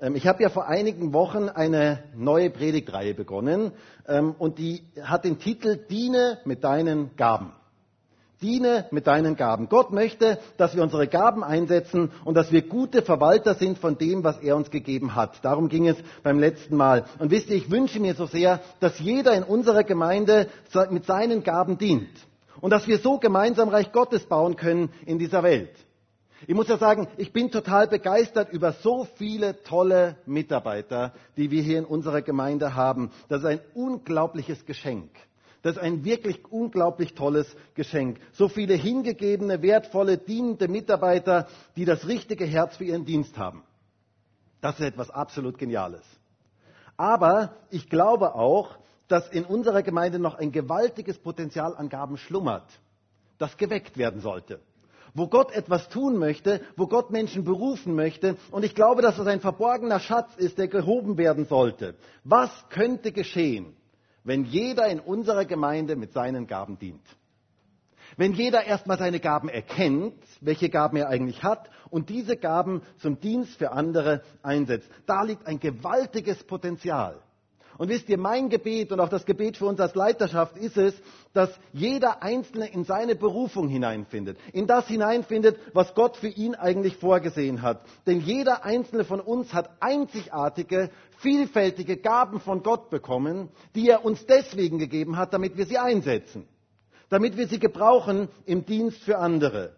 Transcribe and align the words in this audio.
Ähm, 0.00 0.16
ich 0.16 0.26
habe 0.26 0.42
ja 0.42 0.48
vor 0.48 0.66
einigen 0.66 1.12
Wochen 1.12 1.48
eine 1.48 2.02
neue 2.14 2.50
Predigtreihe 2.50 3.14
begonnen 3.14 3.72
ähm, 4.06 4.34
und 4.38 4.58
die 4.58 4.84
hat 5.02 5.24
den 5.24 5.38
Titel 5.38 5.76
Diene 5.76 6.38
mit 6.44 6.64
deinen 6.64 7.16
Gaben. 7.16 7.52
Diene 8.42 8.84
mit 8.90 9.06
deinen 9.06 9.34
Gaben. 9.34 9.70
Gott 9.70 9.92
möchte, 9.92 10.38
dass 10.58 10.76
wir 10.76 10.82
unsere 10.82 11.06
Gaben 11.06 11.42
einsetzen 11.42 12.10
und 12.26 12.34
dass 12.34 12.52
wir 12.52 12.60
gute 12.60 13.00
Verwalter 13.00 13.54
sind 13.54 13.78
von 13.78 13.96
dem, 13.96 14.24
was 14.24 14.38
er 14.40 14.56
uns 14.56 14.70
gegeben 14.70 15.14
hat. 15.14 15.42
Darum 15.42 15.70
ging 15.70 15.88
es 15.88 15.96
beim 16.22 16.38
letzten 16.38 16.76
Mal. 16.76 17.06
Und 17.18 17.30
wisst 17.30 17.48
ihr, 17.48 17.56
ich 17.56 17.70
wünsche 17.70 17.98
mir 17.98 18.14
so 18.14 18.26
sehr, 18.26 18.60
dass 18.78 18.98
jeder 18.98 19.32
in 19.32 19.42
unserer 19.42 19.84
Gemeinde 19.84 20.48
mit 20.90 21.06
seinen 21.06 21.44
Gaben 21.44 21.78
dient 21.78 22.10
und 22.60 22.70
dass 22.70 22.86
wir 22.86 22.98
so 22.98 23.18
gemeinsam 23.18 23.70
Reich 23.70 23.90
Gottes 23.92 24.24
bauen 24.24 24.56
können 24.56 24.90
in 25.06 25.18
dieser 25.18 25.42
Welt. 25.42 25.70
Ich 26.46 26.54
muss 26.54 26.68
ja 26.68 26.76
sagen, 26.76 27.08
ich 27.16 27.32
bin 27.32 27.50
total 27.50 27.88
begeistert 27.88 28.52
über 28.52 28.72
so 28.72 29.04
viele 29.16 29.62
tolle 29.62 30.16
Mitarbeiter, 30.26 31.14
die 31.36 31.50
wir 31.50 31.62
hier 31.62 31.78
in 31.78 31.84
unserer 31.86 32.20
Gemeinde 32.20 32.74
haben. 32.74 33.10
Das 33.28 33.40
ist 33.40 33.46
ein 33.46 33.60
unglaubliches 33.74 34.66
Geschenk. 34.66 35.10
Das 35.62 35.76
ist 35.76 35.82
ein 35.82 36.04
wirklich 36.04 36.44
unglaublich 36.44 37.14
tolles 37.14 37.56
Geschenk. 37.74 38.20
So 38.32 38.48
viele 38.48 38.74
hingegebene, 38.74 39.62
wertvolle, 39.62 40.18
dienende 40.18 40.68
Mitarbeiter, 40.68 41.48
die 41.74 41.86
das 41.86 42.06
richtige 42.06 42.44
Herz 42.44 42.76
für 42.76 42.84
ihren 42.84 43.06
Dienst 43.06 43.38
haben. 43.38 43.62
Das 44.60 44.78
ist 44.78 44.86
etwas 44.86 45.10
absolut 45.10 45.58
Geniales. 45.58 46.04
Aber 46.98 47.56
ich 47.70 47.88
glaube 47.88 48.34
auch, 48.34 48.76
dass 49.08 49.28
in 49.30 49.44
unserer 49.44 49.82
Gemeinde 49.82 50.18
noch 50.18 50.34
ein 50.34 50.52
gewaltiges 50.52 51.18
Potenzial 51.18 51.74
an 51.74 51.88
Gaben 51.88 52.18
schlummert, 52.18 52.68
das 53.38 53.56
geweckt 53.56 53.96
werden 53.96 54.20
sollte 54.20 54.60
wo 55.16 55.26
Gott 55.28 55.50
etwas 55.52 55.88
tun 55.88 56.18
möchte, 56.18 56.60
wo 56.76 56.86
Gott 56.86 57.10
Menschen 57.10 57.42
berufen 57.42 57.94
möchte. 57.94 58.36
Und 58.50 58.64
ich 58.64 58.74
glaube, 58.74 59.02
dass 59.02 59.18
es 59.18 59.26
ein 59.26 59.40
verborgener 59.40 59.98
Schatz 59.98 60.36
ist, 60.36 60.58
der 60.58 60.68
gehoben 60.68 61.16
werden 61.16 61.46
sollte. 61.46 61.94
Was 62.22 62.50
könnte 62.68 63.12
geschehen, 63.12 63.74
wenn 64.24 64.44
jeder 64.44 64.86
in 64.88 65.00
unserer 65.00 65.46
Gemeinde 65.46 65.96
mit 65.96 66.12
seinen 66.12 66.46
Gaben 66.46 66.78
dient? 66.78 67.02
Wenn 68.18 68.34
jeder 68.34 68.64
erstmal 68.64 68.98
seine 68.98 69.18
Gaben 69.18 69.48
erkennt, 69.48 70.22
welche 70.40 70.68
Gaben 70.68 70.96
er 70.96 71.08
eigentlich 71.08 71.42
hat 71.42 71.70
und 71.90 72.08
diese 72.08 72.36
Gaben 72.36 72.82
zum 72.98 73.18
Dienst 73.18 73.56
für 73.56 73.72
andere 73.72 74.22
einsetzt. 74.42 74.88
Da 75.06 75.22
liegt 75.22 75.46
ein 75.46 75.58
gewaltiges 75.58 76.44
Potenzial. 76.44 77.20
Und 77.78 77.88
wisst 77.90 78.08
ihr, 78.08 78.18
mein 78.18 78.48
Gebet 78.48 78.90
und 78.90 79.00
auch 79.00 79.08
das 79.08 79.26
Gebet 79.26 79.56
für 79.56 79.66
uns 79.66 79.80
als 79.80 79.94
Leiterschaft 79.94 80.56
ist 80.56 80.78
es, 80.78 80.94
dass 81.34 81.50
jeder 81.72 82.22
Einzelne 82.22 82.68
in 82.68 82.84
seine 82.84 83.14
Berufung 83.14 83.68
hineinfindet, 83.68 84.38
in 84.52 84.66
das 84.66 84.86
hineinfindet, 84.88 85.58
was 85.74 85.94
Gott 85.94 86.16
für 86.16 86.28
ihn 86.28 86.54
eigentlich 86.54 86.96
vorgesehen 86.96 87.60
hat. 87.60 87.82
Denn 88.06 88.20
jeder 88.20 88.64
Einzelne 88.64 89.04
von 89.04 89.20
uns 89.20 89.52
hat 89.52 89.70
einzigartige, 89.80 90.90
vielfältige 91.18 91.98
Gaben 91.98 92.40
von 92.40 92.62
Gott 92.62 92.88
bekommen, 92.88 93.50
die 93.74 93.88
er 93.88 94.04
uns 94.04 94.24
deswegen 94.24 94.78
gegeben 94.78 95.18
hat, 95.18 95.34
damit 95.34 95.58
wir 95.58 95.66
sie 95.66 95.78
einsetzen, 95.78 96.48
damit 97.10 97.36
wir 97.36 97.46
sie 97.46 97.58
gebrauchen 97.58 98.28
im 98.46 98.64
Dienst 98.64 99.02
für 99.02 99.18
andere. 99.18 99.76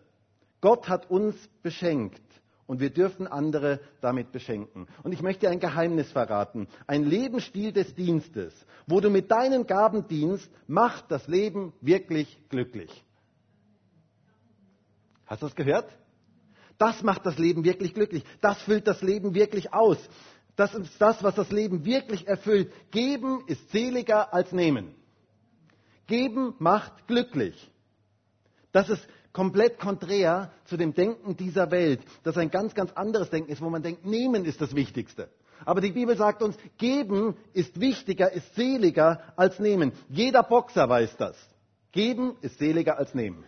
Gott 0.61 0.89
hat 0.89 1.11
uns 1.11 1.37
beschenkt 1.63 2.21
und 2.69 2.81
wir 2.81 2.91
dürfen 2.91 3.27
andere 3.27 3.81
damit 4.03 4.31
beschenken. 4.31 4.87
Und 5.03 5.13
ich 5.13 5.23
möchte 5.23 5.49
ein 5.49 5.59
Geheimnis 5.59 6.13
verraten. 6.13 6.69
Ein 6.87 7.05
Lebensstil 7.05 7.73
des 7.73 7.95
Dienstes, 7.95 8.55
wo 8.87 9.01
du 9.01 9.11
mit 9.11 9.31
deinen 9.31 9.67
Gaben 9.67 10.07
dienst, 10.07 10.49
macht 10.69 11.11
das 11.11 11.27
Leben 11.27 11.73
wirklich 11.81 12.39
glücklich. 12.51 12.91
Hast 15.27 15.43
du 15.43 15.47
das 15.47 15.57
gehört? 15.57 15.91
Das 16.77 17.03
macht 17.03 17.25
das 17.25 17.39
Leben 17.39 17.65
wirklich 17.65 17.95
glücklich. 17.95 18.23
Das 18.43 18.61
füllt 18.63 18.87
das 18.87 19.01
Leben 19.01 19.35
wirklich 19.35 19.73
aus. 19.73 19.99
Das 20.55 20.75
ist 20.75 21.01
das, 21.01 21.23
was 21.23 21.35
das 21.35 21.51
Leben 21.51 21.87
wirklich 21.87 22.29
erfüllt. 22.29 22.71
Geben 22.91 23.45
ist 23.47 23.71
seliger 23.71 24.35
als 24.35 24.53
nehmen. 24.53 24.95
Geben 26.07 26.55
macht 26.59 27.07
glücklich. 27.07 27.71
Das 28.73 28.91
ist 28.91 29.09
komplett 29.33 29.79
konträr 29.79 30.51
zu 30.65 30.77
dem 30.77 30.95
Denken 30.95 31.37
dieser 31.37 31.71
Welt, 31.71 32.01
das 32.25 32.37
ein 32.37 32.51
ganz, 32.51 32.75
ganz 32.75 32.93
anderes 32.93 33.31
Denken 33.31 33.51
ist, 33.53 33.61
wo 33.61 33.71
man 33.71 33.83
denkt, 33.83 34.05
nehmen 34.05 34.45
ist 34.45 34.61
das 34.61 34.75
Wichtigste. 34.75 35.29
Aber 35.65 35.81
die 35.81 35.93
Bibel 35.93 36.17
sagt 36.17 36.43
uns, 36.43 36.57
geben 36.77 37.37
ist 37.53 37.81
wichtiger, 37.81 38.33
ist 38.33 38.55
seliger 38.55 39.23
als 39.37 39.59
nehmen. 39.59 39.93
Jeder 40.09 40.43
Boxer 40.43 40.89
weiß 40.89 41.17
das. 41.17 41.37
Geben 41.93 42.37
ist 42.43 42.59
seliger 42.59 42.99
als 42.99 43.15
nehmen. 43.15 43.45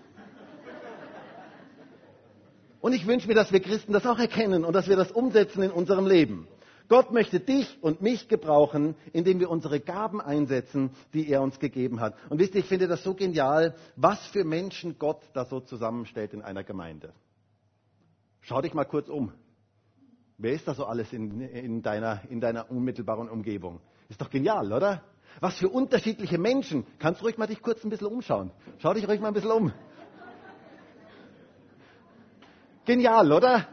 Und 2.80 2.94
ich 2.94 3.06
wünsche 3.06 3.28
mir, 3.28 3.34
dass 3.34 3.52
wir 3.52 3.60
Christen 3.60 3.92
das 3.92 4.06
auch 4.06 4.18
erkennen 4.18 4.64
und 4.64 4.72
dass 4.72 4.88
wir 4.88 4.96
das 4.96 5.12
umsetzen 5.12 5.62
in 5.62 5.70
unserem 5.70 6.06
Leben. 6.06 6.48
Gott 6.90 7.12
möchte 7.12 7.38
dich 7.38 7.78
und 7.82 8.02
mich 8.02 8.26
gebrauchen, 8.26 8.96
indem 9.12 9.38
wir 9.38 9.48
unsere 9.48 9.78
Gaben 9.78 10.20
einsetzen, 10.20 10.90
die 11.14 11.28
er 11.28 11.40
uns 11.40 11.60
gegeben 11.60 12.00
hat. 12.00 12.16
Und 12.28 12.40
wisst 12.40 12.56
ihr, 12.56 12.62
ich 12.62 12.66
finde 12.66 12.88
das 12.88 13.04
so 13.04 13.14
genial, 13.14 13.76
was 13.94 14.26
für 14.26 14.42
Menschen 14.42 14.98
Gott 14.98 15.22
da 15.32 15.44
so 15.44 15.60
zusammenstellt 15.60 16.34
in 16.34 16.42
einer 16.42 16.64
Gemeinde. 16.64 17.12
Schau 18.40 18.60
dich 18.60 18.74
mal 18.74 18.86
kurz 18.86 19.08
um. 19.08 19.32
Wer 20.36 20.52
ist 20.52 20.66
da 20.66 20.74
so 20.74 20.84
alles 20.84 21.12
in, 21.12 21.40
in, 21.40 21.80
deiner, 21.80 22.22
in 22.28 22.40
deiner 22.40 22.68
unmittelbaren 22.72 23.28
Umgebung? 23.28 23.80
Ist 24.08 24.20
doch 24.20 24.28
genial, 24.28 24.72
oder? 24.72 25.04
Was 25.38 25.58
für 25.58 25.68
unterschiedliche 25.68 26.38
Menschen. 26.38 26.84
Kannst 26.98 27.20
du 27.20 27.26
ruhig 27.26 27.38
mal 27.38 27.46
dich 27.46 27.62
kurz 27.62 27.84
ein 27.84 27.90
bisschen 27.90 28.08
umschauen. 28.08 28.50
Schau 28.78 28.94
dich 28.94 29.06
ruhig 29.06 29.20
mal 29.20 29.28
ein 29.28 29.34
bisschen 29.34 29.52
um. 29.52 29.72
Genial, 32.84 33.30
oder? 33.30 33.68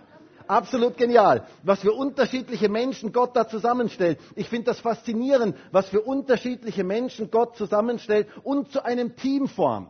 Absolut 0.47 0.97
genial. 0.97 1.45
Was 1.63 1.81
für 1.81 1.91
unterschiedliche 1.91 2.69
Menschen 2.69 3.11
Gott 3.11 3.35
da 3.35 3.47
zusammenstellt. 3.47 4.19
Ich 4.35 4.47
finde 4.49 4.65
das 4.65 4.79
faszinierend, 4.79 5.55
was 5.71 5.89
für 5.89 6.01
unterschiedliche 6.01 6.83
Menschen 6.83 7.29
Gott 7.29 7.57
zusammenstellt 7.57 8.27
und 8.43 8.71
zu 8.71 8.83
einem 8.83 9.15
Team 9.15 9.47
formt. 9.47 9.89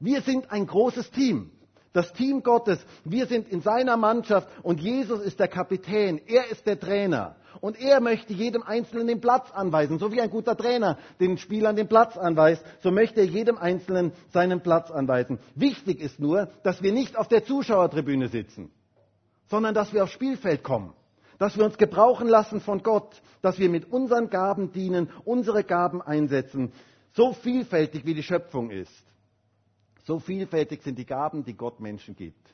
Wir 0.00 0.20
sind 0.22 0.50
ein 0.50 0.66
großes 0.66 1.10
Team. 1.10 1.52
Das 1.92 2.12
Team 2.14 2.42
Gottes. 2.42 2.78
Wir 3.04 3.26
sind 3.26 3.48
in 3.48 3.60
seiner 3.60 3.96
Mannschaft 3.96 4.48
und 4.62 4.80
Jesus 4.80 5.20
ist 5.20 5.38
der 5.38 5.48
Kapitän. 5.48 6.20
Er 6.26 6.50
ist 6.50 6.66
der 6.66 6.80
Trainer. 6.80 7.36
Und 7.60 7.78
er 7.78 8.00
möchte 8.00 8.32
jedem 8.32 8.62
Einzelnen 8.62 9.06
den 9.06 9.20
Platz 9.20 9.52
anweisen. 9.52 9.98
So 9.98 10.10
wie 10.10 10.20
ein 10.20 10.30
guter 10.30 10.56
Trainer 10.56 10.98
den 11.20 11.38
Spielern 11.38 11.76
den 11.76 11.86
Platz 11.86 12.16
anweist, 12.16 12.64
so 12.82 12.90
möchte 12.90 13.20
er 13.20 13.26
jedem 13.26 13.58
Einzelnen 13.58 14.12
seinen 14.32 14.62
Platz 14.62 14.90
anweisen. 14.90 15.38
Wichtig 15.54 16.00
ist 16.00 16.18
nur, 16.18 16.48
dass 16.64 16.82
wir 16.82 16.92
nicht 16.92 17.16
auf 17.16 17.28
der 17.28 17.44
Zuschauertribüne 17.44 18.28
sitzen 18.28 18.72
sondern 19.52 19.74
dass 19.74 19.92
wir 19.92 20.02
aufs 20.02 20.14
Spielfeld 20.14 20.64
kommen, 20.64 20.94
dass 21.38 21.58
wir 21.58 21.64
uns 21.66 21.76
gebrauchen 21.76 22.26
lassen 22.26 22.62
von 22.62 22.82
Gott, 22.82 23.20
dass 23.42 23.58
wir 23.58 23.68
mit 23.68 23.92
unseren 23.92 24.30
Gaben 24.30 24.72
dienen, 24.72 25.10
unsere 25.26 25.62
Gaben 25.62 26.00
einsetzen, 26.00 26.72
so 27.12 27.34
vielfältig 27.34 28.06
wie 28.06 28.14
die 28.14 28.22
Schöpfung 28.22 28.70
ist. 28.70 29.04
So 30.04 30.20
vielfältig 30.20 30.80
sind 30.82 30.98
die 30.98 31.04
Gaben, 31.04 31.44
die 31.44 31.52
Gott 31.52 31.80
Menschen 31.80 32.16
gibt. 32.16 32.48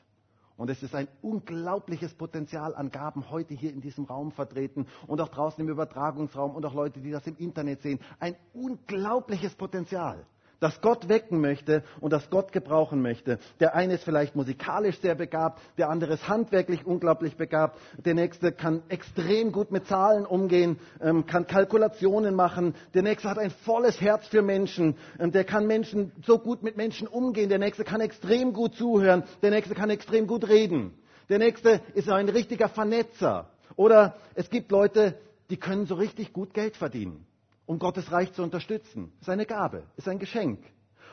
Und 0.57 0.69
es 0.69 0.83
ist 0.83 0.93
ein 0.93 1.07
unglaubliches 1.21 2.13
Potenzial 2.15 2.75
an 2.75 2.91
Gaben 2.91 3.29
heute 3.29 3.53
hier 3.53 3.71
in 3.71 3.79
diesem 3.79 4.03
Raum 4.03 4.33
vertreten 4.33 4.85
und 5.07 5.21
auch 5.21 5.29
draußen 5.29 5.63
im 5.63 5.69
Übertragungsraum 5.69 6.53
und 6.53 6.65
auch 6.65 6.73
Leute, 6.73 6.99
die 6.99 7.11
das 7.11 7.25
im 7.27 7.37
Internet 7.37 7.81
sehen. 7.81 8.01
Ein 8.19 8.35
unglaubliches 8.53 9.55
Potenzial 9.55 10.25
das 10.59 10.81
Gott 10.81 11.09
wecken 11.09 11.39
möchte 11.39 11.83
und 11.99 12.11
das 12.13 12.29
Gott 12.29 12.51
gebrauchen 12.51 13.01
möchte. 13.01 13.39
Der 13.59 13.75
eine 13.75 13.95
ist 13.95 14.03
vielleicht 14.03 14.35
musikalisch 14.35 14.99
sehr 14.99 15.15
begabt, 15.15 15.61
der 15.77 15.89
andere 15.89 16.13
ist 16.13 16.27
handwerklich 16.27 16.85
unglaublich 16.85 17.37
begabt, 17.37 17.79
der 18.05 18.13
nächste 18.13 18.51
kann 18.51 18.83
extrem 18.89 19.51
gut 19.51 19.71
mit 19.71 19.87
Zahlen 19.87 20.25
umgehen, 20.25 20.79
ähm, 21.01 21.25
kann 21.25 21.47
Kalkulationen 21.47 22.35
machen, 22.35 22.75
der 22.93 23.03
nächste 23.03 23.29
hat 23.29 23.37
ein 23.39 23.51
volles 23.51 23.99
Herz 24.01 24.27
für 24.27 24.41
Menschen, 24.41 24.95
ähm, 25.19 25.31
der 25.31 25.43
kann 25.43 25.67
Menschen 25.67 26.11
so 26.25 26.39
gut 26.39 26.63
mit 26.63 26.77
Menschen 26.77 27.07
umgehen, 27.07 27.49
der 27.49 27.59
nächste 27.59 27.83
kann 27.83 28.01
extrem 28.01 28.53
gut 28.53 28.75
zuhören, 28.75 29.23
der 29.41 29.51
nächste 29.51 29.75
kann 29.75 29.89
extrem 29.89 30.27
gut 30.27 30.47
reden, 30.47 30.93
der 31.29 31.39
nächste 31.39 31.81
ist 31.93 32.09
ein 32.09 32.29
richtiger 32.29 32.69
Vernetzer. 32.69 33.49
Oder 33.75 34.15
es 34.35 34.49
gibt 34.49 34.71
Leute, 34.71 35.15
die 35.49 35.57
können 35.57 35.85
so 35.85 35.95
richtig 35.95 36.33
gut 36.33 36.53
Geld 36.53 36.75
verdienen 36.75 37.25
um 37.69 37.77
Gottes 37.77 38.11
Reich 38.11 38.33
zu 38.33 38.41
unterstützen. 38.41 39.11
Ist 39.21 39.29
eine 39.29 39.45
Gabe, 39.45 39.83
ist 39.95 40.09
ein 40.09 40.17
Geschenk. 40.17 40.59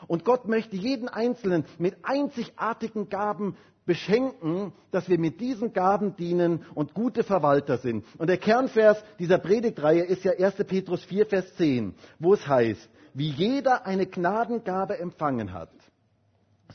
Und 0.07 0.25
Gott 0.25 0.47
möchte 0.47 0.75
jeden 0.75 1.07
Einzelnen 1.07 1.65
mit 1.77 1.97
einzigartigen 2.01 3.09
Gaben 3.09 3.55
beschenken, 3.85 4.73
dass 4.89 5.07
wir 5.07 5.19
mit 5.19 5.39
diesen 5.39 5.71
Gaben 5.71 6.15
dienen 6.15 6.65
und 6.73 6.95
gute 6.95 7.23
Verwalter 7.23 7.77
sind. 7.77 8.05
Und 8.17 8.27
der 8.27 8.39
Kernvers 8.39 9.03
dieser 9.19 9.37
Predigtreihe 9.37 10.03
ist 10.03 10.23
ja 10.23 10.31
1. 10.31 10.55
Petrus 10.65 11.03
4, 11.05 11.27
Vers 11.27 11.55
10, 11.57 11.93
wo 12.17 12.33
es 12.33 12.47
heißt, 12.47 12.89
wie 13.13 13.29
jeder 13.29 13.85
eine 13.85 14.07
Gnadengabe 14.07 14.97
empfangen 14.97 15.53
hat, 15.53 15.69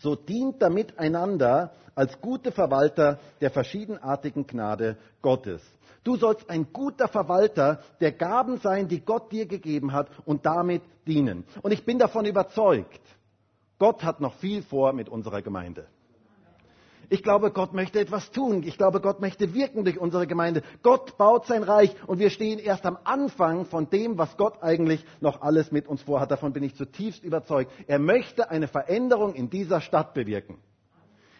so 0.02 0.16
dient 0.16 0.60
damit 0.60 0.98
einander 0.98 1.72
als 1.94 2.20
gute 2.20 2.50
Verwalter 2.50 3.20
der 3.40 3.50
verschiedenartigen 3.50 4.46
Gnade 4.46 4.96
Gottes. 5.22 5.62
Du 6.04 6.16
sollst 6.16 6.50
ein 6.50 6.72
guter 6.72 7.06
Verwalter 7.06 7.80
der 8.00 8.10
Gaben 8.12 8.58
sein, 8.58 8.88
die 8.88 9.04
Gott 9.04 9.30
dir 9.30 9.46
gegeben 9.46 9.92
hat 9.92 10.08
und 10.24 10.44
damit 10.44 10.82
dienen. 11.06 11.44
Und 11.62 11.70
ich 11.70 11.84
bin 11.84 11.98
davon 11.98 12.26
überzeugt, 12.26 13.00
Gott 13.78 14.02
hat 14.02 14.20
noch 14.20 14.34
viel 14.34 14.62
vor 14.62 14.92
mit 14.92 15.08
unserer 15.08 15.42
Gemeinde. 15.42 15.86
Ich 17.12 17.22
glaube, 17.22 17.50
Gott 17.50 17.74
möchte 17.74 18.00
etwas 18.00 18.30
tun. 18.30 18.62
Ich 18.62 18.78
glaube, 18.78 19.02
Gott 19.02 19.20
möchte 19.20 19.52
wirken 19.52 19.84
durch 19.84 19.98
unsere 19.98 20.26
Gemeinde. 20.26 20.62
Gott 20.82 21.18
baut 21.18 21.44
sein 21.44 21.62
Reich 21.62 21.94
und 22.06 22.18
wir 22.18 22.30
stehen 22.30 22.58
erst 22.58 22.86
am 22.86 22.96
Anfang 23.04 23.66
von 23.66 23.90
dem, 23.90 24.16
was 24.16 24.34
Gott 24.38 24.62
eigentlich 24.62 25.04
noch 25.20 25.42
alles 25.42 25.70
mit 25.72 25.86
uns 25.88 26.00
vorhat. 26.00 26.30
Davon 26.30 26.54
bin 26.54 26.62
ich 26.62 26.74
zutiefst 26.74 27.22
überzeugt. 27.22 27.70
Er 27.86 27.98
möchte 27.98 28.48
eine 28.48 28.66
Veränderung 28.66 29.34
in 29.34 29.50
dieser 29.50 29.82
Stadt 29.82 30.14
bewirken. 30.14 30.56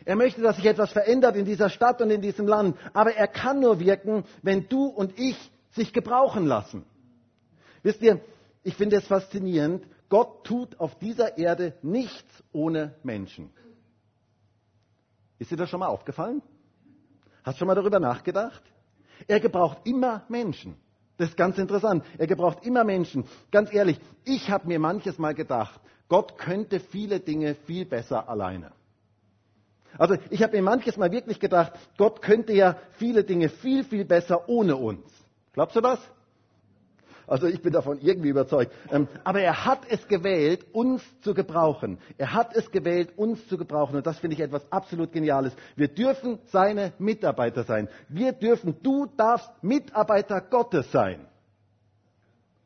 Er 0.04 0.14
möchte, 0.14 0.42
dass 0.42 0.56
sich 0.56 0.66
etwas 0.66 0.92
verändert 0.92 1.36
in 1.36 1.46
dieser 1.46 1.70
Stadt 1.70 2.02
und 2.02 2.10
in 2.10 2.20
diesem 2.20 2.46
Land. 2.46 2.76
Aber 2.92 3.14
er 3.14 3.26
kann 3.26 3.60
nur 3.60 3.80
wirken, 3.80 4.24
wenn 4.42 4.68
du 4.68 4.88
und 4.88 5.18
ich 5.18 5.38
sich 5.70 5.94
gebrauchen 5.94 6.44
lassen. 6.44 6.84
Wisst 7.82 8.02
ihr, 8.02 8.20
ich 8.62 8.74
finde 8.74 8.96
es 8.96 9.06
faszinierend. 9.06 9.86
Gott 10.10 10.44
tut 10.44 10.78
auf 10.78 10.98
dieser 10.98 11.38
Erde 11.38 11.72
nichts 11.80 12.44
ohne 12.52 12.94
Menschen. 13.02 13.48
Ist 15.42 15.50
dir 15.50 15.56
das 15.56 15.70
schon 15.70 15.80
mal 15.80 15.88
aufgefallen? 15.88 16.40
Hast 17.42 17.56
du 17.56 17.58
schon 17.58 17.66
mal 17.66 17.74
darüber 17.74 17.98
nachgedacht? 17.98 18.62
Er 19.26 19.40
gebraucht 19.40 19.78
immer 19.82 20.22
Menschen. 20.28 20.76
Das 21.16 21.30
ist 21.30 21.36
ganz 21.36 21.58
interessant. 21.58 22.04
Er 22.16 22.28
gebraucht 22.28 22.64
immer 22.64 22.84
Menschen. 22.84 23.24
Ganz 23.50 23.74
ehrlich, 23.74 23.98
ich 24.24 24.52
habe 24.52 24.68
mir 24.68 24.78
manches 24.78 25.18
Mal 25.18 25.34
gedacht, 25.34 25.80
Gott 26.08 26.38
könnte 26.38 26.78
viele 26.78 27.18
Dinge 27.18 27.56
viel 27.66 27.86
besser 27.86 28.28
alleine. 28.28 28.70
Also 29.98 30.14
ich 30.30 30.44
habe 30.44 30.56
mir 30.56 30.62
manches 30.62 30.96
Mal 30.96 31.10
wirklich 31.10 31.40
gedacht, 31.40 31.72
Gott 31.98 32.22
könnte 32.22 32.52
ja 32.52 32.76
viele 32.92 33.24
Dinge 33.24 33.48
viel, 33.48 33.82
viel 33.82 34.04
besser 34.04 34.48
ohne 34.48 34.76
uns. 34.76 35.10
Glaubst 35.54 35.74
du 35.74 35.80
das? 35.80 35.98
Also 37.32 37.46
ich 37.46 37.62
bin 37.62 37.72
davon 37.72 37.98
irgendwie 38.02 38.28
überzeugt. 38.28 38.74
Ähm, 38.90 39.08
aber 39.24 39.40
er 39.40 39.64
hat 39.64 39.86
es 39.88 40.06
gewählt, 40.06 40.66
uns 40.74 41.02
zu 41.22 41.32
gebrauchen. 41.32 41.96
Er 42.18 42.34
hat 42.34 42.54
es 42.54 42.70
gewählt, 42.70 43.16
uns 43.16 43.48
zu 43.48 43.56
gebrauchen. 43.56 43.96
Und 43.96 44.06
das 44.06 44.18
finde 44.18 44.34
ich 44.34 44.42
etwas 44.42 44.70
absolut 44.70 45.12
Geniales. 45.12 45.54
Wir 45.74 45.88
dürfen 45.88 46.40
seine 46.48 46.92
Mitarbeiter 46.98 47.64
sein. 47.64 47.88
Wir 48.10 48.32
dürfen, 48.32 48.76
du 48.82 49.06
darfst 49.06 49.50
Mitarbeiter 49.62 50.42
Gottes 50.42 50.92
sein. 50.92 51.26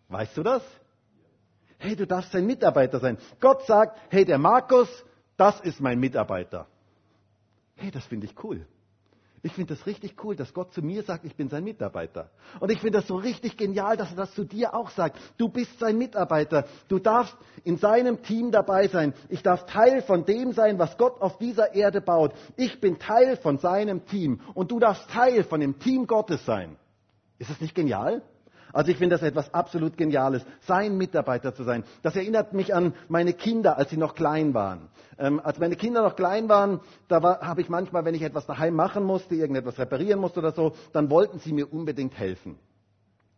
Weißt 0.09 0.37
du 0.37 0.43
das? 0.43 0.65
Hey, 1.79 1.95
du 1.95 2.05
darfst 2.05 2.33
sein 2.33 2.45
Mitarbeiter 2.45 2.99
sein. 2.99 3.19
Gott 3.39 3.65
sagt, 3.67 3.97
hey, 4.11 4.25
der 4.25 4.39
Markus, 4.39 4.89
das 5.37 5.61
ist 5.61 5.81
mein 5.81 6.01
Mitarbeiter. 6.01 6.67
Hey, 7.77 7.93
das 7.93 8.05
finde 8.05 8.27
ich 8.27 8.35
cool. 8.43 8.67
Ich 9.47 9.53
finde 9.53 9.77
das 9.77 9.87
richtig 9.87 10.17
cool, 10.25 10.35
dass 10.35 10.53
Gott 10.53 10.75
zu 10.75 10.83
mir 10.83 11.05
sagt, 11.05 11.25
ich 11.25 11.37
bin 11.37 11.49
sein 11.49 11.63
Mitarbeiter. 11.63 12.31
Und 12.59 12.73
ich 12.73 12.81
finde 12.81 12.99
das 12.99 13.07
so 13.07 13.15
richtig 13.15 13.57
genial, 13.57 13.97
dass 13.97 14.11
er 14.11 14.17
das 14.17 14.35
zu 14.35 14.43
dir 14.43 14.75
auch 14.75 14.91
sagt. 14.91 15.21
Du 15.39 15.49
bist 15.49 15.79
sein 15.79 15.97
Mitarbeiter. 15.97 16.67
Du 16.89 16.99
darfst 16.99 17.37
in 17.63 17.77
seinem 17.77 18.23
Team 18.25 18.51
dabei 18.51 18.89
sein. 18.89 19.15
Ich 19.29 19.45
darf 19.45 19.65
Teil 19.67 20.03
von 20.03 20.25
dem 20.25 20.51
sein, 20.51 20.81
was 20.81 20.99
Gott 20.99 21.21
auf 21.21 21.39
dieser 21.39 21.77
Erde 21.77 22.01
baut. 22.01 22.35
Ich 22.57 22.81
bin 22.81 22.99
Teil 22.99 23.37
von 23.37 23.59
seinem 23.59 24.05
Team. 24.07 24.41
Und 24.55 24.73
du 24.73 24.81
darfst 24.81 25.09
Teil 25.11 25.45
von 25.45 25.61
dem 25.61 25.79
Team 25.79 26.09
Gottes 26.09 26.45
sein. 26.45 26.77
Ist 27.39 27.49
das 27.49 27.61
nicht 27.61 27.77
genial? 27.77 28.23
Also 28.76 28.90
ich 28.90 28.99
finde 28.99 29.17
das 29.17 29.23
etwas 29.23 29.55
absolut 29.55 29.96
Geniales, 29.96 30.44
sein 30.67 30.99
Mitarbeiter 30.99 31.55
zu 31.55 31.64
sein. 31.64 31.82
Das 32.02 32.14
erinnert 32.14 32.52
mich 32.52 32.75
an 32.75 32.93
meine 33.08 33.32
Kinder, 33.32 33.78
als 33.78 33.88
sie 33.88 33.96
noch 33.96 34.14
klein 34.14 34.52
waren. 34.52 34.90
Ähm, 35.19 35.40
als 35.43 35.58
meine 35.58 35.76
Kinder 35.76 36.02
noch 36.02 36.14
klein 36.14 36.50
waren, 36.50 36.81
da 37.08 37.40
habe 37.40 37.62
ich 37.62 37.70
manchmal, 37.70 38.05
wenn 38.05 38.14
ich 38.14 38.20
etwas 38.20 38.44
daheim 38.44 38.75
machen 38.75 39.02
musste, 39.02 39.34
irgendetwas 39.34 39.78
reparieren 39.78 40.20
musste 40.20 40.40
oder 40.40 40.52
so, 40.52 40.75
dann 40.93 41.08
wollten 41.08 41.38
sie 41.38 41.55
mir 41.55 41.73
unbedingt 41.73 42.19
helfen. 42.19 42.58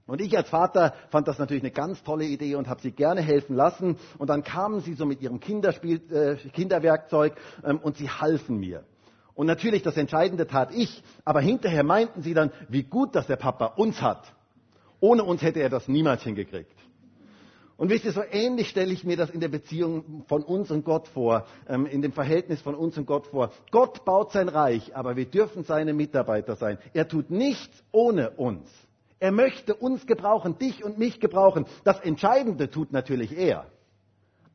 Und 0.09 0.21
ich 0.21 0.37
als 0.37 0.49
Vater 0.49 0.93
fand 1.11 1.29
das 1.29 1.39
natürlich 1.39 1.63
eine 1.63 1.71
ganz 1.71 2.03
tolle 2.03 2.25
Idee 2.25 2.57
und 2.57 2.67
habe 2.67 2.81
sie 2.81 2.91
gerne 2.91 3.21
helfen 3.21 3.55
lassen. 3.55 3.97
Und 4.19 4.31
dann 4.31 4.43
kamen 4.43 4.81
sie 4.81 4.95
so 4.95 5.07
mit 5.07 5.23
ihrem 5.23 5.39
Kinderspiel, 5.39 6.01
äh, 6.11 6.35
Kinderwerkzeug 6.51 7.35
ähm, 7.65 7.79
und 7.79 7.97
sie 7.97 8.11
halfen 8.11 8.59
mir. 8.59 8.83
Und 9.35 9.47
natürlich, 9.47 9.85
das 9.85 9.97
Entscheidende 9.97 10.49
tat 10.49 10.75
ich, 10.75 11.01
aber 11.25 11.41
hinterher 11.41 11.85
meinten 11.85 12.23
sie 12.23 12.35
dann, 12.35 12.51
wie 12.69 12.83
gut, 12.83 13.15
dass 13.15 13.29
der 13.29 13.37
Papa 13.37 13.67
uns 13.67 14.03
hat. 14.03 14.35
Ohne 15.01 15.25
uns 15.25 15.43
hätte 15.43 15.61
er 15.61 15.69
das 15.69 15.89
niemals 15.89 16.23
hingekriegt. 16.23 16.75
Und 17.79 17.91
wisst 17.91 18.05
ihr, 18.05 18.13
so 18.13 18.23
ähnlich 18.29 18.69
stelle 18.71 18.93
ich 18.93 19.05
mir 19.05 19.17
das 19.17 19.31
in 19.31 19.39
der 19.39 19.49
Beziehung 19.49 20.25
von 20.27 20.43
uns 20.43 20.69
und 20.73 20.85
Gott 20.85 21.07
vor, 21.07 21.47
ähm, 21.69 21.87
in 21.87 22.03
dem 22.03 22.11
Verhältnis 22.11 22.61
von 22.61 22.75
uns 22.75 22.99
und 22.99 23.07
Gott 23.07 23.29
vor. 23.29 23.53
Gott 23.71 24.05
baut 24.05 24.33
sein 24.33 24.49
Reich, 24.49 24.97
aber 24.97 25.15
wir 25.15 25.27
dürfen 25.27 25.63
seine 25.63 25.95
Mitarbeiter 25.95 26.57
sein. 26.57 26.79
Er 26.93 27.07
tut 27.07 27.31
nichts 27.31 27.85
ohne 27.93 28.31
uns. 28.31 28.69
Er 29.21 29.31
möchte 29.31 29.77
uns 29.77 30.07
gebrauchen, 30.09 30.59
dich 30.59 30.85
und 30.85 30.99
mich 30.99 31.21
gebrauchen. 31.21 31.67
Das 31.85 32.01
Entscheidende 32.01 32.69
tut 32.69 32.93
natürlich 32.93 33.37
er. 33.39 33.67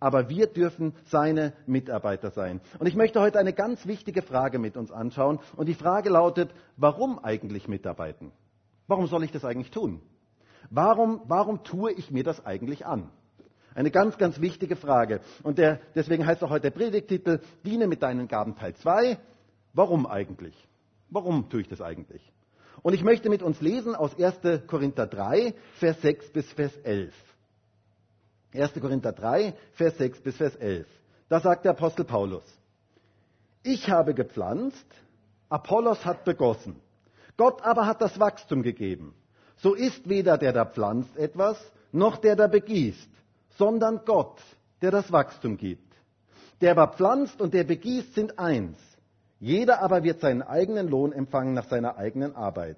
Aber 0.01 0.27
wir 0.27 0.47
dürfen 0.47 0.93
seine 1.05 1.53
Mitarbeiter 1.65 2.29
sein. 2.29 2.59
Und 2.77 2.87
ich 2.87 2.95
möchte 2.95 3.21
heute 3.21 3.39
eine 3.39 3.53
ganz 3.53 3.87
wichtige 3.87 4.21
Frage 4.21 4.59
mit 4.59 4.75
uns 4.75 4.91
anschauen. 4.91 5.39
Und 5.55 5.67
die 5.67 5.75
Frage 5.75 6.09
lautet, 6.09 6.53
warum 6.75 7.19
eigentlich 7.19 7.69
mitarbeiten? 7.69 8.33
Warum 8.87 9.07
soll 9.07 9.23
ich 9.23 9.31
das 9.31 9.45
eigentlich 9.45 9.71
tun? 9.71 10.01
Warum, 10.75 11.21
warum 11.25 11.63
tue 11.63 11.91
ich 11.91 12.09
mir 12.09 12.23
das 12.23 12.43
eigentlich 12.47 12.83
an? 12.83 13.11
Eine 13.75 13.91
ganz, 13.91 14.17
ganz 14.17 14.41
wichtige 14.41 14.75
Frage. 14.75 15.21
Und 15.43 15.59
der, 15.59 15.79
deswegen 15.93 16.25
heißt 16.25 16.43
auch 16.43 16.49
heute 16.49 16.71
der 16.71 16.71
Predigtitel, 16.71 17.41
diene 17.63 17.85
mit 17.85 18.01
deinen 18.01 18.27
Gaben 18.27 18.55
Teil 18.55 18.73
2. 18.73 19.19
Warum 19.73 20.07
eigentlich? 20.07 20.55
Warum 21.11 21.47
tue 21.47 21.61
ich 21.61 21.67
das 21.67 21.79
eigentlich? 21.79 22.27
Und 22.81 22.93
ich 22.93 23.03
möchte 23.03 23.29
mit 23.29 23.43
uns 23.43 23.61
lesen 23.61 23.95
aus 23.95 24.17
1. 24.19 24.65
Korinther 24.65 25.05
3, 25.05 25.53
Vers 25.75 26.01
6 26.01 26.31
bis 26.31 26.51
Vers 26.53 26.75
11. 26.77 27.13
1. 28.55 28.73
Korinther 28.73 29.11
3, 29.11 29.53
Vers 29.73 29.95
6 29.99 30.21
bis 30.21 30.37
Vers 30.37 30.55
11. 30.55 30.87
Da 31.29 31.39
sagt 31.39 31.65
der 31.65 31.73
Apostel 31.73 32.03
Paulus, 32.03 32.43
ich 33.61 33.91
habe 33.91 34.15
gepflanzt, 34.15 34.87
Apollos 35.49 36.03
hat 36.03 36.25
begossen, 36.25 36.81
Gott 37.37 37.61
aber 37.61 37.85
hat 37.85 38.01
das 38.01 38.19
Wachstum 38.19 38.63
gegeben. 38.63 39.13
So 39.63 39.75
ist 39.75 40.09
weder 40.09 40.37
der, 40.37 40.51
der 40.51 40.65
pflanzt 40.65 41.15
etwas, 41.15 41.57
noch 41.93 42.17
der, 42.17 42.35
der 42.35 42.49
begießt, 42.49 43.09
sondern 43.57 44.01
Gott, 44.05 44.41
der 44.81 44.91
das 44.91 45.09
Wachstum 45.09 45.55
gibt. 45.55 45.93
Der 46.59 46.71
aber 46.71 46.89
pflanzt 46.89 47.39
und 47.39 47.53
der 47.53 47.63
begießt 47.63 48.13
sind 48.13 48.37
eins. 48.37 48.77
Jeder 49.39 49.81
aber 49.81 50.03
wird 50.03 50.19
seinen 50.19 50.41
eigenen 50.41 50.89
Lohn 50.89 51.13
empfangen 51.13 51.53
nach 51.53 51.69
seiner 51.69 51.97
eigenen 51.97 52.35
Arbeit. 52.35 52.75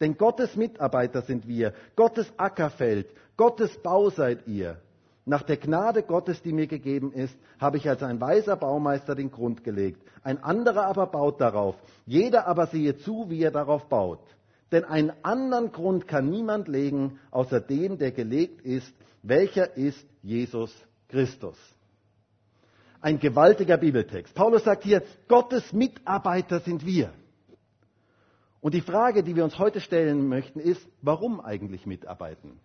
Denn 0.00 0.16
Gottes 0.16 0.54
Mitarbeiter 0.54 1.22
sind 1.22 1.48
wir, 1.48 1.74
Gottes 1.96 2.32
Ackerfeld, 2.36 3.08
Gottes 3.36 3.76
Bau 3.82 4.10
seid 4.10 4.46
ihr. 4.46 4.76
Nach 5.24 5.42
der 5.42 5.56
Gnade 5.56 6.04
Gottes, 6.04 6.40
die 6.42 6.52
mir 6.52 6.68
gegeben 6.68 7.12
ist, 7.12 7.36
habe 7.58 7.76
ich 7.76 7.88
als 7.88 8.04
ein 8.04 8.20
weiser 8.20 8.56
Baumeister 8.56 9.16
den 9.16 9.32
Grund 9.32 9.64
gelegt. 9.64 10.00
Ein 10.22 10.42
anderer 10.42 10.86
aber 10.86 11.08
baut 11.08 11.40
darauf. 11.40 11.74
Jeder 12.06 12.46
aber 12.46 12.66
sehe 12.66 12.96
zu, 12.96 13.28
wie 13.28 13.42
er 13.42 13.50
darauf 13.50 13.88
baut. 13.88 14.20
Denn 14.72 14.84
einen 14.84 15.12
anderen 15.22 15.72
Grund 15.72 16.06
kann 16.06 16.30
niemand 16.30 16.68
legen, 16.68 17.18
außer 17.30 17.60
dem, 17.60 17.98
der 17.98 18.12
gelegt 18.12 18.62
ist, 18.62 18.92
welcher 19.22 19.76
ist 19.76 20.06
Jesus 20.22 20.72
Christus. 21.08 21.56
Ein 23.00 23.18
gewaltiger 23.18 23.78
Bibeltext. 23.78 24.34
Paulus 24.34 24.64
sagt 24.64 24.84
hier, 24.84 25.02
Gottes 25.26 25.72
Mitarbeiter 25.72 26.60
sind 26.60 26.84
wir. 26.84 27.12
Und 28.60 28.74
die 28.74 28.82
Frage, 28.82 29.22
die 29.22 29.34
wir 29.34 29.44
uns 29.44 29.58
heute 29.58 29.80
stellen 29.80 30.28
möchten, 30.28 30.60
ist, 30.60 30.86
warum 31.00 31.40
eigentlich 31.40 31.86
mitarbeiten? 31.86 32.60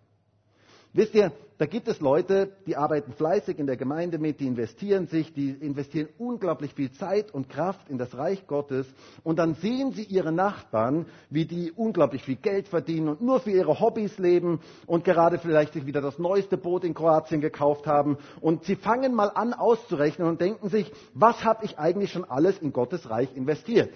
Wisst 0.96 1.14
ihr, 1.14 1.30
da 1.58 1.66
gibt 1.66 1.88
es 1.88 2.00
Leute, 2.00 2.52
die 2.66 2.74
arbeiten 2.74 3.12
fleißig 3.12 3.58
in 3.58 3.66
der 3.66 3.76
Gemeinde 3.76 4.16
mit, 4.16 4.40
die 4.40 4.46
investieren 4.46 5.06
sich, 5.08 5.34
die 5.34 5.50
investieren 5.50 6.08
unglaublich 6.16 6.72
viel 6.72 6.90
Zeit 6.90 7.34
und 7.34 7.50
Kraft 7.50 7.90
in 7.90 7.98
das 7.98 8.16
Reich 8.16 8.46
Gottes 8.46 8.86
und 9.22 9.38
dann 9.38 9.56
sehen 9.56 9.92
sie 9.92 10.04
ihre 10.04 10.32
Nachbarn, 10.32 11.04
wie 11.28 11.44
die 11.44 11.70
unglaublich 11.70 12.22
viel 12.22 12.36
Geld 12.36 12.66
verdienen 12.68 13.10
und 13.10 13.20
nur 13.20 13.40
für 13.40 13.50
ihre 13.50 13.78
Hobbys 13.78 14.16
leben 14.16 14.60
und 14.86 15.04
gerade 15.04 15.36
vielleicht 15.38 15.74
sich 15.74 15.84
wieder 15.84 16.00
das 16.00 16.18
neueste 16.18 16.56
Boot 16.56 16.82
in 16.82 16.94
Kroatien 16.94 17.42
gekauft 17.42 17.86
haben 17.86 18.16
und 18.40 18.64
sie 18.64 18.76
fangen 18.76 19.12
mal 19.12 19.28
an 19.28 19.52
auszurechnen 19.52 20.26
und 20.26 20.40
denken 20.40 20.70
sich, 20.70 20.90
was 21.12 21.44
habe 21.44 21.66
ich 21.66 21.78
eigentlich 21.78 22.10
schon 22.10 22.24
alles 22.24 22.56
in 22.58 22.72
Gottes 22.72 23.10
Reich 23.10 23.36
investiert? 23.36 23.92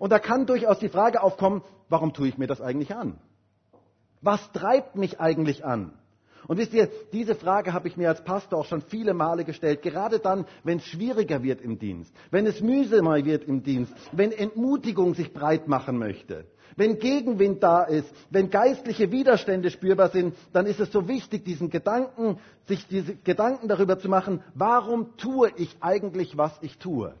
Und 0.00 0.10
da 0.10 0.18
kann 0.18 0.46
durchaus 0.46 0.80
die 0.80 0.88
Frage 0.88 1.22
aufkommen, 1.22 1.62
warum 1.88 2.12
tue 2.12 2.26
ich 2.26 2.38
mir 2.38 2.48
das 2.48 2.60
eigentlich 2.60 2.92
an? 2.92 3.20
Was 4.20 4.50
treibt 4.50 4.96
mich 4.96 5.20
eigentlich 5.20 5.64
an? 5.64 5.92
Und 6.46 6.58
wisst 6.58 6.74
ihr, 6.74 6.88
diese 7.12 7.34
Frage 7.34 7.72
habe 7.72 7.88
ich 7.88 7.96
mir 7.96 8.08
als 8.08 8.22
Pastor 8.22 8.60
auch 8.60 8.66
schon 8.66 8.82
viele 8.82 9.14
Male 9.14 9.44
gestellt, 9.44 9.82
gerade 9.82 10.18
dann, 10.18 10.46
wenn 10.62 10.78
es 10.78 10.86
schwieriger 10.86 11.42
wird 11.42 11.60
im 11.60 11.78
Dienst, 11.78 12.14
wenn 12.30 12.46
es 12.46 12.60
mühsamer 12.60 13.24
wird 13.24 13.44
im 13.44 13.62
Dienst, 13.62 13.92
wenn 14.12 14.32
Entmutigung 14.32 15.14
sich 15.14 15.32
breit 15.32 15.68
machen 15.68 15.98
möchte. 15.98 16.46
Wenn 16.76 16.98
Gegenwind 16.98 17.62
da 17.62 17.82
ist, 17.84 18.12
wenn 18.30 18.50
geistliche 18.50 19.12
Widerstände 19.12 19.70
spürbar 19.70 20.08
sind, 20.08 20.34
dann 20.52 20.66
ist 20.66 20.80
es 20.80 20.90
so 20.90 21.08
wichtig, 21.08 21.44
diesen 21.44 21.70
Gedanken, 21.70 22.38
sich 22.66 22.86
diese 22.88 23.14
Gedanken 23.14 23.68
darüber 23.68 23.98
zu 23.98 24.08
machen, 24.08 24.42
warum 24.54 25.16
tue 25.16 25.52
ich 25.56 25.76
eigentlich, 25.80 26.36
was 26.36 26.52
ich 26.62 26.78
tue? 26.78 27.14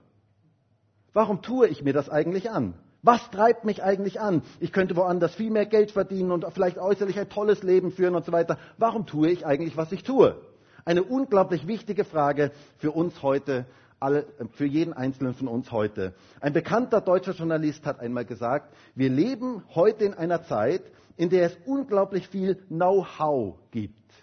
Warum 1.12 1.42
tue 1.42 1.68
ich 1.68 1.82
mir 1.82 1.92
das 1.92 2.10
eigentlich 2.10 2.50
an? 2.50 2.74
Was 3.04 3.30
treibt 3.30 3.66
mich 3.66 3.82
eigentlich 3.82 4.18
an? 4.18 4.40
Ich 4.60 4.72
könnte 4.72 4.96
woanders 4.96 5.34
viel 5.34 5.50
mehr 5.50 5.66
Geld 5.66 5.90
verdienen 5.90 6.32
und 6.32 6.46
vielleicht 6.54 6.78
äußerlich 6.78 7.20
ein 7.20 7.28
tolles 7.28 7.62
Leben 7.62 7.92
führen 7.92 8.14
und 8.14 8.24
so 8.24 8.32
weiter. 8.32 8.56
Warum 8.78 9.04
tue 9.04 9.28
ich 9.28 9.44
eigentlich, 9.44 9.76
was 9.76 9.92
ich 9.92 10.04
tue? 10.04 10.40
Eine 10.86 11.02
unglaublich 11.02 11.66
wichtige 11.66 12.04
Frage 12.04 12.50
für 12.78 12.92
uns 12.92 13.22
heute 13.22 13.66
alle, 14.00 14.24
für 14.52 14.64
jeden 14.64 14.94
Einzelnen 14.94 15.34
von 15.34 15.48
uns 15.48 15.70
heute. 15.70 16.14
Ein 16.40 16.54
bekannter 16.54 17.02
deutscher 17.02 17.32
Journalist 17.32 17.84
hat 17.84 18.00
einmal 18.00 18.24
gesagt, 18.24 18.74
wir 18.94 19.10
leben 19.10 19.62
heute 19.74 20.06
in 20.06 20.14
einer 20.14 20.42
Zeit, 20.44 20.82
in 21.18 21.28
der 21.28 21.44
es 21.44 21.58
unglaublich 21.66 22.28
viel 22.28 22.54
Know-how 22.68 23.56
gibt. 23.70 24.14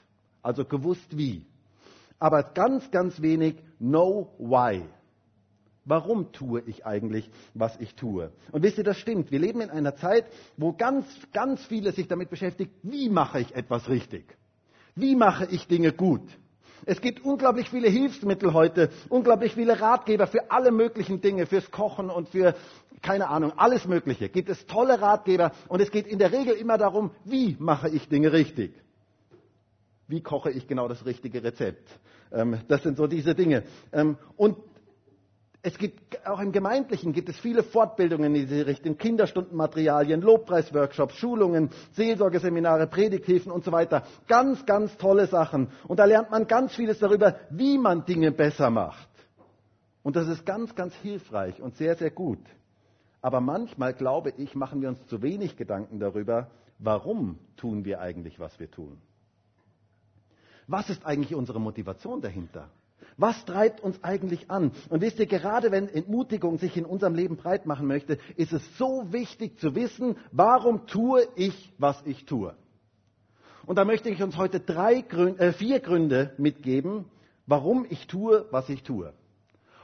Also 0.41 0.65
gewusst 0.65 1.15
wie. 1.15 1.45
Aber 2.17 2.41
ganz, 2.41 2.89
ganz 2.89 3.21
wenig 3.21 3.57
Know-why. 3.77 4.81
Warum 5.83 6.31
tue 6.31 6.61
ich 6.67 6.85
eigentlich, 6.85 7.29
was 7.55 7.75
ich 7.79 7.95
tue? 7.95 8.31
Und 8.51 8.61
wisst 8.61 8.77
ihr, 8.77 8.83
das 8.83 8.97
stimmt. 8.97 9.31
Wir 9.31 9.39
leben 9.39 9.61
in 9.61 9.71
einer 9.71 9.95
Zeit, 9.95 10.25
wo 10.57 10.73
ganz, 10.73 11.05
ganz 11.33 11.63
viele 11.65 11.91
sich 11.91 12.07
damit 12.07 12.29
beschäftigt, 12.29 12.71
wie 12.83 13.09
mache 13.09 13.39
ich 13.39 13.55
etwas 13.55 13.89
richtig? 13.89 14.25
Wie 14.95 15.15
mache 15.15 15.47
ich 15.49 15.67
Dinge 15.67 15.91
gut? 15.91 16.21
Es 16.85 17.01
gibt 17.01 17.23
unglaublich 17.23 17.69
viele 17.69 17.89
Hilfsmittel 17.89 18.53
heute, 18.53 18.89
unglaublich 19.09 19.53
viele 19.53 19.79
Ratgeber 19.79 20.27
für 20.27 20.51
alle 20.51 20.71
möglichen 20.71 21.21
Dinge, 21.21 21.45
fürs 21.45 21.69
Kochen 21.71 22.09
und 22.09 22.29
für, 22.29 22.55
keine 23.01 23.29
Ahnung, 23.29 23.53
alles 23.57 23.85
Mögliche. 23.85 24.29
Gibt 24.29 24.49
es 24.49 24.65
tolle 24.65 25.01
Ratgeber 25.01 25.51
und 25.67 25.81
es 25.81 25.91
geht 25.91 26.07
in 26.07 26.19
der 26.19 26.31
Regel 26.31 26.55
immer 26.55 26.77
darum, 26.77 27.11
wie 27.23 27.55
mache 27.59 27.89
ich 27.89 28.07
Dinge 28.07 28.33
richtig? 28.33 28.73
Wie 30.07 30.21
koche 30.21 30.51
ich 30.51 30.67
genau 30.67 30.87
das 30.87 31.05
richtige 31.05 31.43
Rezept? 31.43 31.87
Ähm, 32.31 32.59
das 32.67 32.83
sind 32.83 32.97
so 32.97 33.07
diese 33.07 33.35
Dinge. 33.35 33.63
Ähm, 33.93 34.17
und 34.35 34.57
es 35.63 35.77
gibt 35.77 36.25
auch 36.25 36.39
im 36.39 36.51
Gemeindlichen 36.51 37.13
gibt 37.13 37.29
es 37.29 37.39
viele 37.39 37.61
Fortbildungen 37.61 38.33
in 38.33 38.47
diese 38.47 38.65
Richtung, 38.65 38.97
Kinderstundenmaterialien, 38.97 40.21
Lobpreisworkshops, 40.21 41.15
Schulungen, 41.15 41.69
Seelsorgeseminare, 41.93 42.87
Predigthilfen 42.87 43.51
und 43.51 43.63
so 43.63 43.71
weiter. 43.71 44.03
Ganz, 44.27 44.65
ganz 44.65 44.97
tolle 44.97 45.27
Sachen. 45.27 45.69
Und 45.87 45.99
da 45.99 46.05
lernt 46.05 46.31
man 46.31 46.47
ganz 46.47 46.75
vieles 46.75 46.97
darüber, 46.99 47.35
wie 47.51 47.77
man 47.77 48.05
Dinge 48.05 48.31
besser 48.31 48.71
macht. 48.71 49.07
Und 50.01 50.15
das 50.15 50.27
ist 50.27 50.45
ganz, 50.47 50.73
ganz 50.73 50.95
hilfreich 50.95 51.61
und 51.61 51.75
sehr, 51.75 51.95
sehr 51.95 52.09
gut. 52.09 52.43
Aber 53.21 53.39
manchmal, 53.39 53.93
glaube 53.93 54.33
ich, 54.37 54.55
machen 54.55 54.81
wir 54.81 54.89
uns 54.89 55.05
zu 55.05 55.21
wenig 55.21 55.57
Gedanken 55.57 55.99
darüber, 55.99 56.49
warum 56.79 57.37
tun 57.55 57.85
wir 57.85 58.01
eigentlich, 58.01 58.39
was 58.39 58.59
wir 58.59 58.71
tun. 58.71 58.99
Was 60.65 60.89
ist 60.89 61.05
eigentlich 61.05 61.35
unsere 61.35 61.59
Motivation 61.59 62.19
dahinter? 62.19 62.69
Was 63.17 63.45
treibt 63.45 63.81
uns 63.81 64.03
eigentlich 64.03 64.49
an? 64.49 64.71
Und 64.89 65.01
wisst 65.01 65.19
ihr, 65.19 65.25
gerade 65.25 65.71
wenn 65.71 65.87
Entmutigung 65.87 66.57
sich 66.57 66.77
in 66.77 66.85
unserem 66.85 67.15
Leben 67.15 67.37
breit 67.37 67.65
machen 67.65 67.87
möchte, 67.87 68.17
ist 68.35 68.53
es 68.53 68.61
so 68.77 69.11
wichtig 69.11 69.59
zu 69.59 69.75
wissen, 69.75 70.15
warum 70.31 70.87
tue 70.87 71.27
ich, 71.35 71.73
was 71.77 72.01
ich 72.05 72.25
tue. 72.25 72.55
Und 73.65 73.77
da 73.77 73.85
möchte 73.85 74.09
ich 74.09 74.21
uns 74.23 74.37
heute 74.37 74.59
drei 74.59 74.99
äh, 74.99 75.53
vier 75.53 75.79
Gründe 75.79 76.33
mitgeben, 76.37 77.05
warum 77.45 77.85
ich 77.89 78.07
tue, 78.07 78.45
was 78.51 78.69
ich 78.69 78.83
tue. 78.83 79.13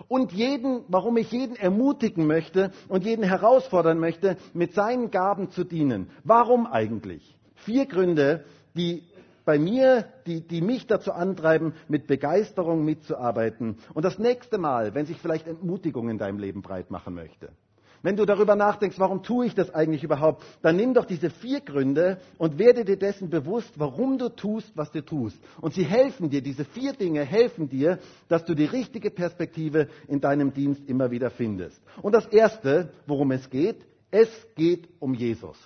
Und 0.07 0.31
jeden, 0.31 0.83
warum 0.87 1.17
ich 1.17 1.31
jeden 1.31 1.55
ermutigen 1.55 2.27
möchte 2.27 2.71
und 2.87 3.03
jeden 3.03 3.23
herausfordern 3.23 3.99
möchte, 3.99 4.37
mit 4.53 4.73
seinen 4.73 5.11
Gaben 5.11 5.51
zu 5.51 5.63
dienen. 5.63 6.09
Warum 6.23 6.65
eigentlich? 6.65 7.37
Vier 7.55 7.85
Gründe, 7.87 8.45
die 8.75 9.03
bei 9.47 9.57
mir, 9.57 10.03
die, 10.25 10.45
die 10.45 10.59
mich 10.59 10.87
dazu 10.87 11.13
antreiben, 11.13 11.73
mit 11.87 12.05
Begeisterung 12.05 12.83
mitzuarbeiten. 12.83 13.77
Und 13.93 14.03
das 14.03 14.19
nächste 14.19 14.57
Mal, 14.57 14.93
wenn 14.93 15.05
sich 15.05 15.19
vielleicht 15.19 15.47
Entmutigung 15.47 16.09
in 16.09 16.17
deinem 16.17 16.37
Leben 16.37 16.61
breit 16.61 16.91
machen 16.91 17.15
möchte, 17.15 17.53
wenn 18.01 18.17
du 18.17 18.25
darüber 18.25 18.57
nachdenkst, 18.57 18.99
warum 18.99 19.23
tue 19.23 19.45
ich 19.45 19.55
das 19.55 19.73
eigentlich 19.73 20.03
überhaupt, 20.03 20.43
dann 20.61 20.75
nimm 20.75 20.93
doch 20.93 21.05
diese 21.05 21.29
vier 21.29 21.61
Gründe 21.61 22.19
und 22.37 22.59
werde 22.59 22.83
dir 22.83 22.97
dessen 22.97 23.29
bewusst, 23.29 23.71
warum 23.77 24.17
du 24.17 24.27
tust, 24.27 24.69
was 24.75 24.91
du 24.91 25.03
tust. 25.03 25.39
Und 25.61 25.73
sie 25.73 25.85
helfen 25.85 26.29
dir, 26.29 26.41
diese 26.41 26.65
vier 26.65 26.91
Dinge 26.91 27.23
helfen 27.23 27.69
dir, 27.69 27.99
dass 28.27 28.43
du 28.43 28.53
die 28.53 28.65
richtige 28.65 29.11
Perspektive 29.11 29.87
in 30.09 30.19
deinem 30.19 30.53
Dienst 30.53 30.81
immer 30.89 31.09
wieder 31.09 31.29
findest. 31.29 31.81
Und 32.01 32.11
das 32.13 32.25
Erste, 32.25 32.91
worum 33.05 33.31
es 33.31 33.49
geht, 33.49 33.77
es 34.11 34.29
geht 34.55 34.89
um 34.99 35.13
Jesus. 35.13 35.57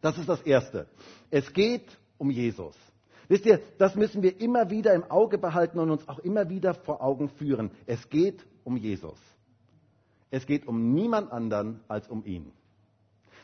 Das 0.00 0.16
ist 0.16 0.30
das 0.30 0.40
Erste. 0.40 0.86
Es 1.30 1.52
geht 1.52 1.99
um 2.20 2.30
Jesus. 2.30 2.76
Wisst 3.28 3.46
ihr, 3.46 3.60
das 3.78 3.94
müssen 3.94 4.22
wir 4.22 4.40
immer 4.40 4.70
wieder 4.70 4.92
im 4.92 5.04
Auge 5.04 5.38
behalten 5.38 5.78
und 5.78 5.90
uns 5.90 6.08
auch 6.08 6.18
immer 6.18 6.48
wieder 6.48 6.74
vor 6.74 7.02
Augen 7.02 7.28
führen. 7.28 7.70
Es 7.86 8.08
geht 8.08 8.44
um 8.64 8.76
Jesus. 8.76 9.18
Es 10.30 10.46
geht 10.46 10.66
um 10.66 10.92
niemand 10.92 11.32
anderen 11.32 11.80
als 11.88 12.08
um 12.08 12.24
ihn. 12.24 12.52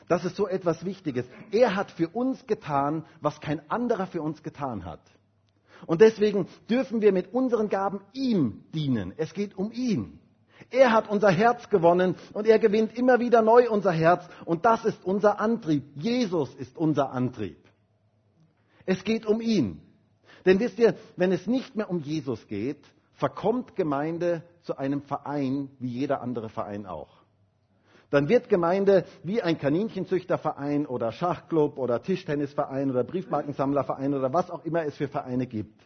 Das 0.08 0.24
ist 0.24 0.36
so 0.36 0.46
etwas 0.46 0.84
Wichtiges. 0.84 1.26
Er 1.50 1.74
hat 1.74 1.90
für 1.90 2.08
uns 2.08 2.46
getan, 2.46 3.04
was 3.20 3.40
kein 3.40 3.68
anderer 3.70 4.06
für 4.06 4.22
uns 4.22 4.42
getan 4.42 4.84
hat. 4.84 5.00
Und 5.86 6.00
deswegen 6.00 6.46
dürfen 6.70 7.00
wir 7.00 7.12
mit 7.12 7.32
unseren 7.32 7.68
Gaben 7.68 8.00
ihm 8.12 8.64
dienen. 8.74 9.12
Es 9.16 9.34
geht 9.34 9.56
um 9.56 9.72
ihn. 9.72 10.20
Er 10.70 10.92
hat 10.92 11.08
unser 11.08 11.30
Herz 11.30 11.68
gewonnen 11.68 12.16
und 12.32 12.46
er 12.46 12.58
gewinnt 12.58 12.96
immer 12.96 13.20
wieder 13.20 13.42
neu 13.42 13.68
unser 13.70 13.92
Herz. 13.92 14.28
Und 14.44 14.64
das 14.64 14.84
ist 14.84 15.04
unser 15.04 15.38
Antrieb. 15.38 15.84
Jesus 15.94 16.54
ist 16.54 16.76
unser 16.76 17.10
Antrieb. 17.10 17.58
Es 18.86 19.04
geht 19.04 19.26
um 19.26 19.40
ihn. 19.40 19.82
Denn 20.44 20.60
wisst 20.60 20.78
ihr, 20.78 20.94
wenn 21.16 21.32
es 21.32 21.46
nicht 21.46 21.76
mehr 21.76 21.90
um 21.90 22.00
Jesus 22.00 22.46
geht, 22.46 22.84
verkommt 23.14 23.74
Gemeinde 23.74 24.42
zu 24.62 24.78
einem 24.78 25.02
Verein 25.02 25.70
wie 25.78 25.88
jeder 25.88 26.20
andere 26.22 26.48
Verein 26.48 26.86
auch. 26.86 27.26
Dann 28.10 28.28
wird 28.28 28.48
Gemeinde 28.48 29.04
wie 29.24 29.42
ein 29.42 29.58
Kaninchenzüchterverein 29.58 30.86
oder 30.86 31.10
Schachclub 31.10 31.76
oder 31.76 32.02
Tischtennisverein 32.02 32.90
oder 32.90 33.02
Briefmarkensammlerverein 33.02 34.14
oder 34.14 34.32
was 34.32 34.50
auch 34.50 34.64
immer 34.64 34.84
es 34.84 34.96
für 34.96 35.08
Vereine 35.08 35.46
gibt. 35.46 35.82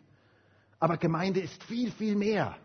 Aber 0.78 0.98
Gemeinde 0.98 1.40
ist 1.40 1.62
viel, 1.64 1.90
viel 1.90 2.16
mehr. 2.16 2.56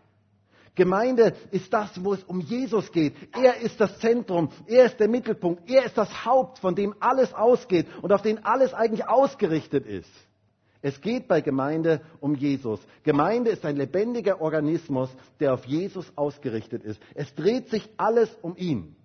Gemeinde 0.74 1.34
ist 1.52 1.72
das, 1.72 2.04
wo 2.04 2.12
es 2.12 2.22
um 2.24 2.40
Jesus 2.40 2.92
geht. 2.92 3.14
Er 3.34 3.56
ist 3.60 3.80
das 3.80 3.98
Zentrum, 3.98 4.50
er 4.66 4.84
ist 4.84 5.00
der 5.00 5.08
Mittelpunkt, 5.08 5.70
er 5.70 5.86
ist 5.86 5.96
das 5.96 6.26
Haupt, 6.26 6.58
von 6.58 6.74
dem 6.74 6.94
alles 7.00 7.32
ausgeht 7.32 7.86
und 8.02 8.12
auf 8.12 8.20
den 8.20 8.44
alles 8.44 8.74
eigentlich 8.74 9.08
ausgerichtet 9.08 9.86
ist. 9.86 10.10
Es 10.82 11.00
geht 11.00 11.28
bei 11.28 11.40
Gemeinde 11.40 12.00
um 12.20 12.34
Jesus. 12.34 12.80
Gemeinde 13.02 13.50
ist 13.50 13.64
ein 13.64 13.76
lebendiger 13.76 14.40
Organismus, 14.40 15.10
der 15.40 15.54
auf 15.54 15.64
Jesus 15.64 16.10
ausgerichtet 16.16 16.84
ist. 16.84 17.00
Es 17.14 17.34
dreht 17.34 17.68
sich 17.68 17.88
alles 17.96 18.30
um 18.42 18.56
ihn. 18.56 18.96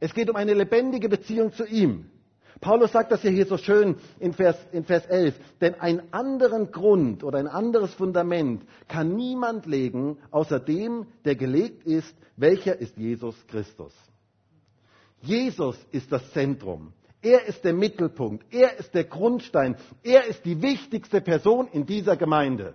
Es 0.00 0.12
geht 0.14 0.28
um 0.28 0.36
eine 0.36 0.54
lebendige 0.54 1.08
Beziehung 1.08 1.52
zu 1.52 1.66
ihm. 1.66 2.10
Paulus 2.60 2.92
sagt 2.92 3.12
das 3.12 3.22
ja 3.22 3.30
hier 3.30 3.46
so 3.46 3.58
schön 3.58 3.96
in 4.18 4.32
Vers, 4.32 4.56
in 4.72 4.84
Vers 4.84 5.06
11. 5.06 5.38
Denn 5.60 5.74
einen 5.74 6.02
anderen 6.12 6.70
Grund 6.70 7.24
oder 7.24 7.38
ein 7.38 7.48
anderes 7.48 7.92
Fundament 7.94 8.62
kann 8.88 9.14
niemand 9.14 9.66
legen, 9.66 10.18
außer 10.30 10.60
dem, 10.60 11.06
der 11.24 11.36
gelegt 11.36 11.84
ist, 11.84 12.14
welcher 12.36 12.78
ist 12.78 12.96
Jesus 12.96 13.34
Christus. 13.48 13.92
Jesus 15.20 15.76
ist 15.90 16.10
das 16.12 16.30
Zentrum. 16.32 16.92
Er 17.24 17.46
ist 17.46 17.64
der 17.64 17.72
Mittelpunkt. 17.72 18.44
Er 18.52 18.78
ist 18.78 18.94
der 18.94 19.04
Grundstein. 19.04 19.76
Er 20.02 20.26
ist 20.26 20.44
die 20.44 20.60
wichtigste 20.60 21.22
Person 21.22 21.68
in 21.72 21.86
dieser 21.86 22.16
Gemeinde. 22.16 22.74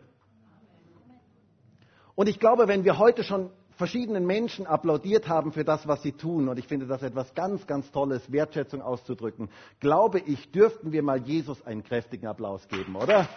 Und 2.16 2.28
ich 2.28 2.40
glaube, 2.40 2.68
wenn 2.68 2.84
wir 2.84 2.98
heute 2.98 3.24
schon 3.24 3.52
verschiedenen 3.78 4.26
Menschen 4.26 4.66
applaudiert 4.66 5.30
haben 5.30 5.54
für 5.54 5.64
das, 5.64 5.88
was 5.88 6.02
sie 6.02 6.12
tun, 6.12 6.50
und 6.50 6.58
ich 6.58 6.68
finde 6.68 6.88
das 6.88 7.04
etwas 7.04 7.34
ganz, 7.36 7.66
ganz 7.68 7.92
Tolles, 7.92 8.30
Wertschätzung 8.32 8.82
auszudrücken, 8.82 9.50
glaube 9.80 10.20
ich, 10.20 10.52
dürften 10.52 10.92
wir 10.92 11.04
mal 11.04 11.20
Jesus 11.20 11.66
einen 11.66 11.84
kräftigen 11.84 12.28
Applaus 12.28 12.68
geben, 12.68 12.96
oder? 12.98 13.30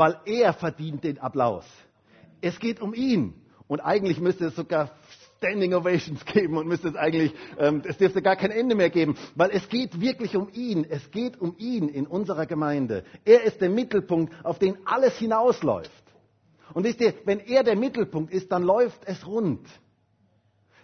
Weil 0.00 0.18
er 0.24 0.54
verdient 0.54 1.04
den 1.04 1.18
Applaus. 1.18 1.66
Es 2.40 2.58
geht 2.58 2.80
um 2.80 2.94
ihn. 2.94 3.34
Und 3.68 3.80
eigentlich 3.80 4.18
müsste 4.18 4.46
es 4.46 4.56
sogar 4.56 4.92
Standing 5.36 5.74
Ovations 5.74 6.24
geben 6.32 6.56
und 6.56 6.66
müsste 6.66 6.88
es 6.88 6.96
eigentlich, 6.96 7.34
ähm, 7.58 7.82
es 7.84 7.98
dürfte 7.98 8.22
gar 8.22 8.36
kein 8.36 8.50
Ende 8.50 8.74
mehr 8.74 8.88
geben, 8.88 9.14
weil 9.34 9.50
es 9.50 9.68
geht 9.68 10.00
wirklich 10.00 10.34
um 10.36 10.48
ihn. 10.54 10.86
Es 10.88 11.10
geht 11.10 11.38
um 11.38 11.54
ihn 11.58 11.90
in 11.90 12.06
unserer 12.06 12.46
Gemeinde. 12.46 13.04
Er 13.26 13.42
ist 13.42 13.60
der 13.60 13.68
Mittelpunkt, 13.68 14.32
auf 14.42 14.58
den 14.58 14.78
alles 14.86 15.18
hinausläuft. 15.18 15.92
Und 16.72 16.84
wisst 16.84 17.02
ihr, 17.02 17.12
wenn 17.26 17.40
er 17.40 17.62
der 17.62 17.76
Mittelpunkt 17.76 18.32
ist, 18.32 18.50
dann 18.50 18.62
läuft 18.62 19.04
es 19.04 19.26
rund. 19.26 19.68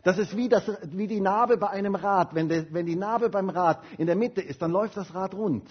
Das 0.02 0.18
ist 0.18 0.36
wie, 0.36 0.50
das, 0.50 0.70
wie 0.92 1.06
die 1.06 1.22
Narbe 1.22 1.56
bei 1.56 1.70
einem 1.70 1.94
Rad. 1.94 2.34
Wenn, 2.34 2.50
der, 2.50 2.70
wenn 2.70 2.84
die 2.84 2.96
Narbe 2.96 3.30
beim 3.30 3.48
Rad 3.48 3.82
in 3.96 4.08
der 4.08 4.14
Mitte 4.14 4.42
ist, 4.42 4.60
dann 4.60 4.72
läuft 4.72 4.98
das 4.98 5.14
Rad 5.14 5.32
rund. 5.32 5.66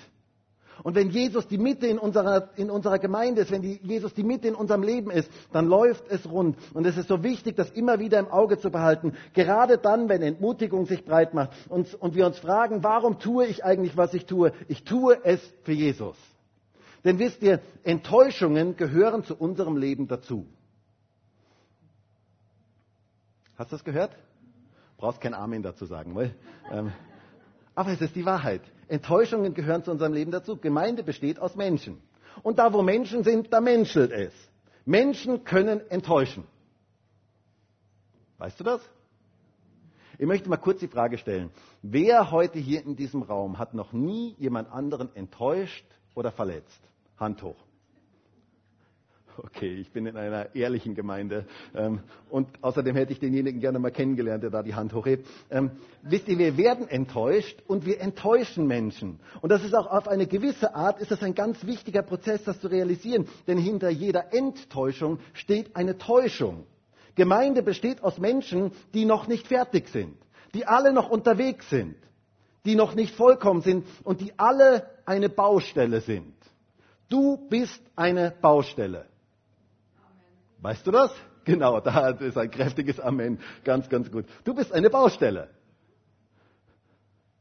Und 0.83 0.95
wenn 0.95 1.09
Jesus 1.09 1.47
die 1.47 1.57
Mitte 1.57 1.87
in 1.87 1.97
unserer, 1.97 2.49
in 2.57 2.69
unserer 2.69 2.99
Gemeinde 2.99 3.41
ist, 3.41 3.51
wenn 3.51 3.61
die, 3.61 3.79
Jesus 3.81 4.13
die 4.13 4.23
Mitte 4.23 4.47
in 4.47 4.55
unserem 4.55 4.83
Leben 4.83 5.09
ist, 5.11 5.29
dann 5.51 5.67
läuft 5.67 6.07
es 6.09 6.29
rund. 6.29 6.57
Und 6.73 6.85
es 6.85 6.97
ist 6.97 7.07
so 7.07 7.23
wichtig, 7.23 7.55
das 7.55 7.69
immer 7.71 7.99
wieder 7.99 8.19
im 8.19 8.27
Auge 8.27 8.57
zu 8.57 8.69
behalten. 8.69 9.13
Gerade 9.33 9.77
dann, 9.77 10.09
wenn 10.09 10.21
Entmutigung 10.21 10.85
sich 10.85 11.05
breit 11.05 11.33
macht 11.33 11.51
und, 11.69 11.93
und 11.95 12.15
wir 12.15 12.25
uns 12.25 12.39
fragen, 12.39 12.83
warum 12.83 13.19
tue 13.19 13.45
ich 13.45 13.63
eigentlich, 13.63 13.95
was 13.95 14.13
ich 14.13 14.25
tue? 14.25 14.51
Ich 14.67 14.83
tue 14.83 15.23
es 15.23 15.41
für 15.63 15.73
Jesus. 15.73 16.17
Denn 17.03 17.19
wisst 17.19 17.41
ihr, 17.43 17.61
Enttäuschungen 17.83 18.75
gehören 18.75 19.23
zu 19.23 19.35
unserem 19.35 19.77
Leben 19.77 20.07
dazu. 20.07 20.47
Hast 23.57 23.71
du 23.71 23.75
das 23.75 23.83
gehört? 23.85 24.15
Brauchst 24.97 25.21
kein 25.21 25.33
Amen 25.33 25.61
dazu 25.61 25.85
sagen, 25.85 26.15
weil. 26.15 26.35
Ähm, 26.71 26.91
aber 27.75 27.91
es 27.91 28.01
ist 28.01 28.15
die 28.15 28.25
Wahrheit. 28.25 28.61
Enttäuschungen 28.87 29.53
gehören 29.53 29.83
zu 29.83 29.91
unserem 29.91 30.13
Leben 30.13 30.31
dazu. 30.31 30.57
Gemeinde 30.57 31.03
besteht 31.03 31.39
aus 31.39 31.55
Menschen. 31.55 32.01
Und 32.43 32.59
da, 32.59 32.73
wo 32.73 32.81
Menschen 32.81 33.23
sind, 33.23 33.51
da 33.51 33.61
menschelt 33.61 34.11
es. 34.11 34.33
Menschen 34.85 35.43
können 35.43 35.81
enttäuschen. 35.89 36.43
Weißt 38.37 38.59
du 38.59 38.63
das? 38.63 38.81
Ich 40.17 40.25
möchte 40.25 40.49
mal 40.49 40.57
kurz 40.57 40.79
die 40.79 40.87
Frage 40.87 41.17
stellen. 41.17 41.49
Wer 41.81 42.31
heute 42.31 42.59
hier 42.59 42.83
in 42.85 42.95
diesem 42.95 43.21
Raum 43.23 43.57
hat 43.57 43.73
noch 43.73 43.91
nie 43.91 44.35
jemand 44.37 44.71
anderen 44.71 45.13
enttäuscht 45.15 45.85
oder 46.13 46.31
verletzt? 46.31 46.79
Hand 47.17 47.41
hoch. 47.43 47.64
Okay, 49.37 49.73
ich 49.75 49.91
bin 49.91 50.05
in 50.05 50.15
einer 50.15 50.55
ehrlichen 50.55 50.95
Gemeinde. 50.95 51.45
Ähm, 51.75 51.99
und 52.29 52.47
außerdem 52.61 52.95
hätte 52.95 53.11
ich 53.11 53.19
denjenigen 53.19 53.59
gerne 53.59 53.79
mal 53.79 53.91
kennengelernt, 53.91 54.43
der 54.43 54.49
da 54.49 54.63
die 54.63 54.75
Hand 54.75 54.93
hochhebt. 54.93 55.27
Ähm, 55.49 55.71
wisst 56.03 56.29
ihr, 56.29 56.37
wir 56.37 56.57
werden 56.57 56.87
enttäuscht 56.87 57.61
und 57.67 57.85
wir 57.85 57.99
enttäuschen 57.99 58.65
Menschen. 58.65 59.19
Und 59.41 59.49
das 59.49 59.63
ist 59.63 59.73
auch 59.73 59.87
auf 59.87 60.07
eine 60.07 60.25
gewisse 60.25 60.73
Art, 60.73 61.01
ist 61.01 61.11
das 61.11 61.21
ein 61.21 61.35
ganz 61.35 61.65
wichtiger 61.65 62.01
Prozess, 62.01 62.43
das 62.45 62.61
zu 62.61 62.67
realisieren. 62.67 63.27
Denn 63.47 63.57
hinter 63.57 63.89
jeder 63.89 64.33
Enttäuschung 64.33 65.19
steht 65.33 65.75
eine 65.75 65.97
Täuschung. 65.97 66.65
Gemeinde 67.15 67.61
besteht 67.61 68.03
aus 68.03 68.17
Menschen, 68.17 68.71
die 68.93 69.05
noch 69.05 69.27
nicht 69.27 69.47
fertig 69.47 69.89
sind, 69.89 70.15
die 70.53 70.65
alle 70.65 70.93
noch 70.93 71.09
unterwegs 71.09 71.69
sind, 71.69 71.95
die 72.65 72.75
noch 72.75 72.95
nicht 72.95 73.15
vollkommen 73.15 73.61
sind 73.61 73.85
und 74.03 74.21
die 74.21 74.33
alle 74.37 74.89
eine 75.05 75.29
Baustelle 75.29 76.01
sind. 76.01 76.33
Du 77.09 77.37
bist 77.49 77.81
eine 77.95 78.31
Baustelle. 78.41 79.05
Weißt 80.65 80.87
du 80.87 80.91
das? 80.91 81.11
Genau, 81.45 81.79
da 81.79 82.09
ist 82.09 82.39
ein 82.39 82.49
kräftiges 82.49 82.99
Amen. 82.99 83.37
Ganz, 83.63 83.87
ganz 83.87 84.11
gut. 84.11 84.25
Du 84.45 84.55
bist 84.55 84.73
eine 84.73 84.89
Baustelle. 84.89 85.47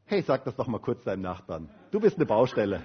Hey, 0.05 0.21
sag 0.21 0.43
das 0.43 0.55
doch 0.55 0.67
mal 0.67 0.79
kurz 0.79 1.03
deinem 1.03 1.23
Nachbarn. 1.23 1.67
Du 1.89 1.99
bist 1.99 2.17
eine 2.17 2.27
Baustelle. 2.27 2.83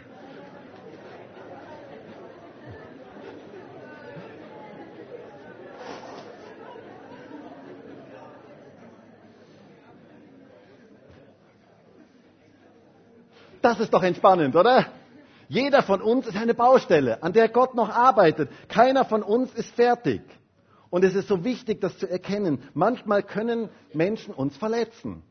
Das 13.61 13.78
ist 13.78 13.92
doch 13.92 14.02
entspannend, 14.02 14.56
oder? 14.56 14.87
Jeder 15.50 15.83
von 15.83 16.00
uns 16.00 16.28
ist 16.28 16.37
eine 16.37 16.54
Baustelle, 16.54 17.25
an 17.25 17.33
der 17.33 17.49
Gott 17.49 17.75
noch 17.75 17.88
arbeitet. 17.88 18.49
Keiner 18.69 19.04
von 19.04 19.25
uns 19.25 19.52
ist 19.52 19.75
fertig. 19.75 20.23
Und 20.90 21.04
es 21.04 21.16
ist 21.16 21.26
so 21.26 21.42
wichtig, 21.42 21.80
das 21.80 21.99
zu 21.99 22.09
erkennen. 22.09 22.62
Manchmal 22.73 23.25
können 23.25 23.69
Menschen 23.92 24.33
uns 24.33 24.57
verletzen. 24.57 25.25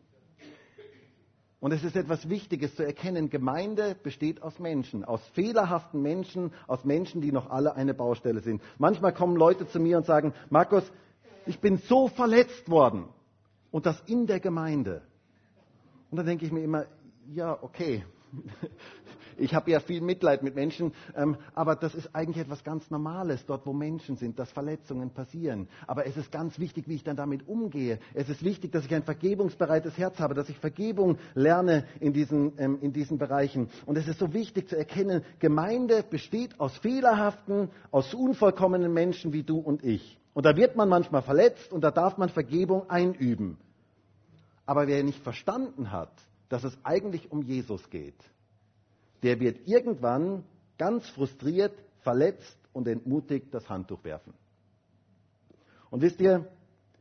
Und 1.62 1.72
es 1.72 1.86
ist 1.86 1.96
etwas 1.96 2.28
Wichtiges 2.28 2.76
zu 2.76 2.84
erkennen. 2.84 3.30
Gemeinde 3.30 3.96
besteht 4.04 4.44
aus 4.44 4.60
Menschen, 4.60 5.06
aus 5.06 5.26
fehlerhaften 5.36 6.02
Menschen, 6.02 6.52
aus 6.68 6.84
Menschen, 6.84 7.22
die 7.22 7.32
noch 7.32 7.50
alle 7.50 7.76
eine 7.76 7.94
Baustelle 7.94 8.42
sind. 8.42 8.62
Manchmal 8.78 9.14
kommen 9.14 9.38
Leute 9.38 9.70
zu 9.70 9.80
mir 9.80 9.96
und 9.96 10.06
sagen, 10.06 10.34
Markus, 10.50 10.84
ich 11.46 11.62
bin 11.62 11.78
so 11.78 12.10
verletzt 12.10 12.70
worden. 12.70 13.06
Und 13.72 13.86
das 13.86 14.04
in 14.06 14.28
der 14.28 14.42
Gemeinde. 14.42 15.02
Und 16.12 16.18
dann 16.18 16.26
denke 16.26 16.46
ich 16.46 16.52
mir 16.52 16.62
immer, 16.62 16.88
ja, 17.34 17.58
okay, 17.62 18.04
ich 19.40 19.54
habe 19.54 19.72
ja 19.72 19.80
viel 19.80 20.02
Mitleid 20.02 20.44
mit 20.44 20.56
Menschen, 20.56 20.94
ähm, 21.16 21.38
aber 21.54 21.76
das 21.76 21.96
ist 21.96 22.16
eigentlich 22.16 22.38
etwas 22.38 22.64
ganz 22.64 22.90
Normales, 22.90 23.46
dort 23.46 23.66
wo 23.66 23.74
Menschen 23.74 24.16
sind, 24.18 24.40
dass 24.40 24.52
Verletzungen 24.52 25.12
passieren. 25.12 25.68
Aber 25.88 26.06
es 26.06 26.18
ist 26.18 26.32
ganz 26.32 26.60
wichtig, 26.60 26.88
wie 26.88 26.96
ich 26.96 27.04
dann 27.04 27.16
damit 27.16 27.48
umgehe. 27.48 28.00
Es 28.14 28.30
ist 28.30 28.44
wichtig, 28.44 28.72
dass 28.72 28.86
ich 28.86 28.94
ein 28.94 29.04
vergebungsbereites 29.04 29.98
Herz 29.98 30.20
habe, 30.20 30.34
dass 30.34 30.50
ich 30.50 30.58
Vergebung 30.58 31.18
lerne 31.34 31.86
in 32.00 32.14
diesen, 32.14 32.54
ähm, 32.58 32.80
in 32.82 32.94
diesen 32.94 33.18
Bereichen. 33.18 33.70
Und 33.86 33.98
es 33.98 34.08
ist 34.08 34.20
so 34.20 34.34
wichtig 34.34 34.70
zu 34.70 34.78
erkennen, 34.78 35.24
Gemeinde 35.40 36.04
besteht 36.04 36.60
aus 36.60 36.78
fehlerhaften, 36.78 37.70
aus 37.92 38.14
unvollkommenen 38.14 38.94
Menschen 38.94 39.34
wie 39.34 39.44
du 39.44 39.60
und 39.60 39.84
ich. 39.84 40.18
Und 40.34 40.46
da 40.46 40.56
wird 40.56 40.76
man 40.76 40.90
manchmal 40.90 41.22
verletzt 41.22 41.74
und 41.74 41.82
da 41.82 41.92
darf 41.92 42.18
man 42.18 42.30
Vergebung 42.30 42.90
einüben. 42.90 43.58
Aber 44.66 44.88
wer 44.88 45.04
nicht 45.04 45.24
verstanden 45.24 45.92
hat, 45.92 46.12
dass 46.50 46.64
es 46.64 46.78
eigentlich 46.84 47.32
um 47.32 47.42
Jesus 47.42 47.90
geht, 47.90 48.16
der 49.24 49.40
wird 49.40 49.68
irgendwann 49.68 50.44
ganz 50.78 51.08
frustriert, 51.10 51.74
verletzt 52.02 52.58
und 52.74 52.88
entmutigt 52.88 53.54
das 53.54 53.70
Handtuch 53.70 54.04
werfen. 54.04 54.34
Und 55.90 56.02
wisst 56.02 56.20
ihr, 56.22 56.48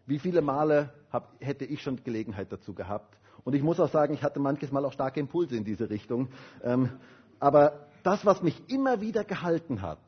wie 0.06 0.18
viele 0.18 0.42
Male 0.42 0.92
hab, 1.12 1.34
hätte 1.40 1.64
ich 1.64 1.82
schon 1.82 2.02
Gelegenheit 2.02 2.50
dazu 2.50 2.74
gehabt? 2.74 3.16
Und 3.44 3.54
ich 3.54 3.62
muss 3.62 3.78
auch 3.80 3.90
sagen, 3.90 4.14
ich 4.14 4.22
hatte 4.22 4.40
manches 4.40 4.72
Mal 4.72 4.84
auch 4.84 4.92
starke 4.92 5.20
Impulse 5.20 5.56
in 5.56 5.64
diese 5.64 5.88
Richtung. 5.90 6.28
Ähm, 6.62 6.90
aber 7.38 7.86
das, 8.02 8.24
was 8.26 8.42
mich 8.42 8.68
immer 8.68 9.00
wieder 9.00 9.24
gehalten 9.24 9.82
hat, 9.82 10.00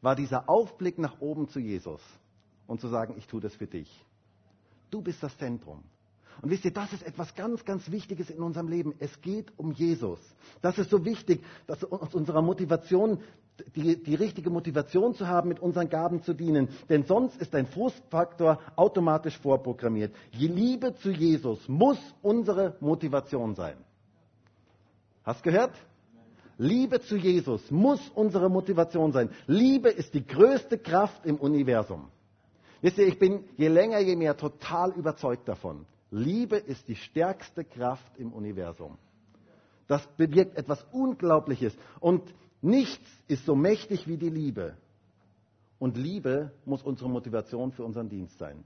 war 0.00 0.16
dieser 0.16 0.48
Aufblick 0.48 0.98
nach 0.98 1.20
oben 1.20 1.48
zu 1.48 1.60
Jesus 1.60 2.00
und 2.66 2.80
zu 2.80 2.88
sagen, 2.88 3.14
ich 3.16 3.26
tue 3.26 3.40
das 3.40 3.54
für 3.54 3.66
dich. 3.66 4.04
Du 4.90 5.00
bist 5.00 5.22
das 5.22 5.36
Zentrum. 5.38 5.82
Und 6.40 6.50
wisst 6.50 6.64
ihr, 6.64 6.72
das 6.72 6.92
ist 6.92 7.06
etwas 7.06 7.34
ganz, 7.34 7.64
ganz 7.64 7.90
Wichtiges 7.90 8.30
in 8.30 8.42
unserem 8.42 8.68
Leben. 8.68 8.94
Es 8.98 9.20
geht 9.20 9.52
um 9.56 9.72
Jesus. 9.72 10.18
Das 10.60 10.78
ist 10.78 10.90
so 10.90 11.04
wichtig, 11.04 11.44
dass 11.66 11.84
uns 11.84 12.14
unserer 12.14 12.42
Motivation, 12.42 13.18
die, 13.76 14.02
die 14.02 14.14
richtige 14.14 14.50
Motivation 14.50 15.14
zu 15.14 15.28
haben, 15.28 15.48
mit 15.48 15.60
unseren 15.60 15.88
Gaben 15.88 16.22
zu 16.22 16.32
dienen. 16.32 16.68
Denn 16.88 17.04
sonst 17.04 17.40
ist 17.40 17.54
ein 17.54 17.66
Frustfaktor 17.66 18.58
automatisch 18.76 19.38
vorprogrammiert. 19.38 20.14
Die 20.38 20.48
Liebe 20.48 20.94
zu 20.94 21.10
Jesus 21.10 21.68
muss 21.68 21.98
unsere 22.22 22.76
Motivation 22.80 23.54
sein. 23.54 23.76
Hast 25.24 25.42
gehört? 25.42 25.72
Liebe 26.58 27.00
zu 27.00 27.16
Jesus 27.16 27.70
muss 27.70 28.00
unsere 28.14 28.48
Motivation 28.48 29.12
sein. 29.12 29.30
Liebe 29.46 29.88
ist 29.88 30.14
die 30.14 30.26
größte 30.26 30.78
Kraft 30.78 31.24
im 31.26 31.36
Universum. 31.36 32.08
Wisst 32.80 32.98
ihr, 32.98 33.06
ich 33.06 33.18
bin 33.18 33.44
je 33.56 33.68
länger, 33.68 34.00
je 34.00 34.16
mehr 34.16 34.36
total 34.36 34.90
überzeugt 34.92 35.48
davon. 35.48 35.86
Liebe 36.12 36.58
ist 36.58 36.86
die 36.88 36.94
stärkste 36.94 37.64
Kraft 37.64 38.18
im 38.18 38.32
Universum. 38.34 38.98
Das 39.88 40.06
bewirkt 40.18 40.56
etwas 40.58 40.84
Unglaubliches. 40.92 41.74
Und 42.00 42.22
nichts 42.60 43.08
ist 43.28 43.46
so 43.46 43.56
mächtig 43.56 44.06
wie 44.06 44.18
die 44.18 44.28
Liebe. 44.28 44.76
Und 45.78 45.96
Liebe 45.96 46.52
muss 46.66 46.82
unsere 46.82 47.08
Motivation 47.08 47.72
für 47.72 47.82
unseren 47.82 48.10
Dienst 48.10 48.38
sein. 48.38 48.62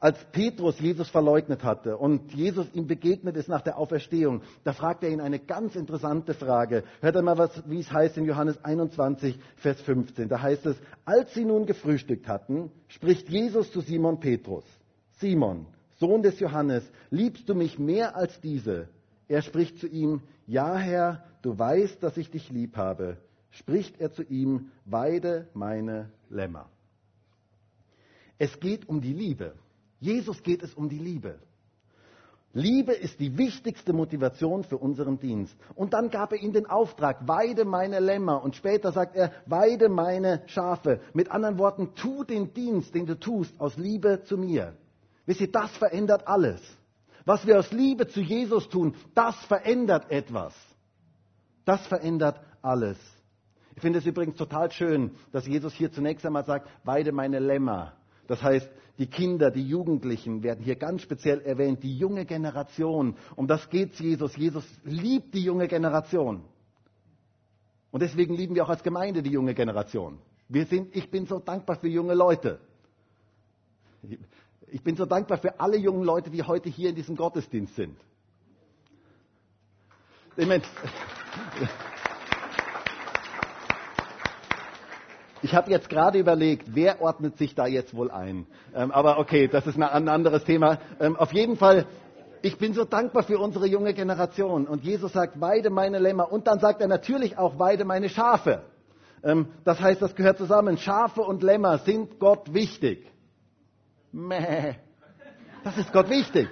Als 0.00 0.18
Petrus 0.32 0.80
Jesus 0.80 1.10
verleugnet 1.10 1.62
hatte 1.62 1.98
und 1.98 2.32
Jesus 2.32 2.72
ihm 2.72 2.86
begegnet 2.86 3.36
ist 3.36 3.48
nach 3.48 3.62
der 3.62 3.76
Auferstehung, 3.76 4.42
da 4.64 4.72
fragt 4.72 5.02
er 5.02 5.10
ihn 5.10 5.20
eine 5.20 5.40
ganz 5.40 5.74
interessante 5.76 6.34
Frage. 6.34 6.84
Hört 7.00 7.16
einmal, 7.16 7.36
was, 7.36 7.68
wie 7.68 7.80
es 7.80 7.92
heißt 7.92 8.16
in 8.16 8.24
Johannes 8.24 8.64
21, 8.64 9.38
Vers 9.56 9.80
15. 9.82 10.28
Da 10.28 10.40
heißt 10.40 10.66
es, 10.66 10.76
als 11.04 11.34
sie 11.34 11.44
nun 11.44 11.66
gefrühstückt 11.66 12.28
hatten, 12.28 12.70
spricht 12.86 13.28
Jesus 13.28 13.72
zu 13.72 13.80
Simon 13.80 14.20
Petrus. 14.20 14.64
Simon, 15.18 15.66
Sohn 15.98 16.22
des 16.22 16.38
Johannes, 16.40 16.88
liebst 17.10 17.48
du 17.48 17.54
mich 17.54 17.78
mehr 17.78 18.16
als 18.16 18.40
diese? 18.40 18.88
Er 19.26 19.42
spricht 19.42 19.78
zu 19.78 19.86
ihm, 19.86 20.22
ja 20.46 20.76
Herr, 20.76 21.24
du 21.42 21.58
weißt, 21.58 22.02
dass 22.02 22.16
ich 22.16 22.30
dich 22.30 22.50
lieb 22.50 22.76
habe. 22.76 23.18
Spricht 23.50 24.00
er 24.00 24.12
zu 24.12 24.22
ihm, 24.22 24.70
weide 24.84 25.48
meine 25.54 26.10
Lämmer. 26.30 26.68
Es 28.38 28.60
geht 28.60 28.88
um 28.88 29.00
die 29.00 29.12
Liebe. 29.12 29.54
Jesus 30.00 30.42
geht 30.42 30.62
es 30.62 30.74
um 30.74 30.88
die 30.88 30.98
Liebe. 30.98 31.38
Liebe 32.54 32.92
ist 32.92 33.20
die 33.20 33.36
wichtigste 33.36 33.92
Motivation 33.92 34.64
für 34.64 34.78
unseren 34.78 35.18
Dienst. 35.18 35.56
Und 35.74 35.92
dann 35.92 36.10
gab 36.10 36.32
er 36.32 36.40
ihm 36.40 36.52
den 36.52 36.66
Auftrag, 36.66 37.28
weide 37.28 37.64
meine 37.64 38.00
Lämmer. 38.00 38.42
Und 38.42 38.56
später 38.56 38.92
sagt 38.92 39.16
er, 39.16 39.32
weide 39.46 39.88
meine 39.88 40.42
Schafe. 40.46 41.00
Mit 41.12 41.30
anderen 41.30 41.58
Worten, 41.58 41.94
tu 41.94 42.24
den 42.24 42.54
Dienst, 42.54 42.94
den 42.94 43.06
du 43.06 43.18
tust, 43.18 43.60
aus 43.60 43.76
Liebe 43.76 44.22
zu 44.24 44.38
mir. 44.38 44.74
Wisst 45.28 45.42
ihr, 45.42 45.52
das 45.52 45.70
verändert 45.76 46.26
alles. 46.26 46.58
Was 47.26 47.46
wir 47.46 47.58
aus 47.58 47.70
Liebe 47.70 48.06
zu 48.08 48.22
Jesus 48.22 48.66
tun, 48.70 48.94
das 49.14 49.36
verändert 49.44 50.10
etwas. 50.10 50.54
Das 51.66 51.86
verändert 51.86 52.40
alles. 52.62 52.96
Ich 53.76 53.82
finde 53.82 53.98
es 53.98 54.06
übrigens 54.06 54.36
total 54.36 54.72
schön, 54.72 55.10
dass 55.30 55.46
Jesus 55.46 55.74
hier 55.74 55.92
zunächst 55.92 56.24
einmal 56.24 56.46
sagt, 56.46 56.70
weide 56.82 57.12
meine 57.12 57.40
Lämmer. 57.40 57.92
Das 58.26 58.42
heißt, 58.42 58.70
die 58.96 59.06
Kinder, 59.06 59.50
die 59.50 59.68
Jugendlichen 59.68 60.42
werden 60.42 60.64
hier 60.64 60.76
ganz 60.76 61.02
speziell 61.02 61.42
erwähnt, 61.42 61.82
die 61.82 61.98
junge 61.98 62.24
Generation. 62.24 63.14
Um 63.36 63.46
das 63.46 63.68
geht 63.68 63.96
Jesus. 63.96 64.34
Jesus 64.34 64.64
liebt 64.84 65.34
die 65.34 65.42
junge 65.42 65.68
Generation. 65.68 66.42
Und 67.90 68.00
deswegen 68.00 68.34
lieben 68.34 68.54
wir 68.54 68.64
auch 68.64 68.70
als 68.70 68.82
Gemeinde 68.82 69.22
die 69.22 69.32
junge 69.32 69.52
Generation. 69.52 70.20
Wir 70.48 70.64
sind, 70.64 70.96
ich 70.96 71.10
bin 71.10 71.26
so 71.26 71.38
dankbar 71.38 71.76
für 71.76 71.88
junge 71.88 72.14
Leute. 72.14 72.60
Ich 74.70 74.82
bin 74.82 74.96
so 74.96 75.06
dankbar 75.06 75.38
für 75.38 75.60
alle 75.60 75.76
jungen 75.76 76.04
Leute, 76.04 76.30
die 76.30 76.42
heute 76.42 76.68
hier 76.68 76.90
in 76.90 76.94
diesem 76.94 77.16
Gottesdienst 77.16 77.74
sind. 77.76 77.96
Ich, 85.40 85.54
habe 85.54 85.70
jetzt 85.70 85.88
gerade 85.88 86.18
überlegt, 86.18 86.74
wer 86.74 87.00
ordnet 87.00 87.38
sich 87.38 87.54
da 87.54 87.68
jetzt 87.68 87.94
wohl 87.94 88.10
ein? 88.10 88.46
Ähm, 88.74 88.90
aber 88.90 89.18
okay, 89.20 89.46
das 89.46 89.68
ist 89.68 89.80
ein 89.80 90.08
anderes 90.08 90.42
Thema. 90.42 90.78
Ähm, 90.98 91.14
auf 91.14 91.32
jeden 91.32 91.56
Fall, 91.56 91.86
ich 92.42 92.58
bin 92.58 92.74
so 92.74 92.84
dankbar 92.84 93.22
für 93.22 93.38
unsere 93.38 93.66
junge 93.68 93.94
Generation. 93.94 94.66
Und 94.66 94.82
Jesus 94.82 95.12
sagt, 95.12 95.40
weide 95.40 95.70
meine 95.70 96.00
Lämmer. 96.00 96.32
Und 96.32 96.48
dann 96.48 96.58
sagt 96.58 96.80
er 96.80 96.88
natürlich 96.88 97.38
auch, 97.38 97.56
weide 97.60 97.84
meine 97.84 98.08
Schafe. 98.08 98.62
Ähm, 99.22 99.46
das 99.64 99.80
heißt, 99.80 100.02
das 100.02 100.16
gehört 100.16 100.38
zusammen. 100.38 100.76
Schafe 100.76 101.22
und 101.22 101.44
Lämmer 101.44 101.78
sind 101.78 102.18
Gott 102.18 102.52
wichtig. 102.52 103.06
Mäh. 104.12 104.74
Das 105.64 105.76
ist 105.76 105.92
Gott 105.92 106.08
wichtig. 106.08 106.48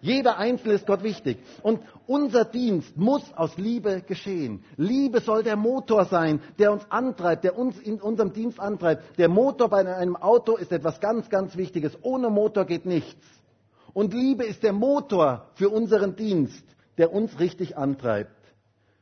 Jeder 0.00 0.38
Einzelne 0.38 0.74
ist 0.74 0.86
Gott 0.86 1.02
wichtig. 1.02 1.38
Und 1.62 1.80
unser 2.06 2.44
Dienst 2.44 2.96
muss 2.96 3.22
aus 3.34 3.56
Liebe 3.56 4.02
geschehen. 4.02 4.62
Liebe 4.76 5.20
soll 5.20 5.42
der 5.42 5.56
Motor 5.56 6.04
sein, 6.04 6.40
der 6.58 6.72
uns 6.72 6.88
antreibt, 6.88 7.42
der 7.44 7.58
uns 7.58 7.78
in 7.80 8.00
unserem 8.00 8.32
Dienst 8.32 8.60
antreibt. 8.60 9.18
Der 9.18 9.28
Motor 9.28 9.68
bei 9.68 9.84
einem 9.94 10.16
Auto 10.16 10.56
ist 10.56 10.70
etwas 10.70 11.00
ganz, 11.00 11.28
ganz 11.28 11.56
Wichtiges. 11.56 11.98
Ohne 12.02 12.30
Motor 12.30 12.64
geht 12.64 12.86
nichts. 12.86 13.26
Und 13.92 14.14
Liebe 14.14 14.44
ist 14.44 14.62
der 14.62 14.72
Motor 14.72 15.50
für 15.54 15.68
unseren 15.70 16.14
Dienst, 16.14 16.64
der 16.96 17.12
uns 17.12 17.40
richtig 17.40 17.76
antreibt. 17.76 18.30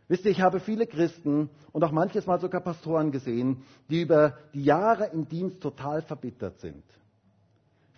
Wisst 0.09 0.25
ihr, 0.25 0.31
ich 0.31 0.41
habe 0.41 0.61
viele 0.61 0.87
Christen 0.87 1.51
und 1.73 1.85
auch 1.85 1.91
manches 1.91 2.27
Mal 2.27 2.41
sogar 2.41 2.63
Pastoren 2.63 3.11
gesehen, 3.11 3.65
die 3.91 4.01
über 4.01 4.39
die 4.55 4.65
Jahre 4.65 5.11
im 5.13 5.29
Dienst 5.29 5.61
total 5.61 6.01
verbittert 6.01 6.59
sind 6.61 6.85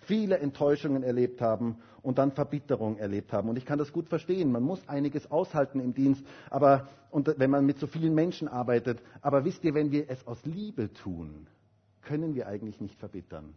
viele 0.09 0.39
Enttäuschungen 0.39 1.03
erlebt 1.03 1.41
haben 1.43 1.77
und 2.03 2.19
dann 2.19 2.33
Verbitterung 2.33 2.97
erlebt 2.97 3.33
haben. 3.33 3.49
Und 3.51 3.59
ich 3.59 3.67
kann 3.67 3.79
das 3.79 3.93
gut 3.93 4.09
verstehen. 4.09 4.51
Man 4.51 4.63
muss 4.63 4.81
einiges 4.89 5.31
aushalten 5.31 5.81
im 5.81 5.95
Dienst, 5.95 6.25
aber 6.51 6.89
und 7.11 7.33
wenn 7.39 7.51
man 7.51 7.65
mit 7.65 7.79
so 7.79 7.87
vielen 7.87 8.15
Menschen 8.15 8.49
arbeitet. 8.49 9.01
Aber 9.21 9.45
wisst 9.45 9.65
ihr, 9.65 9.75
wenn 9.75 9.93
wir 9.93 10.11
es 10.11 10.27
aus 10.27 10.45
Liebe 10.45 10.93
tun, 10.93 11.47
können 12.03 12.35
wir 12.35 12.49
eigentlich 12.49 12.81
nicht 12.81 12.99
verbittern. 12.99 13.55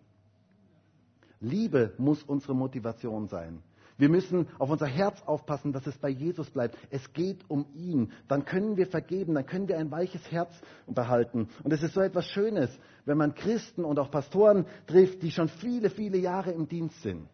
Liebe 1.40 1.94
muss 1.98 2.22
unsere 2.22 2.54
Motivation 2.54 3.28
sein. 3.28 3.64
Wir 3.98 4.10
müssen 4.10 4.48
auf 4.58 4.70
unser 4.70 4.88
Herz 4.88 5.22
aufpassen, 5.26 5.74
dass 5.74 5.86
es 5.86 5.98
bei 5.98 6.10
Jesus 6.10 6.50
bleibt. 6.50 6.78
Es 6.90 7.14
geht 7.14 7.50
um 7.50 7.66
ihn. 7.76 8.12
Dann 8.28 8.46
können 8.46 8.78
wir 8.78 8.88
vergeben, 8.88 9.36
dann 9.36 9.46
können 9.46 9.68
wir 9.68 9.78
ein 9.78 9.92
weiches 9.92 10.32
Herz 10.32 10.52
behalten. 10.88 11.50
Und 11.64 11.72
es 11.72 11.84
ist 11.84 11.94
so 11.94 12.02
etwas 12.02 12.26
Schönes, 12.28 12.70
wenn 13.06 13.18
man 13.18 13.36
Christen 13.36 13.84
und 13.84 14.00
auch 14.00 14.12
Pastoren 14.12 14.66
trifft, 14.88 15.22
die 15.22 15.32
schon 15.32 15.50
viele, 15.50 15.90
viele 15.90 16.18
Jahre 16.18 16.52
im 16.52 16.68
Dienst 16.68 17.02
sind 17.02 17.28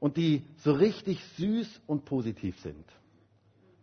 und 0.00 0.16
die 0.16 0.44
so 0.58 0.72
richtig 0.72 1.22
süß 1.36 1.80
und 1.86 2.04
positiv 2.04 2.58
sind. 2.60 2.84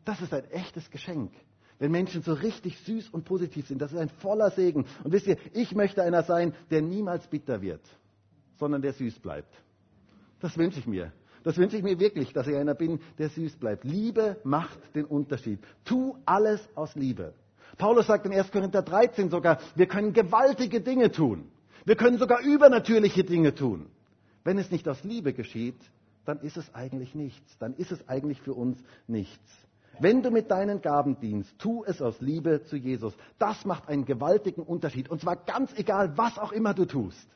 Das 0.05 0.21
ist 0.21 0.33
ein 0.33 0.45
echtes 0.51 0.89
Geschenk. 0.89 1.31
Wenn 1.77 1.91
Menschen 1.91 2.21
so 2.21 2.33
richtig 2.33 2.79
süß 2.79 3.09
und 3.09 3.25
positiv 3.25 3.67
sind, 3.67 3.81
das 3.81 3.91
ist 3.91 3.97
ein 3.99 4.09
voller 4.09 4.49
Segen. 4.51 4.85
Und 5.03 5.11
wisst 5.11 5.27
ihr, 5.27 5.37
ich 5.53 5.75
möchte 5.75 6.01
einer 6.03 6.23
sein, 6.23 6.53
der 6.71 6.81
niemals 6.81 7.27
bitter 7.27 7.61
wird, 7.61 7.81
sondern 8.57 8.81
der 8.81 8.93
süß 8.93 9.19
bleibt. 9.19 9.53
Das 10.39 10.57
wünsche 10.57 10.79
ich 10.79 10.87
mir. 10.87 11.11
Das 11.45 11.57
wünsche 11.57 11.77
ich 11.77 11.83
mir 11.83 11.99
wirklich, 11.99 12.33
dass 12.33 12.47
ich 12.47 12.55
einer 12.55 12.73
bin, 12.73 12.99
der 13.19 13.29
süß 13.29 13.57
bleibt. 13.57 13.83
Liebe 13.83 14.37
macht 14.43 14.79
den 14.95 15.05
Unterschied. 15.05 15.59
Tu 15.85 16.17
alles 16.25 16.59
aus 16.73 16.95
Liebe. 16.95 17.35
Paulus 17.77 18.07
sagt 18.07 18.25
in 18.25 18.33
1. 18.33 18.51
Korinther 18.51 18.81
13 18.81 19.29
sogar, 19.29 19.59
wir 19.75 19.85
können 19.85 20.11
gewaltige 20.11 20.81
Dinge 20.81 21.11
tun. 21.11 21.45
Wir 21.85 21.95
können 21.95 22.17
sogar 22.17 22.41
übernatürliche 22.41 23.23
Dinge 23.23 23.53
tun. 23.53 23.85
Wenn 24.43 24.57
es 24.57 24.71
nicht 24.71 24.89
aus 24.89 25.03
Liebe 25.03 25.33
geschieht, 25.33 25.77
dann 26.25 26.39
ist 26.39 26.57
es 26.57 26.73
eigentlich 26.73 27.13
nichts. 27.13 27.57
Dann 27.59 27.75
ist 27.75 27.91
es 27.91 28.09
eigentlich 28.09 28.41
für 28.41 28.53
uns 28.53 28.79
nichts. 29.05 29.39
Wenn 29.99 30.23
du 30.23 30.31
mit 30.31 30.49
deinen 30.49 30.81
Gaben 30.81 31.19
dienst, 31.19 31.53
tu 31.59 31.83
es 31.85 32.01
aus 32.01 32.19
Liebe 32.21 32.63
zu 32.63 32.75
Jesus. 32.75 33.13
Das 33.37 33.65
macht 33.65 33.87
einen 33.87 34.05
gewaltigen 34.05 34.63
Unterschied. 34.63 35.11
Und 35.11 35.21
zwar 35.21 35.35
ganz 35.35 35.71
egal, 35.77 36.17
was 36.17 36.39
auch 36.39 36.51
immer 36.51 36.73
du 36.73 36.85
tust. 36.85 37.29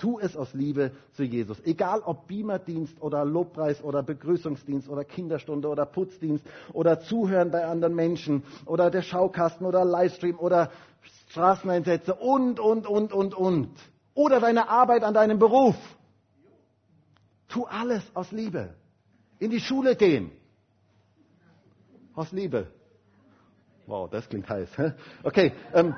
Tu 0.00 0.18
es 0.18 0.34
aus 0.34 0.54
Liebe 0.54 0.92
zu 1.12 1.24
Jesus. 1.24 1.60
Egal 1.64 2.00
ob 2.00 2.26
Beamerdienst 2.26 3.02
oder 3.02 3.22
Lobpreis 3.26 3.84
oder 3.84 4.02
Begrüßungsdienst 4.02 4.88
oder 4.88 5.04
Kinderstunde 5.04 5.68
oder 5.68 5.84
Putzdienst 5.84 6.42
oder 6.72 7.00
Zuhören 7.00 7.50
bei 7.50 7.66
anderen 7.66 7.94
Menschen 7.94 8.42
oder 8.64 8.90
der 8.90 9.02
Schaukasten 9.02 9.66
oder 9.66 9.84
Livestream 9.84 10.38
oder 10.38 10.70
Straßeneinsätze 11.28 12.14
und, 12.14 12.58
und, 12.58 12.86
und, 12.86 13.12
und, 13.12 13.34
und. 13.34 13.68
Oder 14.14 14.40
deine 14.40 14.70
Arbeit 14.70 15.04
an 15.04 15.12
deinem 15.12 15.38
Beruf. 15.38 15.76
Tu 17.48 17.66
alles 17.66 18.02
aus 18.14 18.32
Liebe. 18.32 18.74
In 19.38 19.50
die 19.50 19.60
Schule 19.60 19.96
gehen. 19.96 20.30
Aus 22.14 22.32
Liebe. 22.32 22.68
Wow, 23.86 24.08
das 24.08 24.26
klingt 24.30 24.48
heiß. 24.48 24.70
Okay, 25.24 25.52
ähm, 25.74 25.94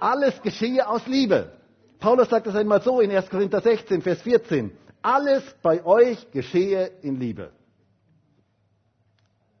alles 0.00 0.42
geschehe 0.42 0.88
aus 0.88 1.06
Liebe. 1.06 1.57
Paulus 1.98 2.28
sagt 2.28 2.46
es 2.46 2.54
einmal 2.54 2.80
so 2.82 3.00
in 3.00 3.10
1. 3.10 3.28
Korinther 3.28 3.60
16, 3.60 4.02
Vers 4.02 4.22
14. 4.22 4.70
Alles 5.02 5.42
bei 5.62 5.84
euch 5.84 6.30
geschehe 6.30 6.90
in 7.02 7.18
Liebe. 7.18 7.50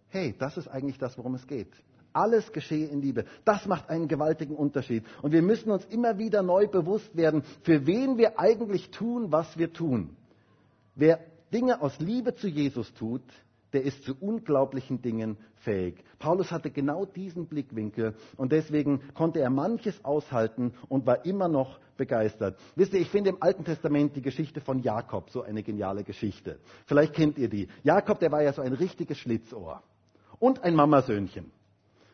Hey, 0.08 0.34
das 0.38 0.56
ist 0.56 0.68
eigentlich 0.68 0.98
das, 0.98 1.18
worum 1.18 1.34
es 1.34 1.46
geht. 1.46 1.68
Alles 2.12 2.52
geschehe 2.52 2.86
in 2.86 3.02
Liebe. 3.02 3.26
Das 3.44 3.66
macht 3.66 3.90
einen 3.90 4.08
gewaltigen 4.08 4.56
Unterschied. 4.56 5.04
Und 5.20 5.32
wir 5.32 5.42
müssen 5.42 5.70
uns 5.70 5.84
immer 5.86 6.18
wieder 6.18 6.42
neu 6.42 6.66
bewusst 6.66 7.16
werden, 7.16 7.42
für 7.62 7.86
wen 7.86 8.16
wir 8.16 8.38
eigentlich 8.38 8.90
tun, 8.90 9.30
was 9.30 9.58
wir 9.58 9.72
tun. 9.72 10.16
Wer 10.94 11.20
Dinge 11.52 11.80
aus 11.80 11.98
Liebe 11.98 12.34
zu 12.34 12.48
Jesus 12.48 12.92
tut, 12.94 13.22
der 13.72 13.82
ist 13.82 14.04
zu 14.04 14.14
unglaublichen 14.18 15.02
Dingen 15.02 15.36
fähig. 15.56 16.02
Paulus 16.18 16.50
hatte 16.50 16.70
genau 16.70 17.04
diesen 17.04 17.46
Blickwinkel 17.46 18.14
und 18.36 18.52
deswegen 18.52 19.00
konnte 19.14 19.40
er 19.40 19.50
manches 19.50 20.04
aushalten 20.04 20.72
und 20.88 21.06
war 21.06 21.24
immer 21.24 21.48
noch 21.48 21.78
begeistert. 21.96 22.58
Wisst 22.76 22.94
ihr, 22.94 23.00
ich 23.00 23.10
finde 23.10 23.30
im 23.30 23.42
Alten 23.42 23.64
Testament 23.64 24.16
die 24.16 24.22
Geschichte 24.22 24.60
von 24.60 24.80
Jakob 24.80 25.30
so 25.30 25.42
eine 25.42 25.62
geniale 25.62 26.04
Geschichte. 26.04 26.58
Vielleicht 26.86 27.14
kennt 27.14 27.38
ihr 27.38 27.48
die. 27.48 27.68
Jakob, 27.82 28.20
der 28.20 28.32
war 28.32 28.42
ja 28.42 28.52
so 28.52 28.62
ein 28.62 28.72
richtiges 28.72 29.18
Schlitzohr 29.18 29.82
und 30.38 30.62
ein 30.64 30.74
Mamasöhnchen. 30.74 31.50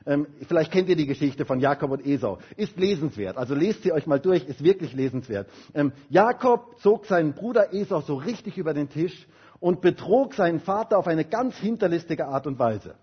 Ähm, 0.06 0.26
vielleicht 0.48 0.70
kennt 0.70 0.88
ihr 0.88 0.96
die 0.96 1.06
Geschichte 1.06 1.46
von 1.46 1.60
Jakob 1.60 1.90
und 1.90 2.06
Esau. 2.06 2.38
Ist 2.56 2.76
lesenswert. 2.76 3.38
Also 3.38 3.54
lest 3.54 3.82
sie 3.82 3.92
euch 3.92 4.06
mal 4.06 4.20
durch, 4.20 4.44
ist 4.44 4.62
wirklich 4.62 4.92
lesenswert. 4.92 5.48
Ähm, 5.72 5.92
Jakob 6.10 6.78
zog 6.80 7.06
seinen 7.06 7.32
Bruder 7.32 7.72
Esau 7.72 8.02
so 8.02 8.16
richtig 8.16 8.58
über 8.58 8.74
den 8.74 8.90
Tisch 8.90 9.26
und 9.64 9.80
betrog 9.80 10.34
seinen 10.34 10.60
Vater 10.60 10.98
auf 10.98 11.06
eine 11.06 11.24
ganz 11.24 11.56
hinterlistige 11.56 12.26
Art 12.26 12.46
und 12.46 12.58
Weise. 12.58 12.96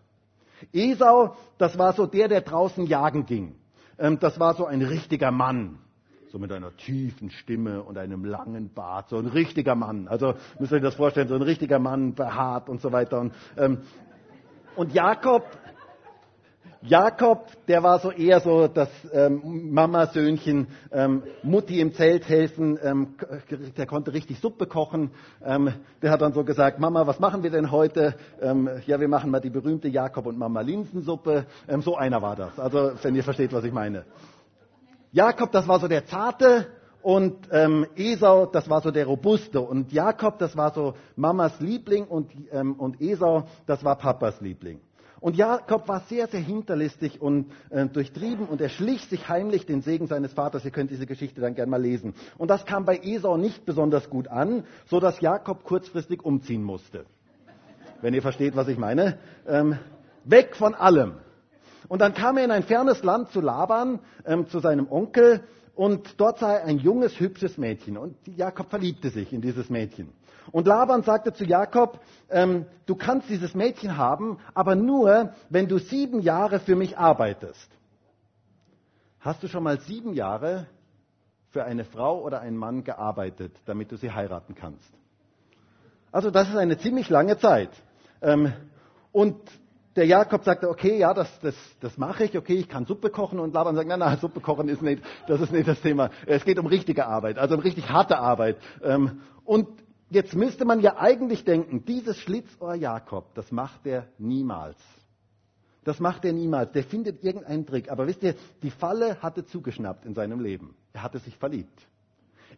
Esau, 0.71 1.36
das 1.58 1.80
war 1.80 1.93
so 1.93 2.06
der, 2.06 2.28
der 2.28 2.41
draußen 2.41 2.86
jagen 2.86 3.26
ging. 3.26 3.56
Ähm, 3.97 4.19
das 4.19 4.39
war 4.39 4.54
so 4.54 4.67
ein 4.67 4.84
richtiger 4.84 5.32
Mann. 5.32 5.80
So 6.32 6.38
mit 6.38 6.52
einer 6.52 6.78
tiefen 6.78 7.32
Stimme 7.32 7.82
und 7.82 7.97
einem 7.97 8.26
langen 8.26 8.71
Bart. 8.71 9.10
So 9.10 9.17
ein 9.17 9.26
richtiger 9.26 9.74
Mann. 9.74 10.08
Also 10.08 10.36
müsst 10.60 10.71
ihr 10.71 10.76
euch 10.76 10.84
das 10.84 10.93
vorstellen, 10.93 11.30
so 11.30 11.34
ein 11.34 11.41
richtiger 11.41 11.80
Mann, 11.80 12.13
behaart 12.13 12.69
und 12.69 12.80
so 12.80 12.91
weiter. 12.91 13.21
Und, 13.21 13.34
ähm, 13.58 13.80
und 14.76 14.93
Jakob, 14.93 15.43
Jakob, 16.84 17.46
der 17.67 17.84
war 17.84 18.00
so 18.00 18.12
eher 18.12 18.39
so 18.39 18.67
das 18.67 18.89
ähm, 19.13 19.72
Mama-Söhnchen, 19.72 20.67
ähm, 20.91 21.24
Mutti 21.44 21.80
im 21.80 21.94
Zelt 21.94 22.28
helfen, 22.28 22.80
ähm, 22.82 23.15
der 23.78 23.86
konnte 23.86 24.13
richtig 24.13 24.39
Suppe 24.39 24.65
kochen. 24.65 25.12
Ähm, 25.46 25.72
der 26.02 26.10
hat 26.10 26.22
dann 26.22 26.34
so 26.34 26.44
gesagt, 26.44 26.80
Mama, 26.80 27.06
was 27.06 27.20
machen 27.20 27.44
wir 27.44 27.52
denn 27.52 27.70
heute? 27.70 28.15
Ähm, 28.41 28.67
ja, 28.88 29.00
wir 29.00 29.08
machen 29.08 29.30
mal 29.30 29.39
die 29.39 29.52
berühmte 29.52 29.89
Jakob 29.89 30.26
und 30.26 30.39
Mama 30.39 30.62
Linsensuppe. 30.62 31.46
Ähm, 31.67 31.84
so 31.84 31.96
einer 31.96 32.24
war 32.24 32.36
das, 32.36 32.60
also 32.60 32.94
wenn 33.04 33.15
ihr 33.15 33.24
versteht, 33.24 33.54
was 33.54 33.63
ich 33.63 33.74
meine. 33.74 34.06
Jakob, 35.12 35.52
das 35.52 35.67
war 35.67 35.80
so 35.80 35.88
der 35.88 36.08
Zarte 36.08 36.65
und 37.04 37.48
ähm, 37.52 37.86
Esau, 37.96 38.48
das 38.48 38.67
war 38.70 38.82
so 38.82 38.89
der 38.89 39.06
Robuste. 39.06 39.62
Und 39.62 39.91
Jakob, 39.91 40.39
das 40.39 40.58
war 40.58 40.74
so 40.74 40.96
Mamas 41.15 41.60
Liebling 41.60 42.06
und, 42.06 42.32
ähm, 42.52 42.74
und 42.74 43.02
Esau, 43.02 43.44
das 43.67 43.84
war 43.84 43.98
Papas 43.98 44.41
Liebling. 44.41 44.80
Und 45.22 45.38
Jakob 45.38 45.88
war 45.88 46.02
sehr, 46.10 46.28
sehr 46.28 46.40
hinterlistig 46.40 47.22
und 47.22 47.52
äh, 47.70 47.86
durchtrieben 47.86 48.48
und 48.48 48.60
er 48.60 48.70
schlich 48.70 49.06
sich 49.06 49.30
heimlich 49.30 49.68
den 49.68 49.84
Segen 49.84 50.08
seines 50.08 50.34
Vaters. 50.34 50.66
Ihr 50.66 50.72
könnt 50.72 50.90
diese 50.90 51.06
Geschichte 51.06 51.40
dann 51.40 51.54
gerne 51.54 51.70
mal 51.70 51.82
lesen. 51.82 52.16
Und 52.40 52.50
das 52.50 52.66
kam 52.66 52.86
bei 52.86 52.98
Esau 52.98 53.38
nicht 53.38 53.64
besonders 53.64 54.10
gut 54.10 54.28
an, 54.28 54.64
so 54.88 55.00
dass 55.00 55.22
Jakob 55.22 55.64
kurzfristig 55.64 56.26
umziehen 56.26 56.64
musste. 56.64 57.06
Wenn 58.02 58.16
ihr 58.16 58.24
versteht, 58.24 58.56
was 58.56 58.68
ich 58.68 58.80
meine. 58.80 59.20
Ähm, 59.48 59.78
weg 60.26 60.56
von 60.56 60.74
allem. 60.74 61.14
Und 61.88 62.02
dann 62.02 62.16
kam 62.16 62.38
er 62.38 62.46
in 62.46 62.52
ein 62.52 62.64
fernes 62.64 63.04
Land 63.04 63.30
zu 63.30 63.42
Laban, 63.42 64.00
ähm, 64.26 64.48
zu 64.48 64.60
seinem 64.60 64.92
Onkel, 64.92 65.44
und 65.76 66.20
dort 66.20 66.40
sah 66.40 66.58
er 66.58 66.66
ein 66.66 66.80
junges, 66.80 67.20
hübsches 67.20 67.58
Mädchen. 67.58 67.98
Und 67.98 68.16
Jakob 68.28 68.70
verliebte 68.70 69.10
sich 69.10 69.32
in 69.34 69.42
dieses 69.42 69.70
Mädchen. 69.70 70.10
Und 70.51 70.67
Laban 70.67 71.04
sagte 71.04 71.34
zu 71.34 71.45
Jakob, 71.45 71.99
ähm, 72.30 72.65
du 72.86 72.95
kannst 72.95 73.30
dieses 73.30 73.54
Mädchen 73.54 73.97
haben, 73.97 74.39
aber 74.54 74.75
nur, 74.75 75.34
wenn 75.49 75.67
du 75.67 75.77
sieben 75.77 76.21
Jahre 76.21 76.60
für 76.60 76.75
mich 76.75 76.97
arbeitest. 76.97 77.69
Hast 79.19 79.43
du 79.43 79.47
schon 79.47 79.63
mal 79.63 79.80
sieben 79.82 80.13
Jahre 80.13 80.65
für 81.51 81.63
eine 81.63 81.86
Frau 81.86 82.21
oder 82.21 82.41
einen 82.41 82.58
Mann 82.58 82.84
gearbeitet, 82.84 83.56
damit 83.65 83.91
du 83.91 83.97
sie 83.97 84.12
heiraten 84.12 84.56
kannst? 84.56 84.91
Also 86.12 86.32
das 86.32 86.49
ist 86.49 86.58
eine 86.58 86.77
ziemlich 86.77 87.10
lange 87.10 87.38
Zeit. 87.38 87.69
Ähm, 88.21 88.51
und 89.12 89.38
der 89.95 90.06
Jakob 90.06 90.43
sagte, 90.43 90.69
okay, 90.69 90.97
ja, 90.97 91.13
das, 91.13 91.27
das, 91.41 91.56
das 91.82 91.97
mache 91.97 92.23
ich, 92.23 92.38
okay, 92.38 92.56
ich 92.56 92.69
kann 92.69 92.86
Suppe 92.86 93.10
kochen 93.10 93.39
und 93.39 93.54
Laban 93.54 93.75
sagt, 93.75 93.88
nein, 93.88 93.99
nein, 93.99 94.17
Suppe 94.19 94.39
kochen 94.39 94.69
ist 94.69 94.82
nicht, 94.82 95.04
das 95.27 95.41
ist 95.41 95.51
nicht 95.51 95.67
das 95.67 95.82
Thema. 95.82 96.10
Es 96.25 96.45
geht 96.45 96.60
um 96.60 96.65
richtige 96.65 97.06
Arbeit, 97.08 97.38
also 97.38 97.56
um 97.56 97.62
richtig 97.62 97.89
harte 97.89 98.17
Arbeit. 98.17 98.58
Ähm, 98.84 99.21
und 99.43 99.67
jetzt 100.12 100.36
müsste 100.36 100.65
man 100.65 100.82
ja 100.82 100.97
eigentlich 100.97 101.43
denken, 101.43 101.84
dieses 101.86 102.17
Schlitzohr 102.17 102.76
Jakob, 102.76 103.34
das 103.34 103.52
macht 103.52 103.86
er 103.86 104.08
niemals. 104.17 104.78
Das 105.84 106.00
macht 106.00 106.26
er 106.26 106.34
niemals. 106.34 106.71
Der 106.74 106.84
findet 106.84 107.24
irgendeinen 107.24 107.65
Trick. 107.65 107.89
Aber 107.89 108.06
wisst 108.06 108.21
ihr, 108.21 108.36
die 108.62 108.69
Falle 108.69 109.21
hatte 109.21 109.45
zugeschnappt 109.45 110.06
in 110.06 110.13
seinem 110.13 110.39
Leben. 110.39 110.76
Er 110.93 111.02
hatte 111.02 111.17
sich 111.17 111.36
verliebt. 111.38 111.82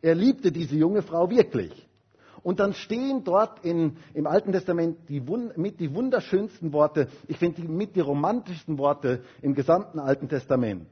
Er 0.01 0.15
liebte 0.15 0.51
diese 0.51 0.75
junge 0.75 1.01
Frau 1.01 1.29
wirklich. 1.29 1.87
Und 2.41 2.59
dann 2.59 2.73
stehen 2.73 3.23
dort 3.23 3.63
in, 3.63 3.95
im 4.13 4.27
Alten 4.27 4.51
Testament 4.51 4.97
die, 5.07 5.21
mit 5.55 5.79
die 5.79 5.95
wunderschönsten 5.95 6.73
Worte, 6.73 7.07
ich 7.27 7.37
finde 7.37 7.61
die 7.61 7.67
mit 7.69 7.95
die 7.95 8.01
romantischsten 8.01 8.77
Worte 8.77 9.23
im 9.41 9.55
gesamten 9.55 9.99
Alten 9.99 10.27
Testament. 10.27 10.87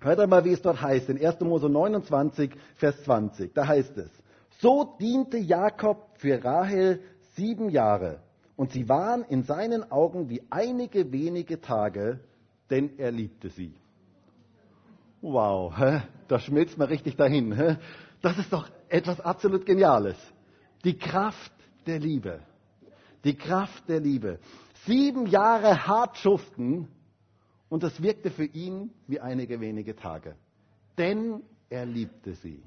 Hört 0.00 0.20
einmal, 0.20 0.46
wie 0.46 0.52
es 0.52 0.62
dort 0.62 0.80
heißt, 0.80 1.10
in 1.10 1.22
1. 1.22 1.40
Mose 1.40 1.68
29, 1.68 2.52
Vers 2.76 3.02
20. 3.02 3.52
Da 3.52 3.66
heißt 3.66 3.98
es, 3.98 4.10
so 4.58 4.96
diente 5.00 5.38
Jakob 5.38 6.18
für 6.18 6.42
Rahel 6.44 7.00
sieben 7.34 7.68
Jahre. 7.70 8.20
Und 8.56 8.72
sie 8.72 8.88
waren 8.88 9.24
in 9.24 9.44
seinen 9.44 9.90
Augen 9.90 10.28
wie 10.28 10.42
einige 10.50 11.12
wenige 11.12 11.60
Tage, 11.60 12.20
denn 12.70 12.98
er 12.98 13.12
liebte 13.12 13.50
sie. 13.50 13.74
Wow, 15.20 15.72
da 16.28 16.38
schmilzt 16.38 16.76
man 16.76 16.88
richtig 16.88 17.16
dahin. 17.16 17.78
Das 18.20 18.38
ist 18.38 18.52
doch 18.52 18.68
etwas 18.88 19.20
absolut 19.20 19.64
Geniales. 19.64 20.16
Die 20.84 20.98
Kraft 20.98 21.52
der 21.86 22.00
Liebe. 22.00 22.40
Die 23.24 23.36
Kraft 23.36 23.88
der 23.88 24.00
Liebe. 24.00 24.40
Sieben 24.86 25.26
Jahre 25.26 25.86
hart 25.86 26.16
schuften 26.16 26.88
und 27.68 27.82
das 27.82 28.02
wirkte 28.02 28.30
für 28.30 28.44
ihn 28.44 28.90
wie 29.06 29.20
einige 29.20 29.60
wenige 29.60 29.94
Tage. 29.94 30.36
Denn 30.96 31.42
er 31.68 31.84
liebte 31.86 32.34
sie. 32.34 32.62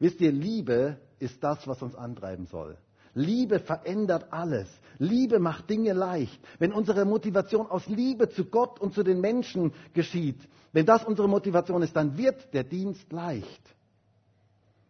Wisst 0.00 0.20
ihr, 0.20 0.32
Liebe 0.32 0.96
ist 1.20 1.44
das, 1.44 1.68
was 1.68 1.80
uns 1.82 1.94
antreiben 1.94 2.46
soll. 2.46 2.76
Liebe 3.14 3.60
verändert 3.60 4.32
alles. 4.32 4.68
Liebe 4.98 5.38
macht 5.38 5.68
Dinge 5.68 5.92
leicht. 5.92 6.40
Wenn 6.58 6.72
unsere 6.72 7.04
Motivation 7.04 7.66
aus 7.66 7.86
Liebe 7.86 8.28
zu 8.28 8.46
Gott 8.46 8.80
und 8.80 8.94
zu 8.94 9.02
den 9.02 9.20
Menschen 9.20 9.72
geschieht, 9.92 10.38
wenn 10.72 10.86
das 10.86 11.04
unsere 11.04 11.28
Motivation 11.28 11.82
ist, 11.82 11.94
dann 11.94 12.16
wird 12.16 12.52
der 12.54 12.64
Dienst 12.64 13.12
leicht. 13.12 13.74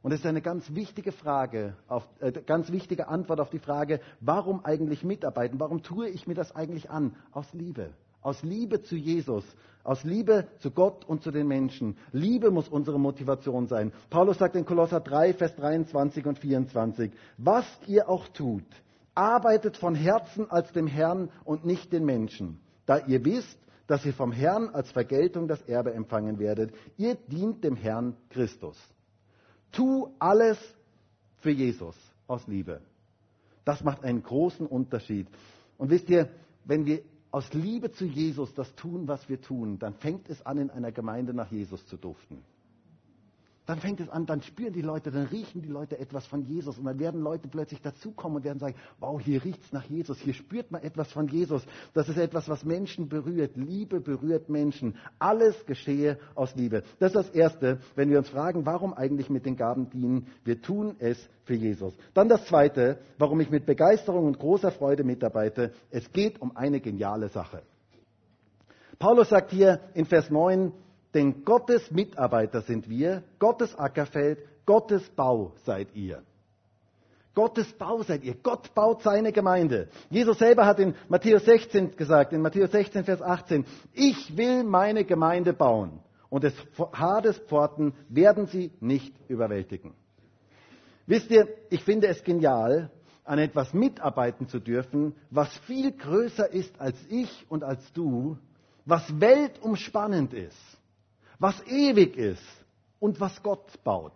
Und 0.02 0.12
es 0.12 0.20
ist 0.20 0.26
eine 0.26 0.40
ganz 0.42 0.74
wichtige 0.74 1.12
Frage, 1.12 1.74
auf, 1.88 2.06
äh, 2.20 2.32
ganz 2.32 2.70
wichtige 2.72 3.08
Antwort 3.08 3.40
auf 3.40 3.50
die 3.50 3.58
Frage, 3.58 4.00
warum 4.20 4.64
eigentlich 4.64 5.04
mitarbeiten? 5.04 5.60
Warum 5.60 5.82
tue 5.82 6.08
ich 6.08 6.26
mir 6.26 6.34
das 6.34 6.54
eigentlich 6.54 6.88
an? 6.88 7.16
Aus 7.32 7.52
Liebe. 7.52 7.90
Aus 8.22 8.42
Liebe 8.42 8.82
zu 8.82 8.96
Jesus, 8.96 9.44
aus 9.82 10.04
Liebe 10.04 10.46
zu 10.58 10.70
Gott 10.70 11.04
und 11.04 11.22
zu 11.22 11.30
den 11.30 11.48
Menschen. 11.48 11.96
Liebe 12.12 12.50
muss 12.50 12.68
unsere 12.68 12.98
Motivation 12.98 13.66
sein. 13.66 13.92
Paulus 14.10 14.38
sagt 14.38 14.56
in 14.56 14.64
Kolosser 14.64 15.00
3, 15.00 15.34
Vers 15.34 15.56
23 15.56 16.26
und 16.26 16.38
24, 16.38 17.12
was 17.38 17.64
ihr 17.86 18.08
auch 18.08 18.28
tut, 18.28 18.64
arbeitet 19.14 19.76
von 19.76 19.94
Herzen 19.94 20.50
als 20.50 20.72
dem 20.72 20.86
Herrn 20.86 21.30
und 21.44 21.64
nicht 21.64 21.92
den 21.92 22.04
Menschen, 22.04 22.60
da 22.86 22.98
ihr 22.98 23.24
wisst, 23.24 23.58
dass 23.86 24.04
ihr 24.06 24.14
vom 24.14 24.30
Herrn 24.30 24.68
als 24.68 24.92
Vergeltung 24.92 25.48
das 25.48 25.62
Erbe 25.62 25.92
empfangen 25.92 26.38
werdet. 26.38 26.72
Ihr 26.96 27.16
dient 27.16 27.64
dem 27.64 27.74
Herrn 27.74 28.16
Christus. 28.28 28.78
Tu 29.72 30.08
alles 30.18 30.58
für 31.38 31.50
Jesus 31.50 31.96
aus 32.28 32.46
Liebe. 32.46 32.82
Das 33.64 33.82
macht 33.82 34.04
einen 34.04 34.22
großen 34.22 34.66
Unterschied. 34.66 35.26
Und 35.76 35.90
wisst 35.90 36.08
ihr, 36.08 36.28
wenn 36.64 36.86
wir 36.86 37.02
aus 37.30 37.52
Liebe 37.52 37.92
zu 37.92 38.04
Jesus 38.04 38.54
das 38.54 38.74
tun, 38.74 39.06
was 39.08 39.28
wir 39.28 39.40
tun, 39.40 39.78
dann 39.78 39.94
fängt 39.94 40.28
es 40.28 40.44
an, 40.44 40.58
in 40.58 40.70
einer 40.70 40.92
Gemeinde 40.92 41.32
nach 41.34 41.50
Jesus 41.50 41.86
zu 41.86 41.96
duften 41.96 42.42
dann 43.70 43.78
fängt 43.78 44.00
es 44.00 44.08
an, 44.08 44.26
dann 44.26 44.42
spüren 44.42 44.72
die 44.72 44.82
Leute, 44.82 45.12
dann 45.12 45.26
riechen 45.26 45.62
die 45.62 45.68
Leute 45.68 45.96
etwas 45.96 46.26
von 46.26 46.42
Jesus 46.42 46.76
und 46.76 46.86
dann 46.86 46.98
werden 46.98 47.20
Leute 47.20 47.46
plötzlich 47.46 47.80
dazukommen 47.80 48.38
und 48.38 48.44
werden 48.44 48.58
sagen, 48.58 48.74
wow, 48.98 49.20
hier 49.20 49.44
riecht 49.44 49.62
es 49.62 49.72
nach 49.72 49.84
Jesus, 49.84 50.18
hier 50.18 50.34
spürt 50.34 50.72
man 50.72 50.82
etwas 50.82 51.12
von 51.12 51.28
Jesus. 51.28 51.64
Das 51.94 52.08
ist 52.08 52.16
etwas, 52.16 52.48
was 52.48 52.64
Menschen 52.64 53.08
berührt. 53.08 53.52
Liebe 53.54 54.00
berührt 54.00 54.48
Menschen. 54.48 54.96
Alles 55.20 55.54
geschehe 55.66 56.18
aus 56.34 56.56
Liebe. 56.56 56.82
Das 56.98 57.14
ist 57.14 57.14
das 57.14 57.30
Erste, 57.30 57.78
wenn 57.94 58.10
wir 58.10 58.18
uns 58.18 58.28
fragen, 58.28 58.66
warum 58.66 58.92
eigentlich 58.92 59.30
mit 59.30 59.46
den 59.46 59.54
Gaben 59.54 59.88
dienen. 59.88 60.26
Wir 60.42 60.60
tun 60.60 60.96
es 60.98 61.24
für 61.44 61.54
Jesus. 61.54 61.94
Dann 62.12 62.28
das 62.28 62.46
Zweite, 62.46 62.98
warum 63.18 63.38
ich 63.38 63.50
mit 63.50 63.66
Begeisterung 63.66 64.26
und 64.26 64.40
großer 64.40 64.72
Freude 64.72 65.04
mitarbeite. 65.04 65.74
Es 65.92 66.10
geht 66.10 66.42
um 66.42 66.56
eine 66.56 66.80
geniale 66.80 67.28
Sache. 67.28 67.62
Paulus 68.98 69.28
sagt 69.28 69.52
hier 69.52 69.78
in 69.94 70.06
Vers 70.06 70.28
9, 70.28 70.72
denn 71.14 71.44
Gottes 71.44 71.90
Mitarbeiter 71.90 72.62
sind 72.62 72.88
wir, 72.88 73.22
Gottes 73.38 73.76
Ackerfeld, 73.78 74.38
Gottes 74.66 75.08
Bau 75.10 75.52
seid 75.64 75.94
ihr. 75.94 76.22
Gottes 77.34 77.72
Bau 77.72 78.02
seid 78.02 78.24
ihr. 78.24 78.34
Gott 78.34 78.74
baut 78.74 79.02
seine 79.02 79.32
Gemeinde. 79.32 79.88
Jesus 80.10 80.38
selber 80.38 80.66
hat 80.66 80.78
in 80.80 80.94
Matthäus 81.08 81.44
16 81.44 81.96
gesagt, 81.96 82.32
in 82.32 82.42
Matthäus 82.42 82.70
16, 82.72 83.04
Vers 83.04 83.22
18, 83.22 83.64
ich 83.92 84.36
will 84.36 84.64
meine 84.64 85.04
Gemeinde 85.04 85.52
bauen 85.52 86.00
und 86.28 86.44
des 86.44 86.54
Hades 86.92 87.38
Pforten 87.38 87.94
werden 88.08 88.46
sie 88.46 88.72
nicht 88.80 89.14
überwältigen. 89.28 89.94
Wisst 91.06 91.30
ihr, 91.30 91.48
ich 91.70 91.82
finde 91.82 92.08
es 92.08 92.22
genial, 92.22 92.90
an 93.24 93.38
etwas 93.38 93.72
mitarbeiten 93.74 94.48
zu 94.48 94.58
dürfen, 94.58 95.14
was 95.30 95.56
viel 95.58 95.92
größer 95.92 96.52
ist 96.52 96.80
als 96.80 96.96
ich 97.08 97.46
und 97.48 97.62
als 97.62 97.92
du, 97.92 98.38
was 98.84 99.20
weltumspannend 99.20 100.34
ist 100.34 100.79
was 101.40 101.60
ewig 101.66 102.16
ist 102.16 102.44
und 103.00 103.18
was 103.18 103.42
Gott 103.42 103.82
baut. 103.82 104.14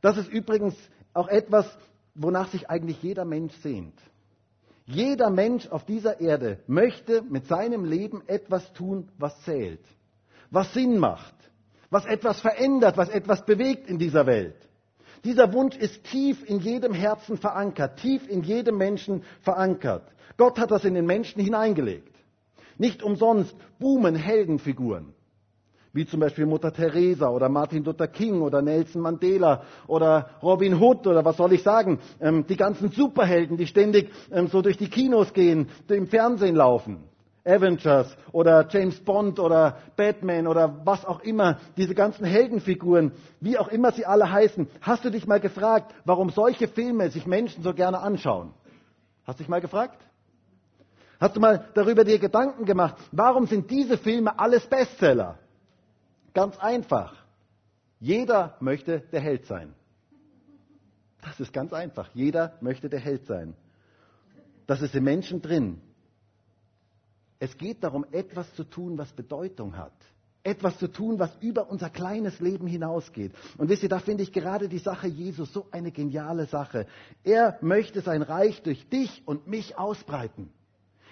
Das 0.00 0.16
ist 0.16 0.28
übrigens 0.28 0.74
auch 1.12 1.28
etwas, 1.28 1.66
wonach 2.14 2.48
sich 2.50 2.68
eigentlich 2.68 3.02
jeder 3.02 3.24
Mensch 3.24 3.54
sehnt. 3.58 3.94
Jeder 4.86 5.30
Mensch 5.30 5.68
auf 5.68 5.84
dieser 5.84 6.20
Erde 6.20 6.60
möchte 6.66 7.22
mit 7.22 7.46
seinem 7.46 7.84
Leben 7.84 8.22
etwas 8.26 8.72
tun, 8.72 9.08
was 9.18 9.38
zählt, 9.42 9.84
was 10.50 10.72
Sinn 10.72 10.98
macht, 10.98 11.34
was 11.90 12.06
etwas 12.06 12.40
verändert, 12.40 12.96
was 12.96 13.10
etwas 13.10 13.44
bewegt 13.44 13.88
in 13.88 13.98
dieser 13.98 14.26
Welt. 14.26 14.56
Dieser 15.24 15.52
Wunsch 15.52 15.76
ist 15.76 16.04
tief 16.04 16.48
in 16.48 16.60
jedem 16.60 16.94
Herzen 16.94 17.36
verankert, 17.36 17.98
tief 17.98 18.28
in 18.28 18.42
jedem 18.42 18.78
Menschen 18.78 19.24
verankert. 19.42 20.08
Gott 20.36 20.58
hat 20.58 20.70
das 20.70 20.84
in 20.84 20.94
den 20.94 21.06
Menschen 21.06 21.42
hineingelegt. 21.42 22.14
Nicht 22.78 23.02
umsonst 23.02 23.56
boomen 23.78 24.14
Heldenfiguren 24.14 25.15
wie 25.96 26.06
zum 26.06 26.20
Beispiel 26.20 26.46
Mutter 26.46 26.72
Teresa 26.72 27.30
oder 27.30 27.48
Martin 27.48 27.82
Luther 27.82 28.06
King 28.06 28.42
oder 28.42 28.60
Nelson 28.60 29.00
Mandela 29.00 29.62
oder 29.86 30.30
Robin 30.42 30.78
Hood 30.80 31.06
oder 31.06 31.24
was 31.24 31.38
soll 31.38 31.54
ich 31.54 31.62
sagen, 31.62 31.98
ähm, 32.20 32.46
die 32.46 32.56
ganzen 32.56 32.90
Superhelden, 32.90 33.56
die 33.56 33.66
ständig 33.66 34.10
ähm, 34.30 34.48
so 34.48 34.60
durch 34.60 34.76
die 34.76 34.90
Kinos 34.90 35.32
gehen, 35.32 35.68
im 35.88 36.06
Fernsehen 36.06 36.54
laufen. 36.54 37.04
Avengers 37.46 38.14
oder 38.32 38.66
James 38.68 38.98
Bond 39.04 39.38
oder 39.38 39.78
Batman 39.96 40.46
oder 40.46 40.80
was 40.84 41.04
auch 41.04 41.20
immer, 41.20 41.58
diese 41.76 41.94
ganzen 41.94 42.24
Heldenfiguren, 42.26 43.12
wie 43.40 43.56
auch 43.56 43.68
immer 43.68 43.92
sie 43.92 44.04
alle 44.04 44.30
heißen. 44.30 44.68
Hast 44.80 45.04
du 45.04 45.10
dich 45.10 45.26
mal 45.26 45.40
gefragt, 45.40 45.94
warum 46.04 46.30
solche 46.30 46.68
Filme 46.68 47.08
sich 47.10 47.24
Menschen 47.26 47.62
so 47.62 47.72
gerne 47.72 48.00
anschauen? 48.00 48.52
Hast 49.24 49.38
du 49.38 49.44
dich 49.44 49.48
mal 49.48 49.60
gefragt? 49.60 49.96
Hast 51.20 51.36
du 51.36 51.40
mal 51.40 51.68
darüber 51.74 52.04
dir 52.04 52.18
Gedanken 52.18 52.66
gemacht, 52.66 52.96
warum 53.12 53.46
sind 53.46 53.70
diese 53.70 53.96
Filme 53.96 54.38
alles 54.38 54.66
Bestseller? 54.66 55.38
Ganz 56.36 56.58
einfach. 56.58 57.14
Jeder 57.98 58.58
möchte 58.60 59.00
der 59.00 59.22
Held 59.22 59.46
sein. 59.46 59.72
Das 61.22 61.40
ist 61.40 61.50
ganz 61.50 61.72
einfach. 61.72 62.10
Jeder 62.12 62.58
möchte 62.60 62.90
der 62.90 63.00
Held 63.00 63.24
sein. 63.24 63.56
Das 64.66 64.82
ist 64.82 64.94
im 64.94 65.04
Menschen 65.04 65.40
drin. 65.40 65.80
Es 67.38 67.56
geht 67.56 67.82
darum, 67.82 68.04
etwas 68.12 68.52
zu 68.52 68.64
tun, 68.64 68.98
was 68.98 69.10
Bedeutung 69.14 69.78
hat. 69.78 69.94
Etwas 70.42 70.76
zu 70.76 70.88
tun, 70.88 71.18
was 71.18 71.34
über 71.40 71.70
unser 71.70 71.88
kleines 71.88 72.38
Leben 72.38 72.66
hinausgeht. 72.66 73.32
Und 73.56 73.70
wisst 73.70 73.84
ihr, 73.84 73.88
da 73.88 73.98
finde 73.98 74.22
ich 74.22 74.30
gerade 74.30 74.68
die 74.68 74.78
Sache 74.78 75.06
Jesus 75.06 75.54
so 75.54 75.68
eine 75.70 75.90
geniale 75.90 76.44
Sache. 76.44 76.86
Er 77.24 77.56
möchte 77.62 78.02
sein 78.02 78.20
Reich 78.20 78.62
durch 78.62 78.86
dich 78.90 79.22
und 79.26 79.46
mich 79.46 79.78
ausbreiten. 79.78 80.52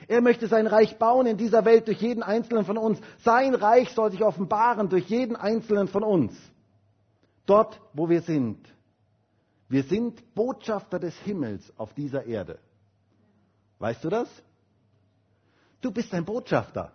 Er 0.09 0.21
möchte 0.21 0.49
sein 0.49 0.67
Reich 0.67 0.99
bauen 0.99 1.27
in 1.27 1.37
dieser 1.37 1.65
Welt 1.65 1.87
durch 1.87 2.01
jeden 2.01 2.23
einzelnen 2.23 2.65
von 2.65 2.79
uns. 2.79 2.99
Sein 3.23 3.55
Reich 3.55 3.91
soll 3.91 4.11
sich 4.11 4.23
offenbaren 4.23 4.89
durch 4.89 5.07
jeden 5.07 5.37
einzelnen 5.37 5.89
von 5.89 6.03
uns. 6.03 6.35
Dort, 7.47 7.81
wo 7.93 8.09
wir 8.09 8.23
sind. 8.23 8.59
Wir 9.69 9.83
sind 9.83 10.35
Botschafter 10.35 10.99
des 10.99 11.17
Himmels 11.21 11.73
auf 11.77 11.95
dieser 11.95 12.25
Erde. 12.27 12.59
Weißt 13.79 14.05
du 14.05 14.09
das? 14.09 14.29
Du 15.81 15.91
bist 15.91 16.13
ein 16.15 16.25
Botschafter. 16.25 16.93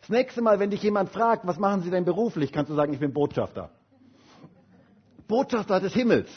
Das 0.00 0.08
nächste 0.10 0.42
Mal, 0.42 0.58
wenn 0.58 0.70
dich 0.70 0.82
jemand 0.82 1.10
fragt, 1.10 1.46
was 1.46 1.58
machen 1.58 1.82
Sie 1.82 1.90
denn 1.90 2.04
beruflich, 2.04 2.52
kannst 2.52 2.70
du 2.70 2.74
sagen, 2.74 2.92
ich 2.92 3.00
bin 3.00 3.12
Botschafter. 3.12 3.70
Botschafter 5.28 5.78
des 5.80 5.92
Himmels. 5.92 6.28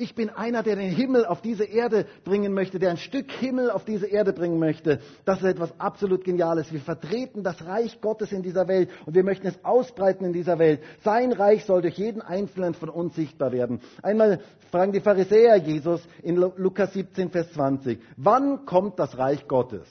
Ich 0.00 0.14
bin 0.14 0.30
einer, 0.30 0.62
der 0.62 0.76
den 0.76 0.88
Himmel 0.88 1.26
auf 1.26 1.42
diese 1.42 1.64
Erde 1.64 2.06
bringen 2.24 2.54
möchte, 2.54 2.78
der 2.78 2.88
ein 2.88 2.96
Stück 2.96 3.30
Himmel 3.32 3.70
auf 3.70 3.84
diese 3.84 4.06
Erde 4.06 4.32
bringen 4.32 4.58
möchte. 4.58 5.00
Das 5.26 5.40
ist 5.40 5.44
etwas 5.44 5.78
absolut 5.78 6.24
Geniales. 6.24 6.72
Wir 6.72 6.80
vertreten 6.80 7.42
das 7.42 7.66
Reich 7.66 8.00
Gottes 8.00 8.32
in 8.32 8.42
dieser 8.42 8.66
Welt 8.66 8.88
und 9.04 9.14
wir 9.14 9.24
möchten 9.24 9.46
es 9.46 9.62
ausbreiten 9.62 10.24
in 10.24 10.32
dieser 10.32 10.58
Welt. 10.58 10.80
Sein 11.04 11.32
Reich 11.32 11.66
soll 11.66 11.82
durch 11.82 11.98
jeden 11.98 12.22
Einzelnen 12.22 12.72
von 12.72 12.88
uns 12.88 13.14
sichtbar 13.14 13.52
werden. 13.52 13.82
Einmal 14.02 14.40
fragen 14.70 14.92
die 14.92 15.00
Pharisäer 15.00 15.56
Jesus 15.56 16.00
in 16.22 16.36
Lukas 16.36 16.94
17, 16.94 17.28
Vers 17.28 17.52
20, 17.52 18.00
wann 18.16 18.64
kommt 18.64 18.98
das 18.98 19.18
Reich 19.18 19.46
Gottes? 19.48 19.86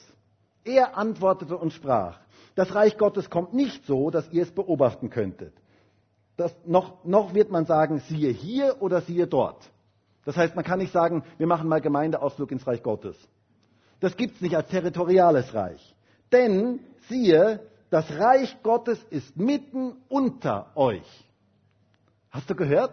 Er 0.64 0.98
antwortete 0.98 1.56
und 1.56 1.72
sprach, 1.72 2.18
das 2.56 2.74
Reich 2.74 2.98
Gottes 2.98 3.30
kommt 3.30 3.54
nicht 3.54 3.86
so, 3.86 4.10
dass 4.10 4.28
ihr 4.32 4.42
es 4.42 4.50
beobachten 4.50 5.08
könntet. 5.08 5.54
Das, 6.36 6.52
noch, 6.66 7.04
noch 7.04 7.32
wird 7.32 7.52
man 7.52 7.64
sagen, 7.64 8.00
siehe 8.08 8.30
hier 8.30 8.76
oder 8.80 9.02
siehe 9.02 9.28
dort. 9.28 9.70
Das 10.30 10.36
heißt, 10.36 10.54
man 10.54 10.64
kann 10.64 10.78
nicht 10.78 10.92
sagen, 10.92 11.24
wir 11.38 11.48
machen 11.48 11.68
mal 11.68 11.80
Gemeindeausflug 11.80 12.52
ins 12.52 12.64
Reich 12.64 12.84
Gottes. 12.84 13.16
Das 13.98 14.16
gibt 14.16 14.36
es 14.36 14.40
nicht 14.40 14.54
als 14.54 14.68
territoriales 14.68 15.52
Reich. 15.54 15.96
Denn, 16.30 16.78
siehe, 17.08 17.58
das 17.90 18.08
Reich 18.16 18.56
Gottes 18.62 19.02
ist 19.10 19.36
mitten 19.36 19.96
unter 20.08 20.70
euch. 20.76 21.28
Hast 22.30 22.48
du 22.48 22.54
gehört? 22.54 22.92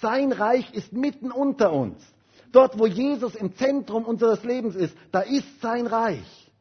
Sein 0.00 0.32
Reich 0.32 0.74
ist 0.74 0.92
mitten 0.92 1.30
unter 1.30 1.72
uns. 1.72 2.02
Dort, 2.50 2.76
wo 2.76 2.88
Jesus 2.88 3.36
im 3.36 3.54
Zentrum 3.54 4.04
unseres 4.04 4.42
Lebens 4.42 4.74
ist, 4.74 4.96
da 5.12 5.20
ist 5.20 5.60
sein 5.60 5.86
Reich. 5.86 6.52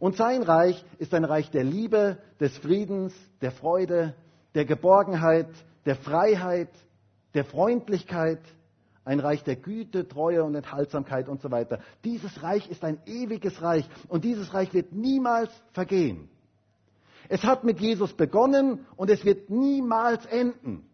Und 0.00 0.16
sein 0.16 0.42
Reich 0.42 0.84
ist 0.98 1.14
ein 1.14 1.24
Reich 1.24 1.52
der 1.52 1.62
Liebe, 1.62 2.18
des 2.40 2.58
Friedens, 2.58 3.14
der 3.42 3.52
Freude, 3.52 4.16
der 4.56 4.64
Geborgenheit, 4.64 5.50
der 5.86 5.94
Freiheit, 5.94 6.70
der 7.34 7.44
Freundlichkeit, 7.44 8.40
ein 9.04 9.20
Reich 9.20 9.42
der 9.44 9.56
Güte, 9.56 10.06
Treue 10.06 10.44
und 10.44 10.54
Enthaltsamkeit 10.54 11.28
und 11.28 11.40
so 11.40 11.50
weiter. 11.50 11.80
Dieses 12.04 12.42
Reich 12.42 12.70
ist 12.70 12.84
ein 12.84 13.00
ewiges 13.06 13.60
Reich 13.62 13.88
und 14.08 14.24
dieses 14.24 14.52
Reich 14.52 14.72
wird 14.74 14.92
niemals 14.92 15.50
vergehen. 15.72 16.28
Es 17.28 17.44
hat 17.44 17.64
mit 17.64 17.80
Jesus 17.80 18.12
begonnen 18.12 18.86
und 18.96 19.10
es 19.10 19.24
wird 19.24 19.50
niemals 19.50 20.26
enden. 20.26 20.84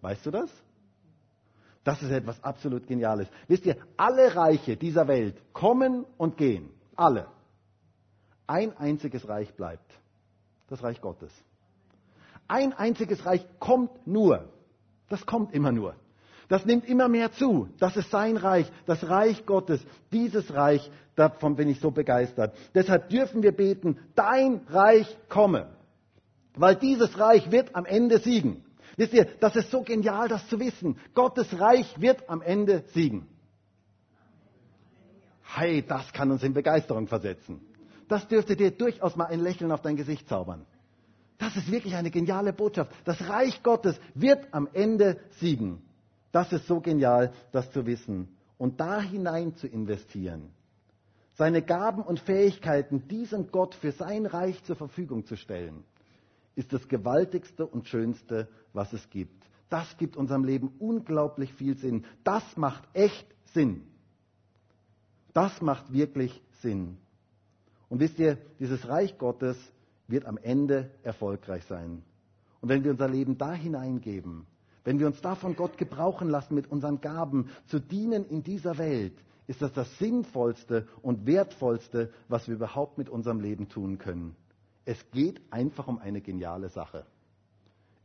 Weißt 0.00 0.24
du 0.26 0.30
das? 0.30 0.50
Das 1.84 2.02
ist 2.02 2.10
etwas 2.10 2.42
absolut 2.44 2.86
Geniales. 2.86 3.28
Wisst 3.46 3.64
ihr, 3.64 3.76
alle 3.96 4.36
Reiche 4.36 4.76
dieser 4.76 5.08
Welt 5.08 5.40
kommen 5.52 6.04
und 6.18 6.36
gehen. 6.36 6.70
Alle. 6.94 7.28
Ein 8.46 8.76
einziges 8.76 9.26
Reich 9.26 9.54
bleibt. 9.54 9.90
Das 10.68 10.82
Reich 10.82 11.00
Gottes. 11.00 11.32
Ein 12.46 12.74
einziges 12.74 13.24
Reich 13.24 13.46
kommt 13.58 14.06
nur. 14.06 14.50
Das 15.08 15.24
kommt 15.24 15.54
immer 15.54 15.72
nur. 15.72 15.94
Das 16.48 16.64
nimmt 16.64 16.86
immer 16.88 17.08
mehr 17.08 17.30
zu. 17.32 17.68
Das 17.78 17.96
ist 17.96 18.10
sein 18.10 18.36
Reich, 18.38 18.70
das 18.86 19.06
Reich 19.06 19.44
Gottes. 19.44 19.80
Dieses 20.12 20.54
Reich, 20.54 20.90
davon 21.14 21.56
bin 21.56 21.68
ich 21.68 21.78
so 21.78 21.90
begeistert. 21.90 22.56
Deshalb 22.74 23.10
dürfen 23.10 23.42
wir 23.42 23.52
beten, 23.52 23.98
dein 24.14 24.62
Reich 24.68 25.14
komme. 25.28 25.68
Weil 26.54 26.74
dieses 26.76 27.18
Reich 27.18 27.50
wird 27.50 27.74
am 27.76 27.84
Ende 27.84 28.18
siegen. 28.18 28.64
Wisst 28.96 29.12
ihr, 29.12 29.26
das 29.40 29.54
ist 29.56 29.70
so 29.70 29.82
genial, 29.82 30.28
das 30.28 30.48
zu 30.48 30.58
wissen. 30.58 30.98
Gottes 31.14 31.60
Reich 31.60 32.00
wird 32.00 32.28
am 32.28 32.40
Ende 32.40 32.82
siegen. 32.94 33.28
Hey, 35.44 35.84
das 35.86 36.12
kann 36.12 36.30
uns 36.30 36.42
in 36.42 36.54
Begeisterung 36.54 37.06
versetzen. 37.06 37.60
Das 38.08 38.26
dürfte 38.26 38.56
dir 38.56 38.70
durchaus 38.70 39.16
mal 39.16 39.26
ein 39.26 39.40
Lächeln 39.40 39.70
auf 39.70 39.82
dein 39.82 39.96
Gesicht 39.96 40.28
zaubern. 40.28 40.64
Das 41.36 41.56
ist 41.56 41.70
wirklich 41.70 41.94
eine 41.94 42.10
geniale 42.10 42.52
Botschaft. 42.52 42.90
Das 43.04 43.28
Reich 43.28 43.62
Gottes 43.62 44.00
wird 44.14 44.46
am 44.50 44.68
Ende 44.72 45.20
siegen. 45.38 45.82
Das 46.38 46.52
ist 46.52 46.68
so 46.68 46.78
genial, 46.78 47.32
das 47.50 47.68
zu 47.72 47.84
wissen 47.84 48.28
und 48.58 48.78
da 48.78 49.00
hinein 49.00 49.56
zu 49.56 49.66
investieren. 49.66 50.50
Seine 51.34 51.62
Gaben 51.62 52.00
und 52.00 52.20
Fähigkeiten 52.20 53.08
diesem 53.08 53.50
Gott 53.50 53.74
für 53.74 53.90
sein 53.90 54.24
Reich 54.24 54.62
zur 54.62 54.76
Verfügung 54.76 55.26
zu 55.26 55.36
stellen, 55.36 55.82
ist 56.54 56.72
das 56.72 56.86
Gewaltigste 56.86 57.66
und 57.66 57.88
Schönste, 57.88 58.46
was 58.72 58.92
es 58.92 59.10
gibt. 59.10 59.44
Das 59.68 59.96
gibt 59.96 60.16
unserem 60.16 60.44
Leben 60.44 60.70
unglaublich 60.78 61.52
viel 61.54 61.76
Sinn. 61.76 62.04
Das 62.22 62.56
macht 62.56 62.84
echt 62.92 63.26
Sinn. 63.46 63.82
Das 65.34 65.60
macht 65.60 65.92
wirklich 65.92 66.40
Sinn. 66.62 66.98
Und 67.88 67.98
wisst 67.98 68.20
ihr, 68.20 68.38
dieses 68.60 68.86
Reich 68.88 69.18
Gottes 69.18 69.56
wird 70.06 70.24
am 70.24 70.38
Ende 70.38 70.88
erfolgreich 71.02 71.64
sein. 71.64 72.04
Und 72.60 72.68
wenn 72.68 72.84
wir 72.84 72.92
unser 72.92 73.08
Leben 73.08 73.38
da 73.38 73.52
hineingeben, 73.52 74.46
wenn 74.88 74.98
wir 74.98 75.06
uns 75.06 75.20
davon 75.20 75.54
Gott 75.54 75.76
gebrauchen 75.76 76.30
lassen, 76.30 76.54
mit 76.54 76.72
unseren 76.72 77.02
Gaben 77.02 77.50
zu 77.66 77.78
dienen 77.78 78.24
in 78.24 78.42
dieser 78.42 78.78
Welt, 78.78 79.12
ist 79.46 79.60
das 79.60 79.70
das 79.74 79.98
Sinnvollste 79.98 80.88
und 81.02 81.26
Wertvollste, 81.26 82.10
was 82.28 82.48
wir 82.48 82.54
überhaupt 82.54 82.96
mit 82.96 83.10
unserem 83.10 83.38
Leben 83.38 83.68
tun 83.68 83.98
können. 83.98 84.34
Es 84.86 85.10
geht 85.10 85.42
einfach 85.50 85.88
um 85.88 85.98
eine 85.98 86.22
geniale 86.22 86.70
Sache. 86.70 87.04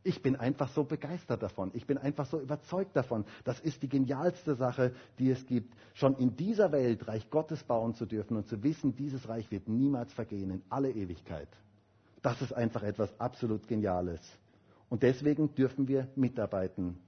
Ich 0.02 0.20
bin 0.20 0.36
einfach 0.36 0.68
so 0.68 0.84
begeistert 0.84 1.42
davon. 1.42 1.70
Ich 1.72 1.86
bin 1.86 1.96
einfach 1.96 2.26
so 2.26 2.38
überzeugt 2.38 2.94
davon. 2.94 3.24
Das 3.44 3.60
ist 3.60 3.82
die 3.82 3.88
genialste 3.88 4.54
Sache, 4.54 4.92
die 5.18 5.30
es 5.30 5.46
gibt. 5.46 5.74
Schon 5.94 6.14
in 6.16 6.36
dieser 6.36 6.70
Welt 6.70 7.08
Reich 7.08 7.30
Gottes 7.30 7.64
bauen 7.64 7.94
zu 7.94 8.04
dürfen 8.04 8.36
und 8.36 8.46
zu 8.46 8.62
wissen, 8.62 8.94
dieses 8.94 9.26
Reich 9.26 9.50
wird 9.50 9.68
niemals 9.68 10.12
vergehen 10.12 10.50
in 10.50 10.62
alle 10.68 10.90
Ewigkeit. 10.90 11.48
Das 12.20 12.42
ist 12.42 12.52
einfach 12.52 12.82
etwas 12.82 13.18
absolut 13.18 13.66
Geniales. 13.68 14.20
Und 14.94 15.02
deswegen 15.02 15.52
dürfen 15.56 15.88
wir 15.88 16.06
mitarbeiten. 16.14 17.00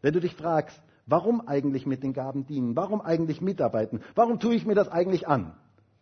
Wenn 0.00 0.14
du 0.14 0.20
dich 0.20 0.34
fragst, 0.34 0.80
warum 1.04 1.46
eigentlich 1.46 1.84
mit 1.84 2.02
den 2.02 2.14
Gaben 2.14 2.46
dienen? 2.46 2.74
Warum 2.74 3.02
eigentlich 3.02 3.42
mitarbeiten? 3.42 4.00
Warum 4.14 4.40
tue 4.40 4.54
ich 4.54 4.64
mir 4.64 4.74
das 4.74 4.88
eigentlich 4.88 5.28
an? 5.28 5.52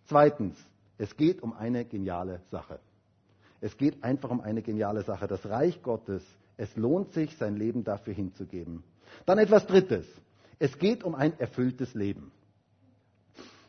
Zweitens, 0.05 0.57
es 0.97 1.17
geht 1.17 1.43
um 1.43 1.53
eine 1.53 1.87
geniale 1.87 2.41
Sache. 2.53 2.79
Es 3.61 3.77
geht 3.77 4.05
einfach 4.05 4.31
um 4.31 4.43
eine 4.43 4.63
geniale 4.63 5.03
Sache. 5.03 5.27
Das 5.27 5.45
Reich 5.45 5.83
Gottes, 5.83 6.25
es 6.57 6.77
lohnt 6.77 7.11
sich, 7.15 7.37
sein 7.37 7.57
Leben 7.57 7.83
dafür 7.83 8.15
hinzugeben. 8.15 8.85
Dann 9.27 9.39
etwas 9.39 9.67
Drittes. 9.67 10.07
Es 10.61 10.79
geht 10.79 11.03
um 11.03 11.17
ein 11.17 11.37
erfülltes 11.41 11.95
Leben. 11.95 12.31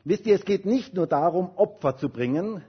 Wisst 0.03 0.27
ihr, 0.27 0.35
es 0.35 0.45
geht 0.45 0.67
nicht 0.67 0.93
nur 0.93 1.07
darum, 1.07 1.49
Opfer 1.55 1.97
zu 1.97 2.09
bringen, 2.09 2.61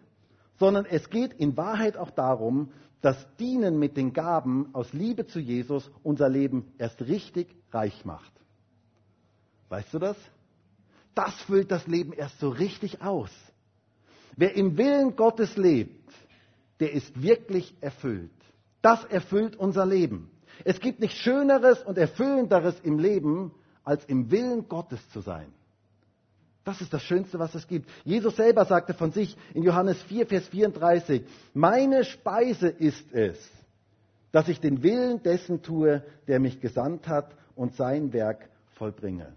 sondern 0.59 0.87
es 0.87 1.11
geht 1.11 1.35
in 1.35 1.55
Wahrheit 1.59 1.99
auch 1.99 2.11
darum, 2.11 2.71
das 3.07 3.37
Dienen 3.37 3.79
mit 3.79 3.97
den 3.97 4.13
Gaben 4.13 4.75
aus 4.75 4.93
Liebe 4.93 5.29
zu 5.29 5.39
Jesus 5.39 5.89
unser 6.03 6.29
Leben 6.29 6.73
erst 6.77 7.01
richtig 7.03 7.47
reich 7.71 8.05
macht. 8.05 8.33
Weißt 9.69 9.95
du 9.95 10.01
das? 10.01 10.17
Das 11.15 11.33
füllt 11.43 11.71
das 11.71 11.87
Leben 11.87 12.13
erst 12.13 12.41
so 12.41 12.49
richtig 12.49 13.03
aus. 13.03 13.31
Wer 14.35 14.57
im 14.57 14.77
Willen 14.77 15.15
Gottes 15.15 15.57
lebt, 15.57 16.13
der 16.81 16.95
ist 16.95 17.23
wirklich 17.23 17.77
erfüllt. 17.81 18.33
Das 18.83 19.05
erfüllt 19.05 19.55
unser 19.55 19.87
Leben. 19.87 20.29
Es 20.65 20.81
gibt 20.81 20.99
nichts 20.99 21.19
Schöneres 21.19 21.85
und 21.85 21.99
Erfüllenderes 21.99 22.81
im 22.81 22.99
Leben, 22.99 23.53
als 23.85 24.05
im 24.07 24.33
Willen 24.33 24.69
Gottes 24.69 25.09
zu 25.11 25.21
sein. 25.21 25.53
Das 26.67 26.81
ist 26.81 26.93
das 26.93 27.05
Schönste, 27.05 27.39
was 27.39 27.55
es 27.55 27.69
gibt. 27.69 27.89
Jesus 28.05 28.35
selber 28.35 28.65
sagte 28.65 28.93
von 28.93 29.13
sich 29.13 29.37
in 29.55 29.63
Johannes 29.63 30.03
4, 30.03 30.27
Vers 30.27 30.49
34, 30.49 31.23
meine 31.55 32.03
Speise 32.03 32.67
ist 32.67 33.13
es, 33.13 33.39
dass 34.33 34.49
ich 34.49 34.59
den 34.59 34.83
Willen 34.83 35.23
dessen 35.23 35.63
tue, 35.63 36.03
der 36.27 36.41
mich 36.41 36.61
gesandt 36.61 37.07
hat 37.07 37.37
und 37.55 37.77
sein 37.77 38.13
Werk 38.13 38.49
vollbringe. 38.75 39.33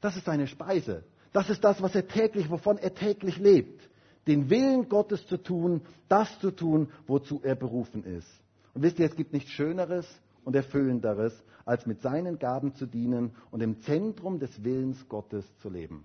Das 0.00 0.16
ist 0.16 0.26
seine 0.26 0.48
Speise. 0.48 1.04
Das 1.32 1.48
ist 1.48 1.62
das, 1.62 1.80
was 1.80 1.94
er 1.94 2.08
täglich, 2.08 2.50
wovon 2.50 2.78
er 2.78 2.92
täglich 2.92 3.38
lebt. 3.38 3.88
Den 4.26 4.50
Willen 4.50 4.88
Gottes 4.88 5.24
zu 5.28 5.36
tun, 5.36 5.82
das 6.08 6.36
zu 6.40 6.50
tun, 6.50 6.90
wozu 7.06 7.40
er 7.44 7.54
berufen 7.54 8.02
ist. 8.02 8.28
Und 8.74 8.82
wisst 8.82 8.98
ihr, 8.98 9.06
es 9.06 9.14
gibt 9.14 9.32
nichts 9.32 9.52
Schöneres 9.52 10.08
und 10.44 10.56
Erfüllenderes, 10.56 11.32
als 11.64 11.86
mit 11.86 12.00
seinen 12.00 12.38
Gaben 12.38 12.74
zu 12.74 12.86
dienen 12.86 13.32
und 13.50 13.62
im 13.62 13.80
Zentrum 13.82 14.38
des 14.38 14.64
Willens 14.64 15.08
Gottes 15.08 15.44
zu 15.58 15.68
leben. 15.68 16.04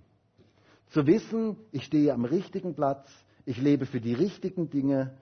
Zu 0.88 1.06
wissen, 1.06 1.56
ich 1.72 1.84
stehe 1.84 2.12
am 2.12 2.24
richtigen 2.24 2.74
Platz, 2.74 3.08
ich 3.44 3.60
lebe 3.60 3.86
für 3.86 4.00
die 4.00 4.14
richtigen 4.14 4.70
Dinge 4.70 5.14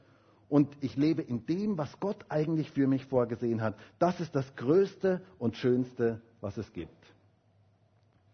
und 0.49 0.69
ich 0.81 0.97
lebe 0.97 1.23
in 1.23 1.47
dem, 1.47 1.77
was 1.79 1.99
Gott 1.99 2.25
eigentlich 2.29 2.71
für 2.71 2.87
mich 2.87 3.05
vorgesehen 3.07 3.63
hat. 3.63 3.75
Das 3.99 4.21
ist 4.21 4.35
das 4.35 4.55
Größte 4.57 5.23
und 5.39 5.57
Schönste, 5.57 6.21
was 6.41 6.57
es 6.57 6.73
gibt. 6.73 6.93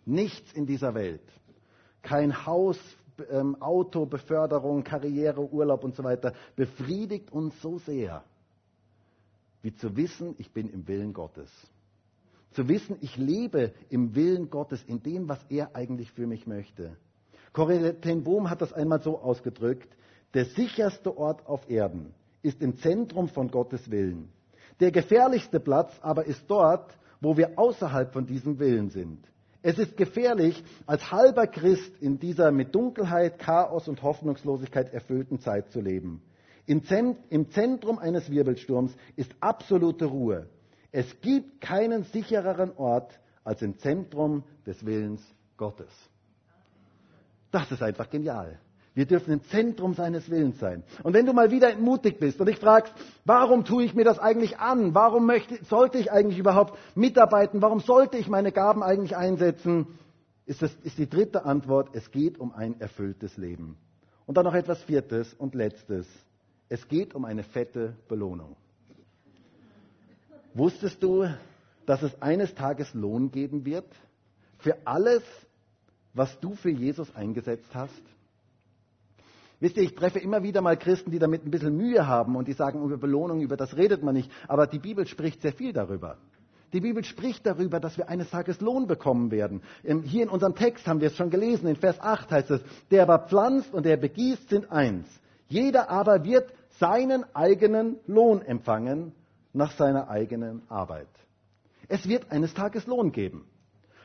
Nichts 0.05 0.53
in 0.53 0.67
dieser 0.67 0.95
Welt, 0.95 1.23
kein 2.03 2.45
Haus, 2.45 2.79
ähm, 3.31 3.61
Auto, 3.63 4.05
Beförderung, 4.05 4.83
Karriere, 4.83 5.41
Urlaub 5.41 5.85
und 5.85 5.95
so 5.95 6.03
weiter 6.03 6.33
befriedigt 6.57 7.31
uns 7.31 7.61
so 7.63 7.79
sehr 7.79 8.25
wie 9.63 9.75
zu 9.75 9.97
wissen, 9.97 10.35
ich 10.39 10.53
bin 10.53 10.69
im 10.71 10.87
Willen 10.89 11.13
Gottes. 11.13 11.51
Zu 12.51 12.69
wissen, 12.69 12.97
ich 13.01 13.17
lebe 13.17 13.73
im 13.89 14.15
Willen 14.15 14.51
Gottes, 14.51 14.83
in 14.85 15.03
dem, 15.03 15.29
was 15.29 15.43
er 15.49 15.75
eigentlich 15.75 16.13
für 16.13 16.27
mich 16.27 16.47
möchte. 16.47 16.97
Corrie 17.53 17.93
ten 18.01 18.25
Boom 18.25 18.51
hat 18.51 18.61
das 18.61 18.73
einmal 18.73 19.01
so 19.01 19.19
ausgedrückt, 19.19 19.89
der 20.35 20.47
sicherste 20.47 21.17
Ort 21.17 21.47
auf 21.47 21.69
Erden 21.71 22.15
ist 22.43 22.61
im 22.61 22.77
Zentrum 22.79 23.29
von 23.29 23.51
Gottes 23.51 23.91
Willen. 23.91 24.29
Der 24.81 24.91
gefährlichste 24.91 25.61
Platz 25.61 25.93
aber 26.01 26.25
ist 26.27 26.45
dort, 26.49 26.97
wo 27.21 27.37
wir 27.37 27.59
außerhalb 27.59 28.13
von 28.13 28.27
diesem 28.27 28.59
Willen 28.59 28.91
sind. 28.91 29.19
Es 29.63 29.79
ist 29.79 29.97
gefährlich, 29.97 30.63
als 30.87 31.13
halber 31.13 31.47
Christ 31.47 31.93
in 32.01 32.19
dieser 32.19 32.51
mit 32.51 32.75
Dunkelheit, 32.75 33.39
Chaos 33.39 33.87
und 33.87 34.03
Hoffnungslosigkeit 34.03 34.93
erfüllten 34.93 35.39
Zeit 35.39 35.71
zu 35.71 35.81
leben. 35.81 36.21
Im 36.67 36.85
Zentrum 36.85 37.99
eines 37.99 38.31
Wirbelsturms 38.31 38.95
ist 39.17 39.35
absolute 39.41 40.05
Ruhe. 40.07 40.49
Es 40.93 41.21
gibt 41.21 41.61
keinen 41.61 42.05
sichereren 42.05 42.73
Ort 42.77 43.19
als 43.45 43.63
im 43.63 43.79
Zentrum 43.79 44.45
des 44.67 44.85
Willens 44.85 45.23
Gottes. 45.57 45.91
Das 47.51 47.71
ist 47.73 47.83
einfach 47.83 48.09
genial. 48.11 48.59
Wir 48.95 49.07
dürfen 49.07 49.33
im 49.33 49.43
Zentrum 49.45 49.95
seines 49.95 50.31
Willens 50.31 50.59
sein. 50.59 50.85
Und 51.03 51.15
wenn 51.15 51.25
du 51.25 51.33
mal 51.33 51.51
wieder 51.51 51.71
entmutigt 51.71 52.21
bist 52.21 52.39
und 52.41 52.47
dich 52.47 52.59
fragst, 52.59 52.93
warum 53.25 53.65
tue 53.65 53.85
ich 53.85 53.95
mir 53.95 54.05
das 54.05 54.19
eigentlich 54.19 54.59
an? 54.59 54.95
Warum 54.95 55.25
möchte, 55.27 55.65
sollte 55.65 55.97
ich 55.99 56.13
eigentlich 56.13 56.39
überhaupt 56.39 56.79
mitarbeiten? 56.95 57.63
Warum 57.63 57.81
sollte 57.81 58.19
ich 58.19 58.29
meine 58.29 58.53
Gaben 58.53 58.83
eigentlich 58.83 59.17
einsetzen? 59.17 59.87
Ist, 60.45 60.61
das, 60.61 60.75
ist 60.83 60.99
die 60.99 61.09
dritte 61.09 61.47
Antwort, 61.47 61.91
es 61.95 62.11
geht 62.11 62.39
um 62.39 62.53
ein 62.53 62.79
erfülltes 62.81 63.39
Leben. 63.39 63.79
Und 64.27 64.37
dann 64.37 64.45
noch 64.45 64.55
etwas 64.55 64.83
Viertes 64.83 65.33
und 65.33 65.55
Letztes. 65.55 66.07
Es 66.73 66.89
geht 66.89 67.15
um 67.15 67.27
eine 67.27 67.43
fette 67.43 67.99
Belohnung. 68.09 68.57
Wusstest 70.55 71.03
du, 71.03 71.27
dass 71.85 72.03
es 72.03 72.23
eines 72.23 72.55
Tages 72.55 72.95
Lohn 72.95 73.31
geben 73.31 73.67
wird 73.67 73.85
für 74.57 74.79
alles, 74.87 75.23
was 76.15 76.41
du 76.41 76.55
für 76.55 76.71
Jesus 76.71 77.15
eingesetzt 77.15 77.69
hast? 77.75 78.03
Wisst 79.61 79.77
ihr, 79.77 79.83
ich 79.83 79.95
treffe 79.95 80.19
immer 80.19 80.43
wieder 80.43 80.63
mal 80.63 80.79
Christen, 80.79 81.11
die 81.11 81.19
damit 81.19 81.45
ein 81.45 81.51
bisschen 81.51 81.77
Mühe 81.77 82.07
haben 82.07 82.37
und 82.37 82.49
die 82.49 82.55
sagen, 82.55 82.83
über 82.83 82.97
Belohnung, 82.97 83.43
über 83.43 83.59
das 83.59 83.77
redet 83.77 84.03
man 84.03 84.15
nicht. 84.15 84.33
Aber 84.49 84.67
die 84.67 84.79
Bibel 84.79 85.07
spricht 85.07 85.43
sehr 85.43 85.53
viel 85.53 85.75
darüber. 85.75 86.17
Die 86.73 86.81
Bibel 86.81 87.05
spricht 87.05 87.45
darüber, 87.45 87.81
dass 87.81 87.99
wir 87.99 88.09
eines 88.09 88.31
Tages 88.31 88.63
Lohn 88.63 88.87
bekommen 88.87 89.31
werden. 89.31 89.61
Hier 90.05 90.23
in 90.23 90.31
unserem 90.31 90.55
Text 90.55 90.87
haben 90.87 91.03
wir 91.03 91.09
es 91.09 91.17
schon 91.17 91.29
gelesen, 91.29 91.69
in 91.69 91.77
Vers 91.77 92.01
8 92.01 92.31
heißt 92.31 92.51
es, 92.51 92.63
der 92.91 93.03
aber 93.03 93.29
pflanzt 93.29 93.75
und 93.75 93.85
der 93.85 93.99
begießt 93.99 94.49
sind 94.49 94.73
eins. 94.73 95.07
Jeder 95.49 95.91
aber 95.91 96.25
wird 96.25 96.51
seinen 96.79 97.25
eigenen 97.35 97.99
Lohn 98.07 98.43
empfangen 98.43 99.13
nach 99.53 99.73
seiner 99.73 100.09
eigenen 100.09 100.63
Arbeit. 100.69 101.09
Es 101.89 102.09
wird 102.09 102.31
eines 102.31 102.55
Tages 102.55 102.87
Lohn 102.87 103.13
geben. 103.13 103.47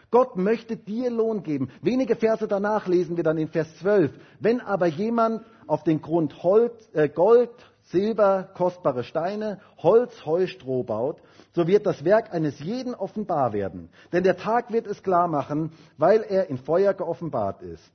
Gott 0.10 0.38
möchte 0.38 0.78
dir 0.78 1.10
Lohn 1.10 1.44
geben. 1.44 1.70
Wenige 1.82 2.16
Verse 2.16 2.48
danach 2.48 2.88
lesen 2.88 3.18
wir 3.18 3.24
dann 3.24 3.38
in 3.38 3.50
Vers 3.50 3.68
12. 3.80 4.12
Wenn 4.40 4.62
aber 4.62 4.88
jemand 4.88 5.46
auf 5.68 5.84
den 5.84 6.02
Grund 6.02 6.44
Holz, 6.44 6.90
äh, 6.94 7.10
Gold, 7.10 7.52
Silber, 7.84 8.50
kostbare 8.54 9.04
Steine, 9.04 9.60
Holz, 9.78 10.26
Heu, 10.26 10.48
Stroh 10.48 10.84
baut, 10.84 11.22
so 11.54 11.68
wird 11.68 11.86
das 11.86 12.04
Werk 12.06 12.34
eines 12.34 12.60
jeden 12.60 12.94
offenbar 12.94 13.54
werden. 13.54 13.90
Denn 14.14 14.24
der 14.24 14.38
Tag 14.38 14.72
wird 14.72 14.88
es 14.88 15.04
klar 15.04 15.28
machen, 15.28 15.72
weil 15.98 16.22
er 16.22 16.50
in 16.50 16.58
Feuer 16.58 16.94
geoffenbart 16.94 17.62
ist. 17.62 17.92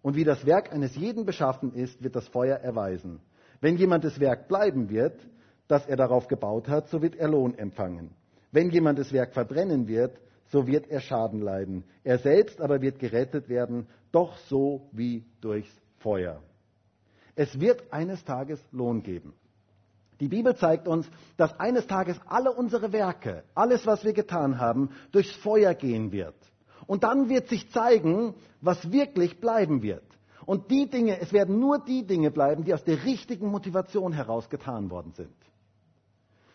Und 0.00 0.16
wie 0.16 0.24
das 0.24 0.44
Werk 0.46 0.72
eines 0.72 0.96
jeden 0.96 1.24
beschaffen 1.24 1.74
ist, 1.74 2.02
wird 2.02 2.16
das 2.16 2.26
Feuer 2.28 2.56
erweisen. 2.56 3.20
Wenn 3.62 3.76
jemand 3.76 4.04
das 4.04 4.18
Werk 4.18 4.48
bleiben 4.48 4.90
wird, 4.90 5.18
das 5.68 5.86
er 5.86 5.96
darauf 5.96 6.26
gebaut 6.26 6.68
hat, 6.68 6.88
so 6.88 7.00
wird 7.00 7.14
er 7.14 7.28
Lohn 7.28 7.56
empfangen. 7.56 8.10
Wenn 8.50 8.70
jemand 8.70 8.98
das 8.98 9.12
Werk 9.12 9.32
verbrennen 9.32 9.86
wird, 9.86 10.20
so 10.48 10.66
wird 10.66 10.90
er 10.90 11.00
Schaden 11.00 11.40
leiden. 11.40 11.84
Er 12.02 12.18
selbst 12.18 12.60
aber 12.60 12.82
wird 12.82 12.98
gerettet 12.98 13.48
werden, 13.48 13.86
doch 14.10 14.36
so 14.48 14.88
wie 14.90 15.24
durchs 15.40 15.72
Feuer. 15.98 16.42
Es 17.36 17.58
wird 17.60 17.90
eines 17.92 18.24
Tages 18.24 18.60
Lohn 18.72 19.04
geben. 19.04 19.32
Die 20.18 20.28
Bibel 20.28 20.56
zeigt 20.56 20.88
uns, 20.88 21.08
dass 21.36 21.58
eines 21.58 21.86
Tages 21.86 22.20
alle 22.26 22.52
unsere 22.52 22.92
Werke, 22.92 23.44
alles, 23.54 23.86
was 23.86 24.04
wir 24.04 24.12
getan 24.12 24.58
haben, 24.58 24.90
durchs 25.12 25.34
Feuer 25.36 25.74
gehen 25.74 26.10
wird. 26.10 26.34
Und 26.88 27.04
dann 27.04 27.28
wird 27.28 27.48
sich 27.48 27.70
zeigen, 27.70 28.34
was 28.60 28.90
wirklich 28.90 29.40
bleiben 29.40 29.82
wird. 29.82 30.04
Und 30.44 30.70
die 30.70 30.88
Dinge, 30.88 31.20
es 31.20 31.32
werden 31.32 31.58
nur 31.58 31.78
die 31.78 32.06
Dinge 32.06 32.30
bleiben, 32.30 32.64
die 32.64 32.74
aus 32.74 32.84
der 32.84 33.04
richtigen 33.04 33.48
Motivation 33.48 34.12
heraus 34.12 34.48
getan 34.50 34.90
worden 34.90 35.12
sind. 35.14 35.34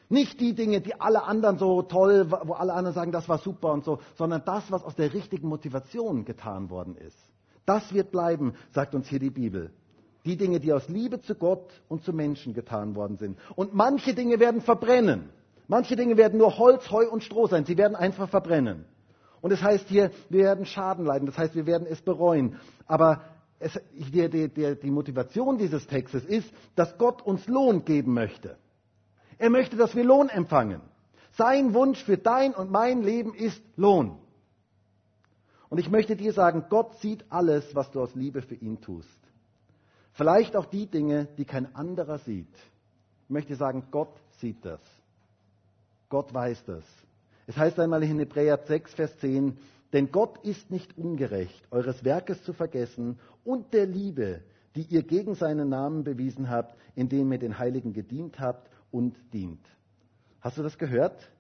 Nicht 0.09 0.39
die 0.39 0.53
Dinge, 0.53 0.79
die 0.79 0.99
alle 0.99 1.23
anderen 1.23 1.57
so 1.57 1.81
toll, 1.81 2.31
wo 2.31 2.53
alle 2.53 2.73
anderen 2.73 2.95
sagen, 2.95 3.11
das 3.11 3.27
war 3.27 3.39
super 3.39 3.73
und 3.73 3.83
so, 3.83 3.99
sondern 4.15 4.43
das, 4.45 4.71
was 4.71 4.83
aus 4.83 4.95
der 4.95 5.13
richtigen 5.13 5.47
Motivation 5.47 6.23
getan 6.23 6.69
worden 6.69 6.95
ist. 6.95 7.17
Das 7.65 7.93
wird 7.93 8.11
bleiben, 8.11 8.53
sagt 8.71 8.95
uns 8.95 9.07
hier 9.07 9.19
die 9.19 9.29
Bibel. 9.29 9.71
Die 10.23 10.38
Dinge, 10.38 10.59
die 10.59 10.71
aus 10.71 10.88
Liebe 10.88 11.21
zu 11.21 11.35
Gott 11.35 11.69
und 11.89 12.03
zu 12.03 12.13
Menschen 12.13 12.53
getan 12.53 12.95
worden 12.95 13.17
sind. 13.17 13.38
Und 13.55 13.73
manche 13.73 14.13
Dinge 14.13 14.39
werden 14.39 14.61
verbrennen. 14.61 15.29
Manche 15.67 15.97
Dinge 15.97 16.15
werden 16.15 16.39
nur 16.39 16.57
Holz, 16.57 16.89
Heu 16.91 17.09
und 17.09 17.23
Stroh 17.23 17.47
sein. 17.47 17.65
Sie 17.65 17.77
werden 17.77 17.95
einfach 17.95 18.29
verbrennen. 18.29 18.85
Und 19.41 19.51
es 19.51 19.59
das 19.59 19.67
heißt 19.67 19.89
hier, 19.89 20.11
wir 20.29 20.43
werden 20.45 20.65
Schaden 20.65 21.05
leiden. 21.05 21.25
Das 21.25 21.38
heißt, 21.38 21.55
wir 21.55 21.65
werden 21.65 21.85
es 21.89 22.01
bereuen. 22.01 22.57
Aber 22.88 23.21
es, 23.59 23.79
die, 23.91 24.29
die, 24.29 24.75
die 24.75 24.91
Motivation 24.91 25.57
dieses 25.57 25.87
Textes 25.87 26.23
ist, 26.25 26.51
dass 26.75 26.97
Gott 26.97 27.21
uns 27.21 27.47
Lohn 27.47 27.85
geben 27.85 28.13
möchte. 28.13 28.57
Er 29.37 29.49
möchte, 29.49 29.75
dass 29.77 29.95
wir 29.95 30.03
Lohn 30.03 30.29
empfangen. 30.29 30.81
Sein 31.31 31.73
Wunsch 31.73 32.03
für 32.03 32.17
dein 32.17 32.53
und 32.53 32.71
mein 32.71 33.03
Leben 33.03 33.33
ist 33.33 33.61
Lohn. 33.75 34.17
Und 35.69 35.79
ich 35.79 35.89
möchte 35.89 36.15
dir 36.15 36.33
sagen, 36.33 36.65
Gott 36.69 36.95
sieht 36.99 37.25
alles, 37.29 37.75
was 37.75 37.91
du 37.91 38.01
aus 38.01 38.15
Liebe 38.15 38.41
für 38.41 38.55
ihn 38.55 38.79
tust. 38.79 39.17
Vielleicht 40.13 40.55
auch 40.55 40.65
die 40.65 40.87
Dinge, 40.87 41.27
die 41.37 41.45
kein 41.45 41.75
anderer 41.75 42.17
sieht. 42.19 42.53
Ich 43.25 43.29
möchte 43.29 43.55
sagen, 43.55 43.87
Gott 43.91 44.13
sieht 44.39 44.63
das. 44.63 44.79
Gott 46.09 46.33
weiß 46.33 46.63
das. 46.65 46.83
Es 47.45 47.57
heißt 47.57 47.79
einmal 47.79 48.01
in 48.03 48.17
Hebräer 48.19 48.59
6, 48.65 48.93
Vers 48.93 49.17
10, 49.19 49.57
denn 49.93 50.11
Gott 50.11 50.38
ist 50.43 50.69
nicht 50.69 50.97
ungerecht, 50.97 51.67
eures 51.71 52.03
Werkes 52.03 52.43
zu 52.43 52.53
vergessen 52.53 53.19
und 53.43 53.73
der 53.73 53.85
Liebe, 53.85 54.41
die 54.75 54.83
ihr 54.83 55.03
gegen 55.03 55.35
seinen 55.35 55.69
Namen 55.69 56.03
bewiesen 56.03 56.49
habt, 56.49 56.75
indem 56.95 57.31
ihr 57.31 57.39
den 57.39 57.57
Heiligen 57.57 57.93
gedient 57.93 58.39
habt 58.39 58.69
und 58.91 59.15
dient. 59.33 59.65
Hast 60.41 60.57
du 60.57 60.63
das 60.63 60.77
gehört? 60.77 61.31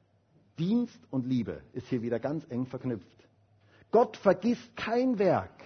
Dienst 0.57 0.99
und 1.11 1.25
Liebe 1.25 1.61
ist 1.73 1.87
hier 1.87 2.01
wieder 2.01 2.19
ganz 2.19 2.45
eng 2.49 2.65
verknüpft. 2.65 3.27
Gott 3.91 4.17
vergisst 4.17 4.75
kein 4.75 5.19
Werk, 5.19 5.63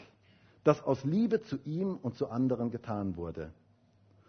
das 0.63 0.84
aus 0.84 1.03
Liebe 1.03 1.41
zu 1.41 1.57
ihm 1.65 1.95
und 1.95 2.15
zu 2.15 2.29
anderen 2.29 2.71
getan 2.71 3.15
wurde. 3.15 3.53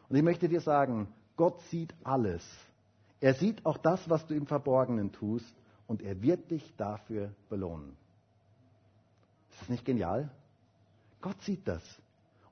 Und 0.09 0.17
ich 0.17 0.23
möchte 0.23 0.49
dir 0.49 0.61
sagen, 0.61 1.09
Gott 1.37 1.61
sieht 1.63 1.95
alles. 2.05 2.45
Er 3.21 3.35
sieht 3.35 3.65
auch 3.67 3.79
das, 3.79 4.09
was 4.09 4.27
du 4.27 4.35
im 4.35 4.47
Verborgenen 4.47 5.13
tust, 5.13 5.55
und 5.87 6.03
er 6.03 6.23
wird 6.23 6.51
dich 6.51 6.75
dafür 6.77 7.35
belohnen. 7.51 7.97
Das 9.63 9.69
nicht 9.69 9.85
genial? 9.85 10.29
Gott 11.21 11.41
sieht 11.43 11.69
das. 11.69 11.83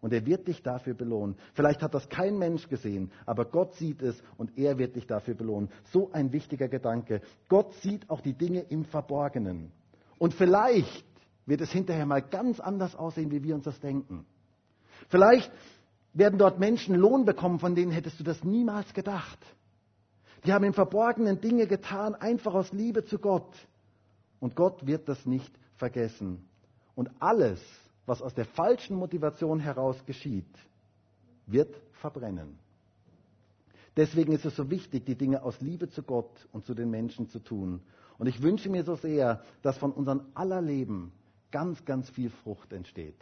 Und 0.00 0.12
er 0.12 0.24
wird 0.26 0.46
dich 0.46 0.62
dafür 0.62 0.94
belohnen. 0.94 1.34
Vielleicht 1.54 1.82
hat 1.82 1.92
das 1.92 2.08
kein 2.08 2.38
Mensch 2.38 2.68
gesehen, 2.68 3.10
aber 3.26 3.46
Gott 3.46 3.74
sieht 3.74 4.00
es 4.00 4.22
und 4.38 4.56
er 4.56 4.78
wird 4.78 4.94
dich 4.94 5.08
dafür 5.08 5.34
belohnen. 5.34 5.70
So 5.92 6.12
ein 6.12 6.30
wichtiger 6.30 6.68
Gedanke. 6.68 7.20
Gott 7.48 7.74
sieht 7.82 8.08
auch 8.08 8.20
die 8.20 8.34
Dinge 8.34 8.60
im 8.60 8.84
Verborgenen. 8.84 9.72
Und 10.18 10.34
vielleicht 10.34 11.04
wird 11.46 11.62
es 11.62 11.72
hinterher 11.72 12.06
mal 12.06 12.22
ganz 12.22 12.60
anders 12.60 12.94
aussehen, 12.94 13.32
wie 13.32 13.42
wir 13.42 13.56
uns 13.56 13.64
das 13.64 13.80
denken. 13.80 14.24
Vielleicht 15.08 15.50
werden 16.12 16.38
dort 16.38 16.60
Menschen 16.60 16.94
Lohn 16.94 17.24
bekommen, 17.24 17.58
von 17.58 17.74
denen 17.74 17.90
hättest 17.90 18.20
du 18.20 18.24
das 18.24 18.44
niemals 18.44 18.94
gedacht. 18.94 19.40
Die 20.44 20.52
haben 20.52 20.64
im 20.64 20.74
Verborgenen 20.74 21.40
Dinge 21.40 21.66
getan, 21.66 22.14
einfach 22.14 22.54
aus 22.54 22.72
Liebe 22.72 23.04
zu 23.04 23.18
Gott. 23.18 23.52
Und 24.38 24.54
Gott 24.54 24.86
wird 24.86 25.08
das 25.08 25.26
nicht 25.26 25.52
vergessen. 25.74 26.48
Und 26.94 27.10
alles, 27.18 27.60
was 28.06 28.22
aus 28.22 28.34
der 28.34 28.44
falschen 28.44 28.96
Motivation 28.96 29.60
heraus 29.60 30.04
geschieht, 30.06 30.46
wird 31.46 31.74
verbrennen. 31.92 32.58
Deswegen 33.96 34.32
ist 34.32 34.44
es 34.44 34.56
so 34.56 34.70
wichtig, 34.70 35.04
die 35.04 35.16
Dinge 35.16 35.42
aus 35.42 35.60
Liebe 35.60 35.88
zu 35.88 36.02
Gott 36.02 36.48
und 36.52 36.64
zu 36.64 36.74
den 36.74 36.90
Menschen 36.90 37.28
zu 37.28 37.40
tun. 37.40 37.80
Und 38.18 38.26
ich 38.26 38.42
wünsche 38.42 38.70
mir 38.70 38.84
so 38.84 38.96
sehr, 38.96 39.42
dass 39.62 39.78
von 39.78 39.92
unserem 39.92 40.22
aller 40.34 40.62
Leben 40.62 41.12
ganz, 41.50 41.84
ganz 41.84 42.08
viel 42.10 42.30
Frucht 42.30 42.72
entsteht. 42.72 43.16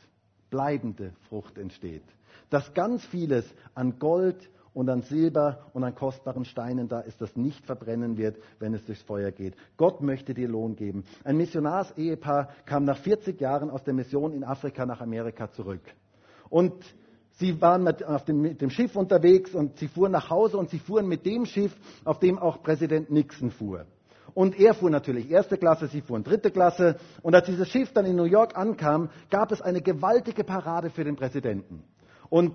Bleibende 0.51 1.13
Frucht 1.29 1.59
entsteht. 1.59 2.05
Dass 2.51 2.75
ganz 2.75 3.05
vieles 3.05 3.45
an 3.75 3.99
Gold 3.99 4.51
und 4.79 4.89
an 4.89 5.03
Silber 5.03 5.67
und 5.73 5.83
an 5.83 5.97
kostbaren 5.97 6.45
Steinen 6.45 6.87
da 6.87 7.01
ist, 7.01 7.21
das 7.21 7.35
nicht 7.35 7.67
verbrennen 7.67 8.17
wird, 8.17 8.37
wenn 8.61 8.75
es 8.75 8.85
durchs 8.85 9.03
Feuer 9.03 9.33
geht. 9.33 9.57
Gott 9.77 10.01
möchte 10.03 10.35
dir 10.35 10.47
Lohn 10.47 10.77
geben. 10.77 11.03
Ein 11.25 11.37
Missionarsehepaar 11.37 12.51
kam 12.65 12.85
nach 12.85 12.99
40 12.99 13.41
Jahren 13.41 13.71
aus 13.71 13.83
der 13.83 13.93
Mission 13.93 14.33
in 14.33 14.45
Afrika 14.45 14.87
nach 14.87 15.01
Amerika 15.01 15.51
zurück. 15.51 15.81
Und 16.49 16.75
sie 17.39 17.61
waren 17.61 17.83
mit, 17.83 18.05
auf 18.05 18.25
dem, 18.25 18.41
mit 18.41 18.61
dem 18.61 18.71
Schiff 18.71 18.95
unterwegs 18.95 19.53
und 19.53 19.77
sie 19.79 19.89
fuhren 19.89 20.13
nach 20.13 20.31
Hause 20.31 20.57
und 20.57 20.71
sie 20.71 20.79
fuhren 20.79 21.09
mit 21.09 21.27
dem 21.27 21.45
Schiff, 21.45 21.75
auf 22.05 22.21
dem 22.21 22.39
auch 22.39 22.63
Präsident 22.63 23.11
Nixon 23.11 23.51
fuhr. 23.51 23.85
Und 24.33 24.61
er 24.61 24.75
fuhr 24.75 24.91
natürlich 24.91 25.29
erste 25.29 25.57
Klasse, 25.57 25.89
sie 25.89 26.03
fuhren 26.03 26.23
dritte 26.23 26.53
Klasse. 26.53 26.99
Und 27.23 27.35
als 27.35 27.47
dieses 27.47 27.67
Schiff 27.67 27.93
dann 27.93 28.07
in 28.07 28.15
New 28.15 28.23
York 28.23 28.57
ankam, 28.57 29.11
gab 29.29 29.51
es 29.51 29.61
eine 29.61 29.83
gewaltige 29.83 30.45
Parade 30.45 30.91
für 30.91 31.03
den 31.03 31.17
Präsidenten. 31.17 31.83
Und 32.31 32.55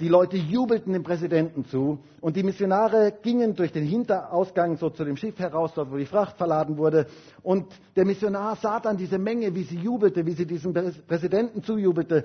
die 0.00 0.08
Leute 0.08 0.38
jubelten 0.38 0.94
dem 0.94 1.02
Präsidenten 1.02 1.66
zu 1.66 1.98
und 2.22 2.36
die 2.36 2.42
Missionare 2.42 3.12
gingen 3.20 3.54
durch 3.54 3.70
den 3.70 3.84
Hinterausgang 3.84 4.78
so 4.78 4.88
zu 4.88 5.04
dem 5.04 5.18
Schiff 5.18 5.38
heraus, 5.38 5.72
dort 5.74 5.90
wo 5.90 5.98
die 5.98 6.06
Fracht 6.06 6.38
verladen 6.38 6.78
wurde. 6.78 7.06
Und 7.42 7.66
der 7.94 8.06
Missionar 8.06 8.56
sah 8.56 8.80
dann 8.80 8.96
diese 8.96 9.18
Menge, 9.18 9.54
wie 9.54 9.64
sie 9.64 9.76
jubelte, 9.76 10.24
wie 10.24 10.32
sie 10.32 10.46
diesem 10.46 10.72
Präsidenten 10.72 11.62
zujubelte. 11.62 12.24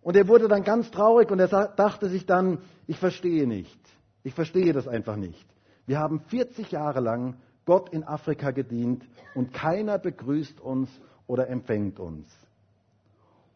Und 0.00 0.16
er 0.16 0.28
wurde 0.28 0.46
dann 0.46 0.62
ganz 0.62 0.92
traurig 0.92 1.28
und 1.32 1.40
er 1.40 1.48
dachte 1.48 2.08
sich 2.08 2.24
dann, 2.24 2.58
ich 2.86 2.98
verstehe 2.98 3.48
nicht. 3.48 3.80
Ich 4.22 4.34
verstehe 4.34 4.72
das 4.72 4.86
einfach 4.86 5.16
nicht. 5.16 5.44
Wir 5.86 5.98
haben 5.98 6.20
40 6.28 6.70
Jahre 6.70 7.00
lang 7.00 7.34
Gott 7.64 7.88
in 7.88 8.04
Afrika 8.04 8.52
gedient 8.52 9.04
und 9.34 9.52
keiner 9.52 9.98
begrüßt 9.98 10.60
uns 10.60 10.88
oder 11.26 11.48
empfängt 11.48 11.98
uns. 11.98 12.28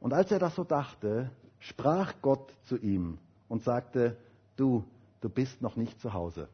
Und 0.01 0.13
als 0.15 0.33
er 0.33 0.41
das 0.41 0.57
so 0.57 0.65
dachte, 0.65 1.31
sprach 1.61 2.15
Gott 2.21 2.53
zu 2.65 2.77
ihm 2.77 3.19
und 3.49 3.63
sagte, 3.63 4.17
du, 4.57 4.85
du 5.21 5.29
bist 5.29 5.63
noch 5.63 5.77
nicht 5.77 6.01
zu 6.01 6.13
Hause. 6.13 6.49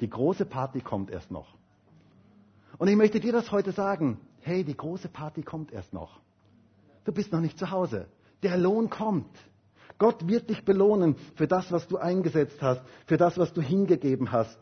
Die 0.00 0.10
große 0.10 0.44
Party 0.44 0.80
kommt 0.80 1.10
erst 1.10 1.30
noch. 1.30 1.54
Und 2.78 2.88
ich 2.88 2.96
möchte 2.96 3.20
dir 3.20 3.32
das 3.32 3.52
heute 3.52 3.72
sagen. 3.72 4.18
Hey, 4.40 4.64
die 4.64 4.76
große 4.76 5.08
Party 5.08 5.42
kommt 5.42 5.72
erst 5.72 5.92
noch. 5.92 6.20
Du 7.04 7.12
bist 7.12 7.32
noch 7.32 7.40
nicht 7.40 7.58
zu 7.58 7.70
Hause. 7.70 8.06
Der 8.42 8.56
Lohn 8.56 8.90
kommt. 8.90 9.30
Gott 9.98 10.26
wird 10.26 10.50
dich 10.50 10.64
belohnen 10.64 11.14
für 11.36 11.46
das, 11.46 11.70
was 11.70 11.86
du 11.86 11.98
eingesetzt 11.98 12.60
hast, 12.60 12.82
für 13.06 13.16
das, 13.16 13.38
was 13.38 13.52
du 13.52 13.60
hingegeben 13.60 14.32
hast, 14.32 14.58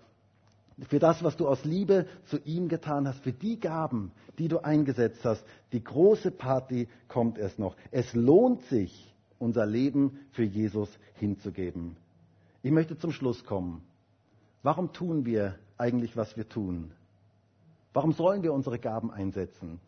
für 0.88 0.98
das, 0.98 1.22
was 1.22 1.36
du 1.36 1.48
aus 1.48 1.64
Liebe 1.64 2.06
zu 2.26 2.38
ihm 2.44 2.68
getan 2.68 3.08
hast, 3.08 3.20
für 3.20 3.32
die 3.32 3.58
Gaben, 3.58 4.12
die 4.38 4.48
du 4.48 4.58
eingesetzt 4.58 5.24
hast. 5.24 5.42
Die 5.72 5.82
große 5.82 6.30
Party 6.30 6.88
kommt 7.08 7.38
erst 7.38 7.58
noch. 7.58 7.76
Es 7.90 8.12
lohnt 8.12 8.62
sich, 8.64 9.09
unser 9.40 9.66
Leben 9.66 10.20
für 10.32 10.44
Jesus 10.44 10.88
hinzugeben. 11.14 11.96
Ich 12.62 12.70
möchte 12.70 12.96
zum 12.96 13.10
Schluss 13.10 13.44
kommen. 13.44 13.82
Warum 14.62 14.92
tun 14.92 15.24
wir 15.24 15.56
eigentlich, 15.78 16.16
was 16.16 16.36
wir 16.36 16.48
tun? 16.48 16.92
Warum 17.92 18.12
sollen 18.12 18.42
wir 18.42 18.52
unsere 18.52 18.78
Gaben 18.78 19.10
einsetzen? 19.10 19.80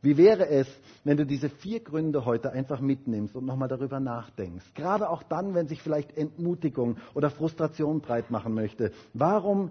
Wie 0.00 0.16
wäre 0.16 0.48
es, 0.48 0.68
wenn 1.02 1.16
du 1.16 1.26
diese 1.26 1.48
vier 1.48 1.80
Gründe 1.80 2.24
heute 2.24 2.52
einfach 2.52 2.80
mitnimmst 2.80 3.34
und 3.34 3.46
nochmal 3.46 3.68
darüber 3.68 3.98
nachdenkst? 3.98 4.74
Gerade 4.74 5.08
auch 5.10 5.22
dann, 5.24 5.54
wenn 5.54 5.66
sich 5.66 5.82
vielleicht 5.82 6.16
Entmutigung 6.16 6.98
oder 7.14 7.30
Frustration 7.30 8.00
breit 8.00 8.30
machen 8.30 8.54
möchte. 8.54 8.92
Warum 9.12 9.70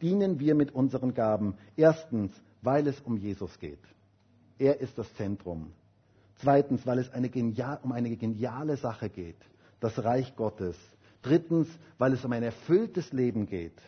dienen 0.00 0.38
wir 0.38 0.54
mit 0.54 0.72
unseren 0.72 1.14
Gaben? 1.14 1.54
Erstens, 1.76 2.32
weil 2.62 2.86
es 2.86 3.00
um 3.00 3.16
Jesus 3.16 3.58
geht. 3.58 3.80
Er 4.58 4.80
ist 4.80 4.96
das 4.96 5.12
Zentrum. 5.14 5.72
Zweitens, 6.36 6.86
weil 6.86 6.98
es 6.98 7.12
eine 7.12 7.28
genial, 7.28 7.78
um 7.82 7.92
eine 7.92 8.14
geniale 8.16 8.76
Sache 8.76 9.08
geht. 9.08 9.36
Das 9.80 10.02
Reich 10.02 10.34
Gottes. 10.36 10.76
Drittens, 11.22 11.68
weil 11.98 12.12
es 12.12 12.24
um 12.24 12.32
ein 12.32 12.42
erfülltes 12.42 13.12
Leben 13.12 13.46
geht. 13.46 13.80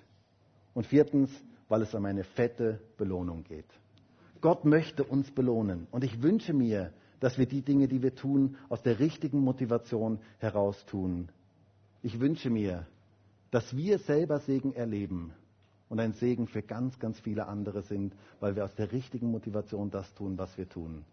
Und 0.74 0.86
viertens, 0.86 1.30
weil 1.68 1.82
es 1.82 1.94
um 1.94 2.04
eine 2.04 2.24
fette 2.24 2.80
Belohnung 2.96 3.44
geht. 3.44 3.66
Gott 4.40 4.64
möchte 4.64 5.04
uns 5.04 5.30
belohnen. 5.30 5.86
Und 5.90 6.04
ich 6.04 6.22
wünsche 6.22 6.52
mir, 6.52 6.92
dass 7.20 7.38
wir 7.38 7.46
die 7.46 7.62
Dinge, 7.62 7.88
die 7.88 8.02
wir 8.02 8.14
tun, 8.14 8.56
aus 8.68 8.82
der 8.82 8.98
richtigen 8.98 9.40
Motivation 9.40 10.18
heraus 10.38 10.84
tun. 10.86 11.28
Ich 12.02 12.20
wünsche 12.20 12.50
mir, 12.50 12.86
dass 13.50 13.76
wir 13.76 13.98
selber 13.98 14.38
Segen 14.40 14.72
erleben 14.74 15.32
und 15.88 16.00
ein 16.00 16.12
Segen 16.12 16.46
für 16.46 16.62
ganz, 16.62 16.98
ganz 16.98 17.18
viele 17.20 17.46
andere 17.46 17.82
sind, 17.82 18.14
weil 18.40 18.54
wir 18.54 18.64
aus 18.64 18.74
der 18.74 18.92
richtigen 18.92 19.30
Motivation 19.30 19.90
das 19.90 20.12
tun, 20.14 20.36
was 20.36 20.56
wir 20.58 20.68
tun. 20.68 21.04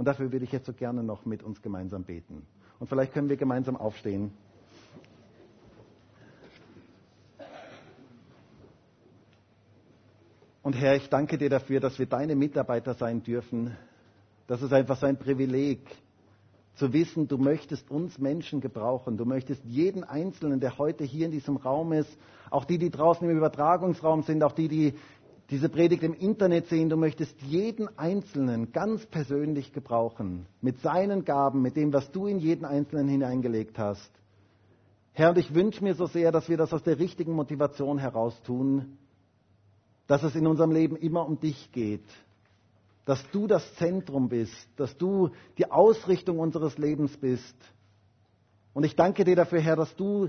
Und 0.00 0.06
dafür 0.06 0.32
würde 0.32 0.46
ich 0.46 0.52
jetzt 0.52 0.64
so 0.64 0.72
gerne 0.72 1.02
noch 1.02 1.26
mit 1.26 1.42
uns 1.42 1.60
gemeinsam 1.60 2.04
beten. 2.04 2.46
Und 2.78 2.86
vielleicht 2.86 3.12
können 3.12 3.28
wir 3.28 3.36
gemeinsam 3.36 3.76
aufstehen. 3.76 4.32
Und 10.62 10.72
Herr, 10.72 10.96
ich 10.96 11.10
danke 11.10 11.36
dir 11.36 11.50
dafür, 11.50 11.80
dass 11.80 11.98
wir 11.98 12.06
deine 12.06 12.34
Mitarbeiter 12.34 12.94
sein 12.94 13.22
dürfen. 13.22 13.76
Das 14.46 14.62
ist 14.62 14.72
einfach 14.72 14.96
so 14.96 15.04
ein 15.04 15.18
Privileg, 15.18 15.80
zu 16.76 16.94
wissen, 16.94 17.28
du 17.28 17.36
möchtest 17.36 17.90
uns 17.90 18.18
Menschen 18.18 18.62
gebrauchen. 18.62 19.18
Du 19.18 19.26
möchtest 19.26 19.62
jeden 19.66 20.02
Einzelnen, 20.02 20.60
der 20.60 20.78
heute 20.78 21.04
hier 21.04 21.26
in 21.26 21.32
diesem 21.32 21.58
Raum 21.58 21.92
ist, 21.92 22.08
auch 22.48 22.64
die, 22.64 22.78
die 22.78 22.88
draußen 22.88 23.28
im 23.28 23.36
Übertragungsraum 23.36 24.22
sind, 24.22 24.42
auch 24.42 24.52
die, 24.52 24.68
die 24.68 24.94
diese 25.50 25.68
Predigt 25.68 26.04
im 26.04 26.14
Internet 26.14 26.68
sehen, 26.68 26.88
du 26.88 26.96
möchtest 26.96 27.40
jeden 27.42 27.88
Einzelnen 27.98 28.70
ganz 28.72 29.04
persönlich 29.06 29.72
gebrauchen, 29.72 30.46
mit 30.60 30.80
seinen 30.80 31.24
Gaben, 31.24 31.60
mit 31.60 31.76
dem, 31.76 31.92
was 31.92 32.10
du 32.12 32.26
in 32.26 32.38
jeden 32.38 32.64
Einzelnen 32.64 33.08
hineingelegt 33.08 33.76
hast. 33.76 34.10
Herr, 35.12 35.30
und 35.30 35.38
ich 35.38 35.52
wünsche 35.52 35.82
mir 35.82 35.94
so 35.94 36.06
sehr, 36.06 36.30
dass 36.30 36.48
wir 36.48 36.56
das 36.56 36.72
aus 36.72 36.84
der 36.84 37.00
richtigen 37.00 37.32
Motivation 37.32 37.98
heraus 37.98 38.40
tun, 38.44 38.96
dass 40.06 40.22
es 40.22 40.36
in 40.36 40.46
unserem 40.46 40.70
Leben 40.70 40.96
immer 40.96 41.26
um 41.26 41.40
dich 41.40 41.72
geht, 41.72 42.06
dass 43.04 43.28
du 43.32 43.48
das 43.48 43.74
Zentrum 43.74 44.28
bist, 44.28 44.68
dass 44.76 44.96
du 44.96 45.30
die 45.58 45.70
Ausrichtung 45.70 46.38
unseres 46.38 46.78
Lebens 46.78 47.16
bist. 47.16 47.56
Und 48.72 48.84
ich 48.84 48.94
danke 48.94 49.24
dir 49.24 49.34
dafür, 49.34 49.60
Herr, 49.60 49.74
dass 49.74 49.94
du 49.96 50.28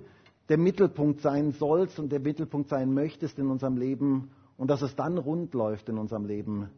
der 0.49 0.57
Mittelpunkt 0.57 1.21
sein 1.21 1.51
sollst 1.51 1.99
und 1.99 2.11
der 2.11 2.19
Mittelpunkt 2.19 2.69
sein 2.69 2.91
möchtest 2.91 3.37
in 3.37 3.47
unserem 3.47 3.77
Leben 3.77 4.31
und 4.61 4.69
dass 4.69 4.83
es 4.83 4.95
dann 4.95 5.17
rund 5.17 5.55
läuft 5.55 5.89
in 5.89 5.97
unserem 5.97 6.25
Leben. 6.25 6.69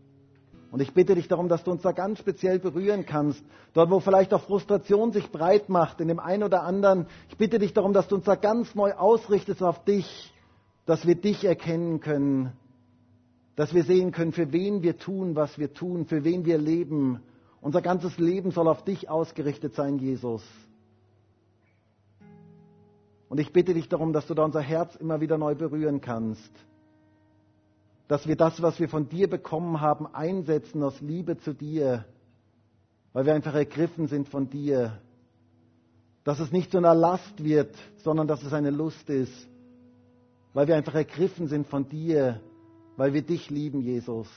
Und 0.71 0.81
ich 0.81 0.93
bitte 0.93 1.15
dich 1.15 1.27
darum, 1.27 1.49
dass 1.49 1.63
du 1.63 1.71
uns 1.71 1.81
da 1.81 1.91
ganz 1.91 2.17
speziell 2.17 2.57
berühren 2.57 3.05
kannst, 3.05 3.43
dort 3.73 3.91
wo 3.91 3.99
vielleicht 3.99 4.33
auch 4.33 4.41
Frustration 4.41 5.11
sich 5.11 5.29
breit 5.31 5.67
macht 5.67 5.99
in 5.99 6.07
dem 6.07 6.19
einen 6.19 6.43
oder 6.43 6.63
anderen. 6.63 7.07
Ich 7.29 7.37
bitte 7.37 7.59
dich 7.59 7.73
darum, 7.73 7.91
dass 7.91 8.07
du 8.07 8.15
uns 8.15 8.23
da 8.23 8.35
ganz 8.35 8.73
neu 8.73 8.93
ausrichtest 8.93 9.61
auf 9.61 9.83
dich, 9.83 10.33
dass 10.85 11.05
wir 11.05 11.15
dich 11.15 11.43
erkennen 11.43 11.99
können 11.99 12.53
dass 13.55 13.73
wir 13.73 13.83
sehen 13.83 14.11
können, 14.11 14.31
für 14.31 14.51
wen 14.51 14.81
wir 14.81 14.97
tun, 14.97 15.35
was 15.35 15.57
wir 15.59 15.73
tun, 15.73 16.05
für 16.05 16.23
wen 16.23 16.45
wir 16.45 16.57
leben. 16.57 17.21
Unser 17.61 17.81
ganzes 17.81 18.17
Leben 18.17 18.51
soll 18.51 18.67
auf 18.67 18.83
dich 18.83 19.09
ausgerichtet 19.09 19.75
sein, 19.75 19.99
Jesus. 19.99 20.43
Und 23.29 23.39
ich 23.39 23.53
bitte 23.53 23.73
dich 23.73 23.89
darum, 23.89 24.13
dass 24.13 24.27
du 24.27 24.33
da 24.33 24.43
unser 24.43 24.61
Herz 24.61 24.95
immer 24.95 25.21
wieder 25.21 25.37
neu 25.37 25.55
berühren 25.55 26.01
kannst. 26.01 26.51
Dass 28.07 28.27
wir 28.27 28.35
das, 28.35 28.61
was 28.61 28.79
wir 28.79 28.89
von 28.89 29.09
dir 29.09 29.29
bekommen 29.29 29.81
haben, 29.81 30.07
einsetzen 30.13 30.83
aus 30.83 30.99
Liebe 31.01 31.37
zu 31.37 31.53
dir, 31.53 32.05
weil 33.13 33.25
wir 33.25 33.33
einfach 33.33 33.55
ergriffen 33.55 34.07
sind 34.07 34.27
von 34.27 34.49
dir. 34.49 34.99
Dass 36.23 36.39
es 36.39 36.51
nicht 36.51 36.71
zu 36.71 36.77
einer 36.77 36.95
Last 36.95 37.43
wird, 37.43 37.75
sondern 37.97 38.27
dass 38.27 38.43
es 38.43 38.53
eine 38.53 38.69
Lust 38.71 39.09
ist, 39.09 39.47
weil 40.53 40.67
wir 40.67 40.75
einfach 40.75 40.95
ergriffen 40.95 41.47
sind 41.47 41.67
von 41.67 41.87
dir 41.87 42.39
weil 42.95 43.13
wir 43.13 43.21
dich 43.21 43.49
lieben, 43.49 43.81
Jesus. 43.81 44.27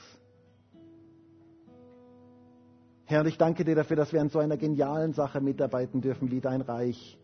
Herr, 3.05 3.25
ich 3.25 3.37
danke 3.37 3.63
dir 3.63 3.75
dafür, 3.75 3.95
dass 3.95 4.11
wir 4.11 4.19
an 4.19 4.29
so 4.29 4.39
einer 4.39 4.57
genialen 4.57 5.13
Sache 5.13 5.39
mitarbeiten 5.39 6.01
dürfen 6.01 6.29
wie 6.31 6.41
dein 6.41 6.61
Reich. 6.61 7.17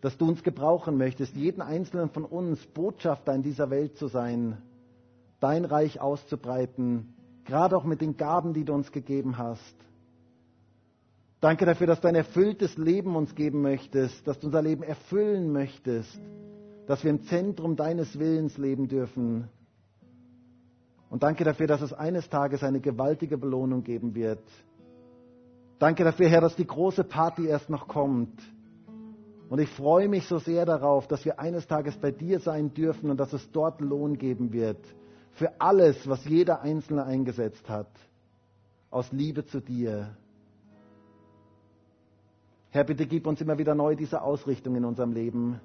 Dass 0.00 0.16
du 0.16 0.28
uns 0.28 0.42
gebrauchen 0.42 0.96
möchtest, 0.96 1.34
jeden 1.34 1.60
einzelnen 1.60 2.10
von 2.10 2.24
uns 2.24 2.64
Botschafter 2.66 3.34
in 3.34 3.42
dieser 3.42 3.70
Welt 3.70 3.96
zu 3.98 4.08
sein, 4.08 4.58
dein 5.40 5.64
Reich 5.64 6.00
auszubreiten, 6.00 7.14
gerade 7.44 7.76
auch 7.76 7.84
mit 7.84 8.00
den 8.00 8.16
Gaben, 8.16 8.52
die 8.52 8.64
du 8.64 8.74
uns 8.74 8.92
gegeben 8.92 9.38
hast. 9.38 9.74
Danke 11.40 11.66
dafür, 11.66 11.86
dass 11.86 12.00
du 12.00 12.08
ein 12.08 12.14
erfülltes 12.14 12.76
Leben 12.76 13.14
uns 13.14 13.34
geben 13.34 13.62
möchtest, 13.62 14.26
dass 14.26 14.38
du 14.40 14.46
unser 14.46 14.62
Leben 14.62 14.82
erfüllen 14.82 15.52
möchtest, 15.52 16.18
dass 16.86 17.04
wir 17.04 17.10
im 17.10 17.22
Zentrum 17.24 17.76
deines 17.76 18.18
Willens 18.18 18.56
leben 18.56 18.88
dürfen. 18.88 19.48
Und 21.10 21.22
danke 21.22 21.44
dafür, 21.44 21.66
dass 21.66 21.82
es 21.82 21.92
eines 21.92 22.28
Tages 22.30 22.64
eine 22.64 22.80
gewaltige 22.80 23.38
Belohnung 23.38 23.84
geben 23.84 24.14
wird. 24.14 24.42
Danke 25.78 26.04
dafür, 26.04 26.28
Herr, 26.28 26.40
dass 26.40 26.56
die 26.56 26.66
große 26.66 27.04
Party 27.04 27.46
erst 27.46 27.68
noch 27.68 27.86
kommt. 27.86 28.40
Und 29.48 29.60
ich 29.60 29.68
freue 29.68 30.08
mich 30.08 30.26
so 30.26 30.38
sehr 30.38 30.64
darauf, 30.64 31.06
dass 31.06 31.24
wir 31.24 31.38
eines 31.38 31.66
Tages 31.68 31.96
bei 31.96 32.10
dir 32.10 32.40
sein 32.40 32.72
dürfen 32.74 33.10
und 33.10 33.18
dass 33.18 33.32
es 33.32 33.48
dort 33.52 33.80
Lohn 33.80 34.18
geben 34.18 34.52
wird 34.52 34.78
für 35.36 35.60
alles, 35.60 36.08
was 36.08 36.24
jeder 36.24 36.62
Einzelne 36.62 37.04
eingesetzt 37.04 37.68
hat, 37.68 37.90
aus 38.90 39.12
Liebe 39.12 39.44
zu 39.46 39.60
dir. 39.60 40.16
Herr, 42.70 42.84
bitte 42.84 43.06
gib 43.06 43.26
uns 43.26 43.40
immer 43.40 43.58
wieder 43.58 43.74
neu 43.74 43.96
diese 43.96 44.22
Ausrichtung 44.22 44.76
in 44.76 44.84
unserem 44.84 45.12
Leben, 45.12 45.60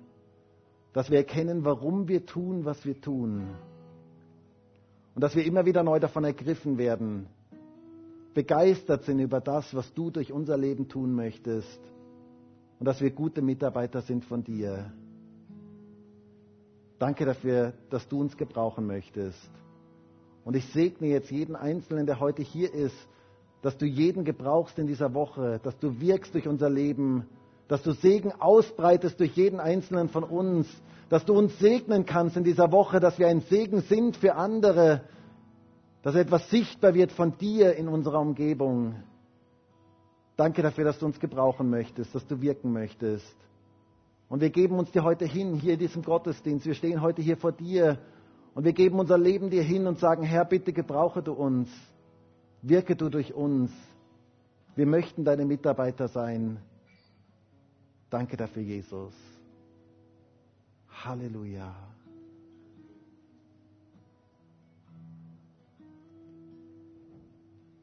dass 0.93 1.09
wir 1.09 1.17
erkennen, 1.17 1.63
warum 1.63 2.07
wir 2.07 2.25
tun, 2.25 2.65
was 2.65 2.85
wir 2.85 2.99
tun 2.99 3.47
und 5.15 5.21
dass 5.21 5.35
wir 5.35 5.45
immer 5.45 5.65
wieder 5.65 5.83
neu 5.83 5.99
davon 5.99 6.25
ergriffen 6.25 6.77
werden, 6.77 7.27
begeistert 8.33 9.03
sind 9.05 9.19
über 9.19 9.39
das, 9.39 9.73
was 9.73 9.93
du 9.93 10.09
durch 10.09 10.31
unser 10.33 10.57
Leben 10.57 10.87
tun 10.87 11.13
möchtest. 11.13 11.79
Und 12.79 12.85
dass 12.85 12.99
wir 12.99 13.11
gute 13.11 13.41
Mitarbeiter 13.41 14.01
sind 14.01 14.25
von 14.25 14.43
dir. 14.43 14.91
Danke 17.01 17.25
dafür, 17.25 17.73
dass 17.89 18.07
du 18.07 18.19
uns 18.19 18.37
gebrauchen 18.37 18.85
möchtest. 18.85 19.49
Und 20.45 20.55
ich 20.55 20.67
segne 20.67 21.07
jetzt 21.07 21.31
jeden 21.31 21.55
Einzelnen, 21.55 22.05
der 22.05 22.19
heute 22.19 22.43
hier 22.43 22.71
ist, 22.71 22.95
dass 23.63 23.75
du 23.75 23.87
jeden 23.87 24.23
gebrauchst 24.23 24.77
in 24.77 24.85
dieser 24.85 25.15
Woche, 25.15 25.59
dass 25.63 25.75
du 25.79 25.99
wirkst 25.99 26.35
durch 26.35 26.47
unser 26.47 26.69
Leben, 26.69 27.25
dass 27.67 27.81
du 27.81 27.93
Segen 27.93 28.31
ausbreitest 28.39 29.19
durch 29.19 29.35
jeden 29.35 29.59
einzelnen 29.59 30.09
von 30.09 30.23
uns, 30.23 30.67
dass 31.09 31.25
du 31.25 31.33
uns 31.33 31.57
segnen 31.57 32.05
kannst 32.05 32.37
in 32.37 32.43
dieser 32.43 32.71
Woche, 32.71 32.99
dass 32.99 33.17
wir 33.17 33.27
ein 33.29 33.41
Segen 33.41 33.81
sind 33.81 34.15
für 34.15 34.35
andere, 34.35 35.01
dass 36.03 36.13
etwas 36.13 36.51
sichtbar 36.51 36.93
wird 36.93 37.11
von 37.11 37.35
dir 37.39 37.73
in 37.77 37.87
unserer 37.87 38.19
Umgebung. 38.19 38.93
Danke 40.37 40.61
dafür, 40.61 40.83
dass 40.83 40.99
du 40.99 41.07
uns 41.07 41.19
gebrauchen 41.19 41.67
möchtest, 41.67 42.13
dass 42.13 42.27
du 42.27 42.39
wirken 42.41 42.71
möchtest. 42.71 43.35
Und 44.31 44.39
wir 44.39 44.49
geben 44.49 44.79
uns 44.79 44.89
dir 44.91 45.03
heute 45.03 45.25
hin, 45.25 45.55
hier 45.55 45.73
in 45.73 45.79
diesem 45.79 46.03
Gottesdienst. 46.03 46.65
Wir 46.65 46.73
stehen 46.73 47.01
heute 47.01 47.21
hier 47.21 47.35
vor 47.35 47.51
dir 47.51 47.99
und 48.53 48.63
wir 48.63 48.71
geben 48.71 48.97
unser 48.97 49.17
Leben 49.17 49.49
dir 49.49 49.61
hin 49.61 49.87
und 49.87 49.99
sagen, 49.99 50.23
Herr, 50.23 50.45
bitte 50.45 50.71
gebrauche 50.71 51.21
du 51.21 51.33
uns. 51.33 51.69
Wirke 52.61 52.95
du 52.95 53.09
durch 53.09 53.33
uns. 53.33 53.73
Wir 54.73 54.85
möchten 54.85 55.25
deine 55.25 55.43
Mitarbeiter 55.43 56.07
sein. 56.07 56.61
Danke 58.09 58.37
dafür, 58.37 58.61
Jesus. 58.61 59.13
Halleluja. 60.87 61.75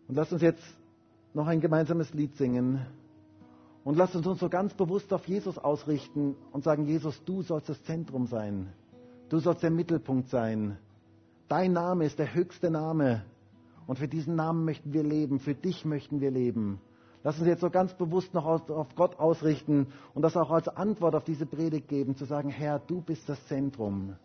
Und 0.09 0.15
lass 0.15 0.33
uns 0.33 0.41
jetzt 0.41 0.65
noch 1.35 1.47
ein 1.47 1.61
gemeinsames 1.61 2.15
Lied 2.15 2.35
singen. 2.37 2.87
Und 3.89 3.97
lass 3.97 4.15
uns 4.15 4.27
uns 4.27 4.41
so 4.41 4.51
ganz 4.51 4.75
bewusst 4.75 5.15
auf 5.15 5.27
Jesus 5.27 5.57
ausrichten 5.57 6.37
und 6.53 6.63
sagen, 6.63 6.85
Jesus, 6.85 7.25
du 7.25 7.41
sollst 7.41 7.71
das 7.71 7.83
Zentrum 7.85 8.27
sein. 8.27 8.71
Du 9.31 9.39
sollst 9.39 9.63
der 9.63 9.71
Mittelpunkt 9.71 10.29
sein. 10.29 10.77
Dein 11.49 11.73
Name 11.73 12.05
ist 12.05 12.19
der 12.19 12.35
höchste 12.35 12.71
Name. 12.71 13.25
Und 13.87 13.99
für 13.99 14.07
diesen 14.07 14.37
Namen 14.37 14.67
möchten 14.67 14.93
wir 14.93 15.03
leben. 15.03 15.41
Für 15.41 15.55
dich 15.55 15.87
möchten 15.87 16.21
wir 16.21 16.31
leben. 16.31 16.83
Lass 17.25 17.39
uns 17.39 17.49
jetzt 17.49 17.63
so 17.63 17.71
ganz 17.71 17.95
bewusst 17.95 18.35
noch 18.35 18.45
auf 18.45 18.95
Gott 18.95 19.19
ausrichten 19.19 19.87
und 20.13 20.21
das 20.21 20.37
auch 20.37 20.51
als 20.51 20.69
Antwort 20.69 21.15
auf 21.15 21.25
diese 21.25 21.47
Predigt 21.47 21.89
geben, 21.89 22.15
zu 22.15 22.27
sagen, 22.27 22.51
Herr, 22.51 22.81
du 22.81 23.01
bist 23.01 23.27
das 23.27 23.43
Zentrum. 23.47 24.17